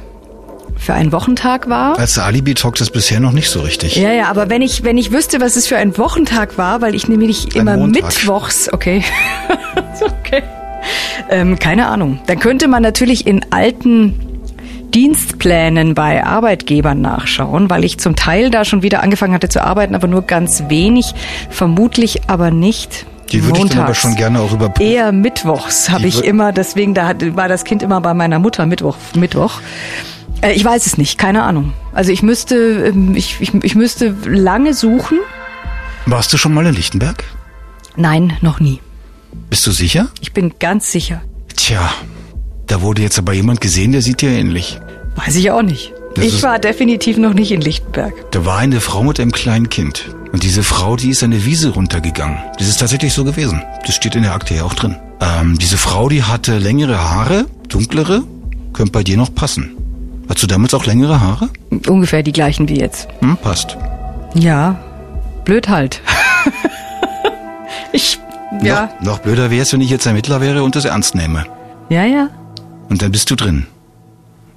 für 0.77 0.93
einen 0.95 1.11
Wochentag 1.11 1.69
war. 1.69 1.99
Als 1.99 2.17
Alibi 2.17 2.55
talkt 2.55 2.81
das 2.81 2.89
bisher 2.89 3.19
noch 3.19 3.33
nicht 3.33 3.49
so 3.49 3.59
richtig. 3.61 3.97
Ja, 3.97 4.13
ja, 4.13 4.29
aber 4.29 4.49
wenn 4.49 4.63
ich 4.63 4.83
wenn 4.83 4.97
ich 4.97 5.11
wüsste, 5.11 5.41
was 5.41 5.57
es 5.57 5.67
für 5.67 5.77
ein 5.77 5.95
Wochentag 5.97 6.57
war, 6.57 6.81
weil 6.81 6.95
ich 6.95 7.07
nämlich 7.09 7.53
Ein 7.53 7.61
immer 7.61 7.77
Montag. 7.77 8.05
mittwochs, 8.05 8.71
okay, 8.71 9.03
okay, 10.01 10.43
ähm, 11.29 11.59
keine 11.59 11.87
Ahnung. 11.87 12.21
Dann 12.25 12.39
könnte 12.39 12.67
man 12.67 12.81
natürlich 12.81 13.27
in 13.27 13.45
alten 13.51 14.30
Dienstplänen 14.91 15.93
bei 15.93 16.23
Arbeitgebern 16.23 17.01
nachschauen, 17.01 17.69
weil 17.69 17.83
ich 17.83 17.99
zum 17.99 18.15
Teil 18.15 18.49
da 18.49 18.65
schon 18.65 18.81
wieder 18.81 19.01
angefangen 19.01 19.33
hatte 19.33 19.49
zu 19.49 19.63
arbeiten, 19.63 19.95
aber 19.95 20.07
nur 20.07 20.23
ganz 20.23 20.63
wenig, 20.67 21.13
vermutlich 21.49 22.29
aber 22.29 22.51
nicht. 22.51 23.05
Die 23.31 23.43
würde 23.43 23.59
ich 23.59 23.69
dann 23.69 23.71
aber 23.71 23.79
montags. 23.79 23.99
schon 23.99 24.15
gerne 24.15 24.41
auch 24.41 24.51
überprüfen. 24.51 24.91
Eher 24.91 25.11
mittwochs 25.11 25.89
habe 25.89 26.07
ich 26.07 26.23
immer, 26.23 26.51
deswegen 26.51 26.93
da 26.93 27.07
hat, 27.07 27.35
war 27.35 27.47
das 27.47 27.63
Kind 27.63 27.81
immer 27.81 28.01
bei 28.01 28.13
meiner 28.13 28.39
Mutter 28.39 28.65
Mittwoch. 28.65 28.97
Mittwoch. 29.15 29.61
Äh, 30.41 30.53
ich 30.53 30.65
weiß 30.65 30.85
es 30.85 30.97
nicht, 30.97 31.17
keine 31.17 31.43
Ahnung. 31.43 31.73
Also 31.93 32.11
ich 32.11 32.23
müsste, 32.23 32.55
ähm, 32.87 33.15
ich, 33.15 33.39
ich, 33.39 33.53
ich 33.53 33.75
müsste 33.75 34.15
lange 34.25 34.73
suchen. 34.73 35.19
Warst 36.05 36.33
du 36.33 36.37
schon 36.37 36.53
mal 36.53 36.65
in 36.65 36.75
Lichtenberg? 36.75 37.23
Nein, 37.95 38.33
noch 38.41 38.59
nie. 38.59 38.79
Bist 39.49 39.65
du 39.67 39.71
sicher? 39.71 40.09
Ich 40.19 40.33
bin 40.33 40.53
ganz 40.59 40.91
sicher. 40.91 41.21
Tja, 41.55 41.89
da 42.71 42.81
wurde 42.81 43.01
jetzt 43.01 43.19
aber 43.19 43.33
jemand 43.33 43.59
gesehen, 43.59 43.91
der 43.91 44.01
sieht 44.01 44.21
dir 44.21 44.29
ähnlich. 44.29 44.79
Weiß 45.17 45.35
ich 45.35 45.51
auch 45.51 45.61
nicht. 45.61 45.93
Das 46.15 46.23
ich 46.23 46.41
war 46.41 46.57
definitiv 46.57 47.17
noch 47.17 47.33
nicht 47.33 47.51
in 47.51 47.59
Lichtenberg. 47.59 48.13
Da 48.31 48.45
war 48.45 48.59
eine 48.59 48.79
Frau 48.79 49.03
mit 49.03 49.19
einem 49.19 49.33
kleinen 49.33 49.69
Kind. 49.69 50.15
Und 50.31 50.43
diese 50.43 50.63
Frau, 50.63 50.95
die 50.95 51.09
ist 51.09 51.21
eine 51.21 51.43
Wiese 51.43 51.71
runtergegangen. 51.71 52.37
Das 52.57 52.69
ist 52.69 52.79
tatsächlich 52.79 53.13
so 53.13 53.25
gewesen. 53.25 53.61
Das 53.85 53.95
steht 53.95 54.15
in 54.15 54.23
der 54.23 54.33
Akte 54.33 54.55
ja 54.55 54.63
auch 54.63 54.73
drin. 54.73 54.95
Ähm, 55.19 55.57
diese 55.57 55.77
Frau, 55.77 56.07
die 56.07 56.23
hatte 56.23 56.57
längere 56.59 56.97
Haare, 56.97 57.45
dunklere, 57.67 58.23
könnte 58.71 58.93
bei 58.93 59.03
dir 59.03 59.17
noch 59.17 59.35
passen. 59.35 59.75
Hattest 60.29 60.43
du 60.43 60.47
damals 60.47 60.73
auch 60.73 60.85
längere 60.85 61.19
Haare? 61.19 61.49
Ungefähr 61.89 62.23
die 62.23 62.31
gleichen 62.31 62.69
wie 62.69 62.79
jetzt. 62.79 63.09
Hm, 63.19 63.35
passt. 63.35 63.77
Ja, 64.33 64.79
blöd 65.43 65.67
halt. 65.67 65.99
ich, 67.91 68.17
ja, 68.61 68.89
Noch, 69.01 69.05
noch 69.05 69.19
blöder 69.19 69.51
wäre 69.51 69.63
es, 69.63 69.73
wenn 69.73 69.81
ich 69.81 69.89
jetzt 69.89 70.05
Ermittler 70.05 70.39
wäre 70.39 70.63
und 70.63 70.75
das 70.77 70.85
ernst 70.85 71.15
nehme. 71.15 71.45
ja, 71.89 72.05
ja. 72.05 72.29
Und 72.91 73.01
dann 73.01 73.11
bist 73.13 73.31
du 73.31 73.35
drin. 73.35 73.67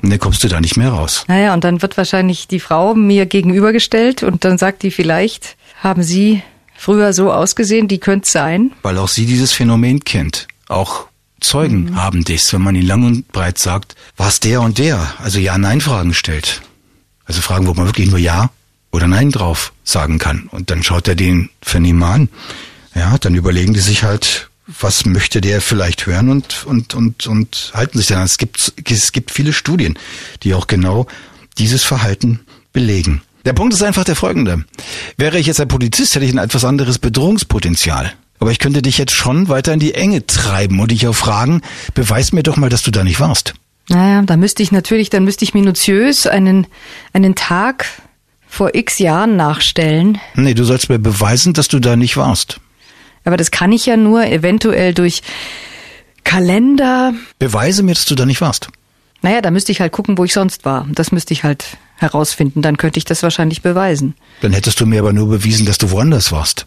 Und 0.03 0.11
dann 0.11 0.19
kommst 0.19 0.43
du 0.43 0.49
da 0.49 0.61
nicht 0.61 0.77
mehr 0.77 0.91
raus. 0.91 1.25
Naja, 1.29 1.55
und 1.55 1.63
dann 1.63 1.81
wird 1.81 1.97
wahrscheinlich 1.97 2.49
die 2.49 2.59
Frau 2.59 2.95
mir 2.95 3.27
gegenübergestellt 3.27 4.23
und 4.25 4.45
dann 4.45 4.59
sagt 4.59 4.83
die 4.83 4.91
vielleicht, 4.91 5.57
haben 5.83 6.03
Sie 6.03 6.43
früher 6.77 7.13
so 7.13 7.33
ausgesehen, 7.33 7.87
die 7.87 7.99
könnte 7.99 8.29
sein. 8.29 8.73
Weil 8.83 8.99
auch 8.99 9.07
sie 9.09 9.25
dieses 9.25 9.53
Phänomen 9.53 10.01
kennt. 10.05 10.49
Auch 10.69 11.07
Zeugen 11.41 11.85
Mhm. 11.91 11.97
haben 12.03 12.25
das, 12.25 12.53
wenn 12.53 12.63
man 12.63 12.75
ihnen 12.75 12.89
lang 12.89 13.07
und 13.07 13.29
breit 13.29 13.57
sagt, 13.59 13.95
was 14.17 14.41
der 14.41 14.61
und 14.63 14.79
der, 14.79 15.15
also 15.23 15.39
Ja-Nein-Fragen 15.39 16.13
stellt. 16.13 16.61
Also 17.27 17.41
Fragen, 17.41 17.67
wo 17.69 17.75
man 17.75 17.87
wirklich 17.87 18.11
nur 18.11 18.19
Ja 18.19 18.51
oder 18.91 19.07
Nein 19.07 19.31
drauf 19.31 19.73
sagen 19.85 20.19
kann. 20.19 20.49
Und 20.51 20.71
dann 20.71 20.83
schaut 20.83 21.07
er 21.07 21.15
den 21.15 21.51
Vernehmer 21.63 22.09
an. 22.09 22.29
Ja, 22.97 23.17
dann 23.19 23.35
überlegen 23.37 23.75
die 23.75 23.81
sich 23.81 24.03
halt, 24.03 24.51
was 24.67 25.05
möchte 25.05 25.41
der 25.41 25.61
vielleicht 25.61 26.07
hören 26.07 26.31
und, 26.31 26.65
und, 26.65 26.95
und, 26.95 27.27
und 27.27 27.73
halten 27.75 27.99
sich 27.99 28.07
dann. 28.09 28.23
Es 28.23 28.39
gibt, 28.39 28.73
es 28.89 29.13
gibt 29.13 29.31
viele 29.31 29.53
Studien, 29.53 29.99
die 30.43 30.55
auch 30.55 30.67
genau 30.67 31.07
dieses 31.59 31.85
Verhalten 31.85 32.41
belegen. 32.73 33.23
Der 33.45 33.53
Punkt 33.53 33.75
ist 33.75 33.83
einfach 33.83 34.05
der 34.05 34.17
folgende. 34.17 34.65
Wäre 35.19 35.39
ich 35.39 35.47
jetzt 35.47 35.61
ein 35.61 35.69
Polizist, 35.69 36.15
hätte 36.15 36.25
ich 36.25 36.33
ein 36.33 36.39
etwas 36.39 36.65
anderes 36.65 36.99
Bedrohungspotenzial. 36.99 38.13
Aber 38.41 38.51
ich 38.51 38.59
könnte 38.59 38.83
dich 38.83 38.99
jetzt 38.99 39.13
schon 39.13 39.49
weiter 39.49 39.73
in 39.73 39.81
die 39.81 39.95
Enge 39.95 40.27
treiben 40.27 40.81
und 40.81 40.91
dich 40.91 41.07
auch 41.07 41.15
fragen, 41.15 41.61
beweis 41.95 42.33
mir 42.33 42.43
doch 42.43 42.57
mal, 42.57 42.71
dass 42.71 42.83
du 42.83 42.91
da 42.91 43.05
nicht 43.05 43.21
warst. 43.21 43.55
Naja, 43.89 44.23
da 44.23 44.37
müsste 44.37 44.63
ich 44.63 44.73
natürlich, 44.73 45.11
dann 45.11 45.25
müsste 45.25 45.45
ich 45.45 45.53
minutiös 45.53 46.27
einen, 46.27 46.67
einen 47.13 47.35
Tag 47.35 47.87
vor 48.49 48.75
x 48.75 48.99
Jahren 48.99 49.37
nachstellen. 49.37 50.19
Nee, 50.37 50.55
du 50.55 50.65
sollst 50.65 50.89
mir 50.89 50.99
beweisen, 50.99 51.53
dass 51.53 51.69
du 51.69 51.81
da 51.81 51.97
nicht 51.97 52.17
warst. 52.17 52.61
Aber 53.25 53.37
das 53.37 53.51
kann 53.51 53.73
ich 53.73 53.87
ja 53.87 53.97
nur 53.97 54.27
eventuell 54.27 54.95
durch 54.95 55.23
Kalender. 56.25 57.15
Beweise 57.39 57.83
mir, 57.83 57.95
dass 57.95 58.07
du 58.07 58.15
da 58.15 58.27
nicht 58.27 58.41
warst. 58.41 58.69
Naja, 59.23 59.41
da 59.41 59.51
müsste 59.51 59.73
ich 59.73 59.81
halt 59.81 59.93
gucken, 59.93 60.19
wo 60.19 60.25
ich 60.25 60.35
sonst 60.35 60.65
war. 60.65 60.87
Das 60.93 61.11
müsste 61.11 61.33
ich 61.33 61.45
halt 61.45 61.79
herausfinden. 61.97 62.61
Dann 62.61 62.77
könnte 62.77 62.99
ich 62.99 63.05
das 63.05 63.23
wahrscheinlich 63.23 63.63
beweisen. 63.63 64.15
Dann 64.43 64.53
hättest 64.53 64.81
du 64.81 64.87
mir 64.87 65.01
aber 65.01 65.13
nur 65.13 65.29
bewiesen, 65.29 65.65
dass 65.65 65.79
du 65.79 65.91
woanders 65.91 66.31
warst. 66.31 66.67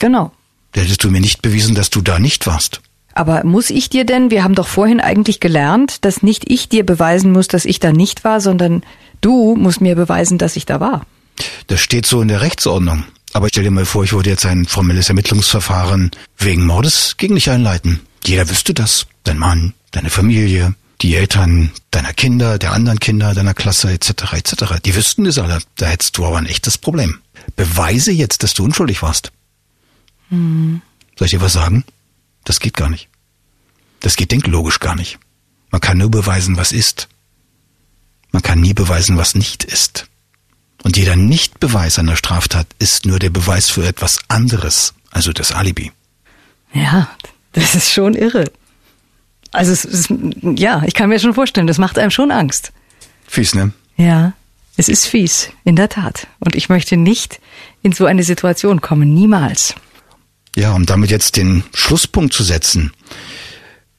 Genau. 0.00 0.32
Dann 0.72 0.82
hättest 0.82 1.04
du 1.04 1.10
mir 1.10 1.20
nicht 1.20 1.42
bewiesen, 1.42 1.74
dass 1.76 1.90
du 1.90 2.00
da 2.00 2.18
nicht 2.18 2.46
warst. 2.46 2.80
Aber 3.12 3.44
muss 3.44 3.70
ich 3.70 3.88
dir 3.88 4.04
denn, 4.04 4.32
wir 4.32 4.42
haben 4.42 4.56
doch 4.56 4.66
vorhin 4.66 5.00
eigentlich 5.00 5.38
gelernt, 5.38 6.04
dass 6.04 6.24
nicht 6.24 6.50
ich 6.50 6.68
dir 6.68 6.84
beweisen 6.84 7.30
muss, 7.30 7.46
dass 7.46 7.64
ich 7.64 7.78
da 7.78 7.92
nicht 7.92 8.24
war, 8.24 8.40
sondern 8.40 8.82
du 9.20 9.54
musst 9.54 9.80
mir 9.80 9.94
beweisen, 9.94 10.36
dass 10.36 10.56
ich 10.56 10.66
da 10.66 10.80
war. 10.80 11.06
Das 11.68 11.80
steht 11.80 12.06
so 12.06 12.20
in 12.20 12.28
der 12.28 12.40
Rechtsordnung. 12.40 13.04
Aber 13.34 13.48
stell 13.48 13.64
dir 13.64 13.72
mal 13.72 13.84
vor, 13.84 14.04
ich 14.04 14.12
würde 14.12 14.30
jetzt 14.30 14.46
ein 14.46 14.64
formelles 14.64 15.08
Ermittlungsverfahren 15.08 16.12
wegen 16.38 16.64
Mordes 16.64 17.16
gegen 17.16 17.34
dich 17.34 17.50
einleiten. 17.50 18.00
Jeder 18.24 18.48
wüsste 18.48 18.72
das. 18.72 19.06
Dein 19.24 19.38
Mann, 19.38 19.74
deine 19.90 20.08
Familie, 20.08 20.76
die 21.02 21.16
Eltern 21.16 21.72
deiner 21.90 22.12
Kinder, 22.12 22.58
der 22.58 22.72
anderen 22.72 23.00
Kinder 23.00 23.34
deiner 23.34 23.52
Klasse 23.52 23.90
etc. 23.90 24.34
etc. 24.34 24.54
Die 24.84 24.94
wüssten 24.94 25.26
es 25.26 25.38
alle. 25.38 25.58
Da 25.76 25.86
hättest 25.86 26.16
du 26.16 26.24
aber 26.24 26.38
ein 26.38 26.46
echtes 26.46 26.78
Problem. 26.78 27.18
Beweise 27.56 28.12
jetzt, 28.12 28.44
dass 28.44 28.54
du 28.54 28.64
unschuldig 28.64 29.02
warst. 29.02 29.32
Hm. 30.28 30.80
Soll 31.18 31.26
ich 31.26 31.32
dir 31.32 31.40
was 31.40 31.54
sagen? 31.54 31.84
Das 32.44 32.60
geht 32.60 32.76
gar 32.76 32.88
nicht. 32.88 33.08
Das 33.98 34.14
geht 34.14 34.30
denklogisch 34.30 34.78
gar 34.78 34.94
nicht. 34.94 35.18
Man 35.72 35.80
kann 35.80 35.98
nur 35.98 36.10
beweisen, 36.10 36.56
was 36.56 36.70
ist. 36.70 37.08
Man 38.30 38.42
kann 38.42 38.60
nie 38.60 38.74
beweisen, 38.74 39.16
was 39.16 39.34
nicht 39.34 39.64
ist. 39.64 40.06
Und 40.84 40.96
jeder 40.96 41.16
Nichtbeweis 41.64 41.98
einer 41.98 42.16
Straftat 42.16 42.66
ist 42.78 43.06
nur 43.06 43.18
der 43.18 43.30
Beweis 43.30 43.70
für 43.70 43.86
etwas 43.86 44.18
anderes, 44.28 44.92
also 45.10 45.32
das 45.32 45.50
Alibi. 45.50 45.92
Ja, 46.74 47.08
das 47.52 47.74
ist 47.74 47.90
schon 47.90 48.12
irre. 48.12 48.50
Also 49.50 49.72
es 49.72 49.86
ist, 49.86 50.12
ja, 50.42 50.82
ich 50.86 50.92
kann 50.92 51.08
mir 51.08 51.18
schon 51.18 51.32
vorstellen, 51.32 51.66
das 51.66 51.78
macht 51.78 51.98
einem 51.98 52.10
schon 52.10 52.30
Angst. 52.30 52.70
Fies, 53.26 53.54
ne? 53.54 53.72
Ja, 53.96 54.34
es 54.76 54.90
ist 54.90 55.06
fies, 55.06 55.48
in 55.64 55.74
der 55.74 55.88
Tat. 55.88 56.26
Und 56.38 56.54
ich 56.54 56.68
möchte 56.68 56.98
nicht 56.98 57.40
in 57.82 57.92
so 57.92 58.04
eine 58.04 58.24
Situation 58.24 58.82
kommen, 58.82 59.14
niemals. 59.14 59.74
Ja, 60.54 60.74
um 60.74 60.84
damit 60.84 61.10
jetzt 61.10 61.38
den 61.38 61.64
Schlusspunkt 61.72 62.34
zu 62.34 62.42
setzen, 62.42 62.92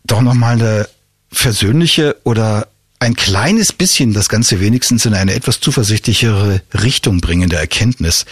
doch 0.04 0.22
nochmal 0.22 0.62
eine 0.62 0.88
versöhnliche 1.32 2.16
oder 2.26 2.68
ein 3.00 3.16
kleines 3.16 3.74
bisschen 3.74 4.14
das 4.14 4.30
Ganze 4.30 4.60
wenigstens 4.60 5.06
in 5.06 5.14
eine 5.14 5.34
etwas 5.34 5.60
zuversichtlichere 5.60 6.62
Richtung 6.74 7.22
bringende 7.22 7.58
Erkenntnis. 7.58 8.26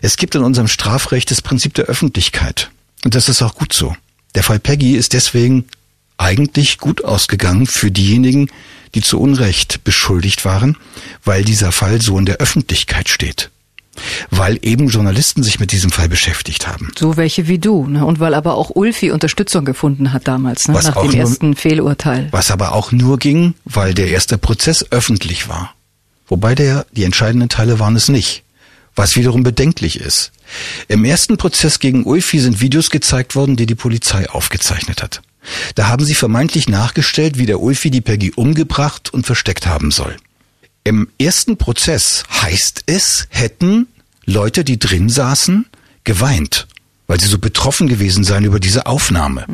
Es 0.00 0.16
gibt 0.16 0.34
in 0.34 0.42
unserem 0.42 0.68
Strafrecht 0.68 1.30
das 1.30 1.42
Prinzip 1.42 1.74
der 1.74 1.86
Öffentlichkeit. 1.86 2.70
Und 3.04 3.14
das 3.14 3.28
ist 3.28 3.42
auch 3.42 3.54
gut 3.54 3.72
so. 3.72 3.96
Der 4.34 4.42
Fall 4.42 4.58
Peggy 4.58 4.96
ist 4.96 5.12
deswegen 5.12 5.64
eigentlich 6.18 6.78
gut 6.78 7.04
ausgegangen 7.04 7.66
für 7.66 7.90
diejenigen, 7.90 8.48
die 8.94 9.02
zu 9.02 9.20
Unrecht 9.20 9.84
beschuldigt 9.84 10.44
waren, 10.44 10.76
weil 11.24 11.44
dieser 11.44 11.72
Fall 11.72 12.00
so 12.00 12.18
in 12.18 12.26
der 12.26 12.36
Öffentlichkeit 12.36 13.08
steht. 13.08 13.50
Weil 14.30 14.58
eben 14.62 14.88
Journalisten 14.88 15.42
sich 15.42 15.60
mit 15.60 15.72
diesem 15.72 15.90
Fall 15.90 16.08
beschäftigt 16.08 16.66
haben. 16.68 16.90
So 16.98 17.16
welche 17.16 17.48
wie 17.48 17.58
du. 17.58 17.86
Ne? 17.86 18.04
Und 18.04 18.20
weil 18.20 18.34
aber 18.34 18.54
auch 18.54 18.70
Ulfi 18.74 19.10
Unterstützung 19.10 19.64
gefunden 19.64 20.12
hat 20.12 20.28
damals, 20.28 20.68
ne? 20.68 20.74
Nach 20.74 20.94
dem 20.94 21.10
nur- 21.10 21.14
ersten 21.14 21.56
Fehlurteil. 21.56 22.28
Was 22.30 22.50
aber 22.50 22.72
auch 22.72 22.92
nur 22.92 23.18
ging, 23.18 23.54
weil 23.64 23.94
der 23.94 24.08
erste 24.08 24.38
Prozess 24.38 24.84
öffentlich 24.90 25.48
war. 25.48 25.74
Wobei 26.28 26.54
der, 26.54 26.86
die 26.92 27.04
entscheidenden 27.04 27.48
Teile 27.48 27.78
waren 27.78 27.96
es 27.96 28.08
nicht. 28.08 28.42
Was 28.94 29.16
wiederum 29.16 29.42
bedenklich 29.42 30.00
ist. 30.00 30.32
Im 30.88 31.04
ersten 31.04 31.36
Prozess 31.36 31.78
gegen 31.80 32.04
Ulfi 32.04 32.38
sind 32.40 32.60
Videos 32.60 32.90
gezeigt 32.90 33.34
worden, 33.36 33.56
die 33.56 33.66
die 33.66 33.74
Polizei 33.74 34.28
aufgezeichnet 34.30 35.02
hat. 35.02 35.22
Da 35.74 35.88
haben 35.88 36.04
sie 36.04 36.14
vermeintlich 36.14 36.68
nachgestellt, 36.68 37.38
wie 37.38 37.46
der 37.46 37.60
Ulfi 37.60 37.90
die 37.90 38.00
Peggy 38.00 38.32
umgebracht 38.34 39.12
und 39.12 39.26
versteckt 39.26 39.66
haben 39.66 39.90
soll. 39.90 40.16
Im 40.86 41.08
ersten 41.18 41.56
Prozess 41.56 42.22
heißt 42.30 42.84
es, 42.86 43.26
hätten 43.30 43.88
Leute, 44.24 44.62
die 44.62 44.78
drin 44.78 45.08
saßen, 45.08 45.66
geweint, 46.04 46.68
weil 47.08 47.20
sie 47.20 47.26
so 47.26 47.38
betroffen 47.38 47.88
gewesen 47.88 48.22
seien 48.22 48.44
über 48.44 48.60
diese 48.60 48.86
Aufnahme. 48.86 49.46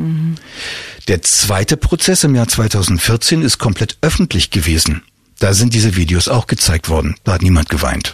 Der 1.07 1.23
zweite 1.23 1.75
Prozess 1.75 2.23
im 2.23 2.35
Jahr 2.35 2.47
2014 2.47 3.41
ist 3.41 3.57
komplett 3.57 3.97
öffentlich 4.01 4.51
gewesen. 4.51 5.01
Da 5.39 5.55
sind 5.55 5.73
diese 5.73 5.95
Videos 5.95 6.27
auch 6.27 6.45
gezeigt 6.45 6.87
worden. 6.87 7.15
Da 7.23 7.33
hat 7.33 7.41
niemand 7.41 7.67
geweint. 7.67 8.13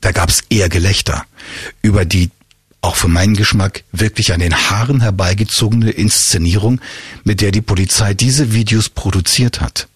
Da 0.00 0.12
gab 0.12 0.28
es 0.28 0.44
eher 0.48 0.68
Gelächter 0.68 1.26
über 1.82 2.04
die 2.04 2.30
auch 2.82 2.94
für 2.94 3.08
meinen 3.08 3.34
Geschmack 3.34 3.82
wirklich 3.90 4.32
an 4.32 4.38
den 4.38 4.54
Haaren 4.54 5.00
herbeigezogene 5.00 5.90
Inszenierung, 5.90 6.80
mit 7.24 7.40
der 7.40 7.50
die 7.50 7.62
Polizei 7.62 8.14
diese 8.14 8.52
Videos 8.52 8.90
produziert 8.90 9.60
hat. 9.60 9.88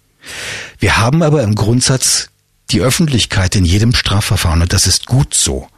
Wir 0.81 0.97
haben 0.97 1.23
aber 1.23 1.45
im 1.45 1.55
Grundsatz 1.55 2.31
die 2.71 2.81
Öffentlichkeit 2.81 3.57
in 3.57 3.65
jedem 3.65 3.95
Strafverfahren 3.95 4.63
und 4.63 4.73
das 4.73 4.87
ist 4.87 5.07
gut 5.07 5.35
so, 5.35 5.69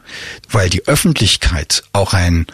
weil 0.51 0.70
die 0.70 0.86
Öffentlichkeit 0.86 1.84
auch 1.93 2.14
ein 2.14 2.47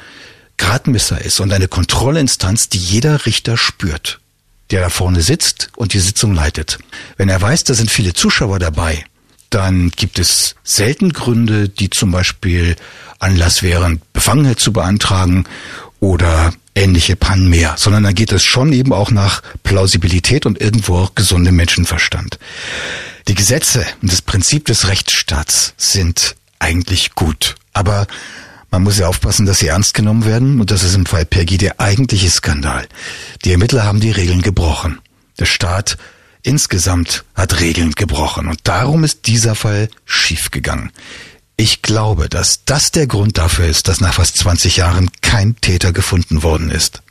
Gradmesser 0.59 1.21
ist 1.21 1.41
und 1.41 1.53
eine 1.53 1.69
Kontrollinstanz, 1.69 2.69
die 2.69 2.79
jeder 2.79 3.27
Richter 3.27 3.57
spürt, 3.57 4.21
der 4.71 4.81
da 4.81 4.89
vorne 4.89 5.23
sitzt 5.23 5.71
und 5.77 5.93
die 5.93 6.01
Sitzung 6.01 6.35
leitet. 6.35 6.79
Wenn 7.17 7.29
er 7.29 7.41
weiß, 7.41 7.65
da 7.65 7.75
sind 7.75 7.91
viele 7.91 8.15
Zuschauer 8.15 8.59
dabei, 8.59 9.05
dann 9.51 9.91
gibt 9.91 10.19
es 10.19 10.55
selten 10.65 11.13
Gründe, 11.13 11.69
die 11.69 11.91
zum 11.91 12.11
Beispiel 12.11 12.77
Anlass 13.19 13.63
wären, 13.63 14.03
Befangenheit 14.13 14.61
zu 14.61 14.73
beantragen 14.73 15.45
oder 16.01 16.53
ähnliche 16.75 17.17
Pannen 17.17 17.49
mehr, 17.49 17.75
sondern 17.79 18.03
da 18.03 18.13
geht 18.13 18.33
es 18.33 18.43
schon 18.43 18.73
eben 18.73 18.93
auch 18.93 19.11
nach 19.11 19.43
Plausibilität 19.63 20.45
und 20.47 20.61
irgendwo 20.61 20.97
auch 20.99 21.15
gesundem 21.15 21.57
Menschenverstand. 21.57 22.39
Die 23.29 23.35
Gesetze 23.35 23.85
und 24.03 24.13
das 24.13 24.23
Prinzip 24.23 24.67
des 24.67 24.87
Rechtsstaats 24.87 25.75
sind 25.77 26.37
eigentlich 26.61 27.17
gut, 27.17 27.57
aber 27.73 28.07
man 28.71 28.85
muss 28.85 28.99
ja 28.99 29.09
aufpassen, 29.09 29.47
dass 29.47 29.59
sie 29.59 29.67
ernst 29.67 29.95
genommen 29.95 30.25
werden 30.25 30.61
und 30.61 30.71
das 30.71 30.85
ist 30.85 30.95
im 30.95 31.07
Fall 31.07 31.25
Peggy 31.25 31.59
der 31.59 31.81
eigentliche 31.81 32.31
Skandal. 32.31 32.87
Die 33.45 33.51
Ermittler 33.51 33.85
haben 33.85 34.01
die 34.01 34.13
Regeln 34.13 34.43
gebrochen. 34.43 35.01
Der 35.41 35.47
Staat 35.47 35.99
insgesamt 36.43 37.25
hat 37.35 37.61
Regeln 37.61 37.93
gebrochen 37.93 38.47
und 38.47 38.61
darum 38.65 39.03
ist 39.03 39.27
dieser 39.27 39.57
Fall 39.57 39.89
schiefgegangen. 40.05 40.93
Ich 41.57 41.83
glaube, 41.83 42.29
dass 42.29 42.65
das 42.65 42.93
der 42.93 43.09
Grund 43.09 43.39
dafür 43.39 43.67
ist, 43.67 43.89
dass 43.89 44.01
nach 44.01 44.15
fast 44.15 44.37
20 44.37 44.77
Jahren 44.77 45.11
kein 45.23 45.57
Täter 45.61 45.93
gefunden 45.93 46.43
worden 46.45 46.71
ist. 46.71 47.03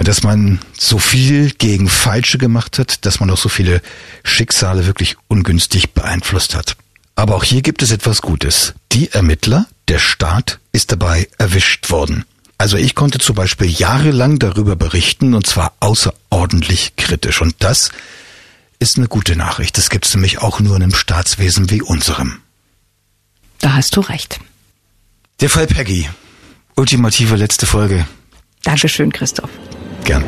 Und 0.00 0.08
dass 0.08 0.22
man 0.22 0.60
so 0.78 0.98
viel 0.98 1.50
gegen 1.50 1.86
Falsche 1.86 2.38
gemacht 2.38 2.78
hat, 2.78 3.04
dass 3.04 3.20
man 3.20 3.28
auch 3.28 3.36
so 3.36 3.50
viele 3.50 3.82
Schicksale 4.24 4.86
wirklich 4.86 5.16
ungünstig 5.28 5.90
beeinflusst 5.90 6.54
hat. 6.54 6.78
Aber 7.16 7.36
auch 7.36 7.44
hier 7.44 7.60
gibt 7.60 7.82
es 7.82 7.90
etwas 7.90 8.22
Gutes. 8.22 8.72
Die 8.92 9.12
Ermittler, 9.12 9.66
der 9.88 9.98
Staat, 9.98 10.58
ist 10.72 10.90
dabei 10.90 11.28
erwischt 11.36 11.90
worden. 11.90 12.24
Also 12.56 12.78
ich 12.78 12.94
konnte 12.94 13.18
zum 13.18 13.36
Beispiel 13.36 13.68
jahrelang 13.68 14.38
darüber 14.38 14.74
berichten 14.74 15.34
und 15.34 15.46
zwar 15.46 15.74
außerordentlich 15.80 16.96
kritisch. 16.96 17.42
Und 17.42 17.56
das 17.58 17.90
ist 18.78 18.96
eine 18.96 19.06
gute 19.06 19.36
Nachricht. 19.36 19.76
Das 19.76 19.90
gibt 19.90 20.06
es 20.06 20.14
nämlich 20.14 20.38
auch 20.38 20.60
nur 20.60 20.76
in 20.76 20.82
einem 20.82 20.94
Staatswesen 20.94 21.68
wie 21.68 21.82
unserem. 21.82 22.40
Da 23.58 23.74
hast 23.74 23.96
du 23.96 24.00
recht. 24.00 24.40
Der 25.40 25.50
Fall 25.50 25.66
Peggy. 25.66 26.08
Ultimative 26.74 27.36
letzte 27.36 27.66
Folge. 27.66 28.06
Dankeschön, 28.62 29.12
Christoph. 29.12 29.50
Gern. 30.04 30.24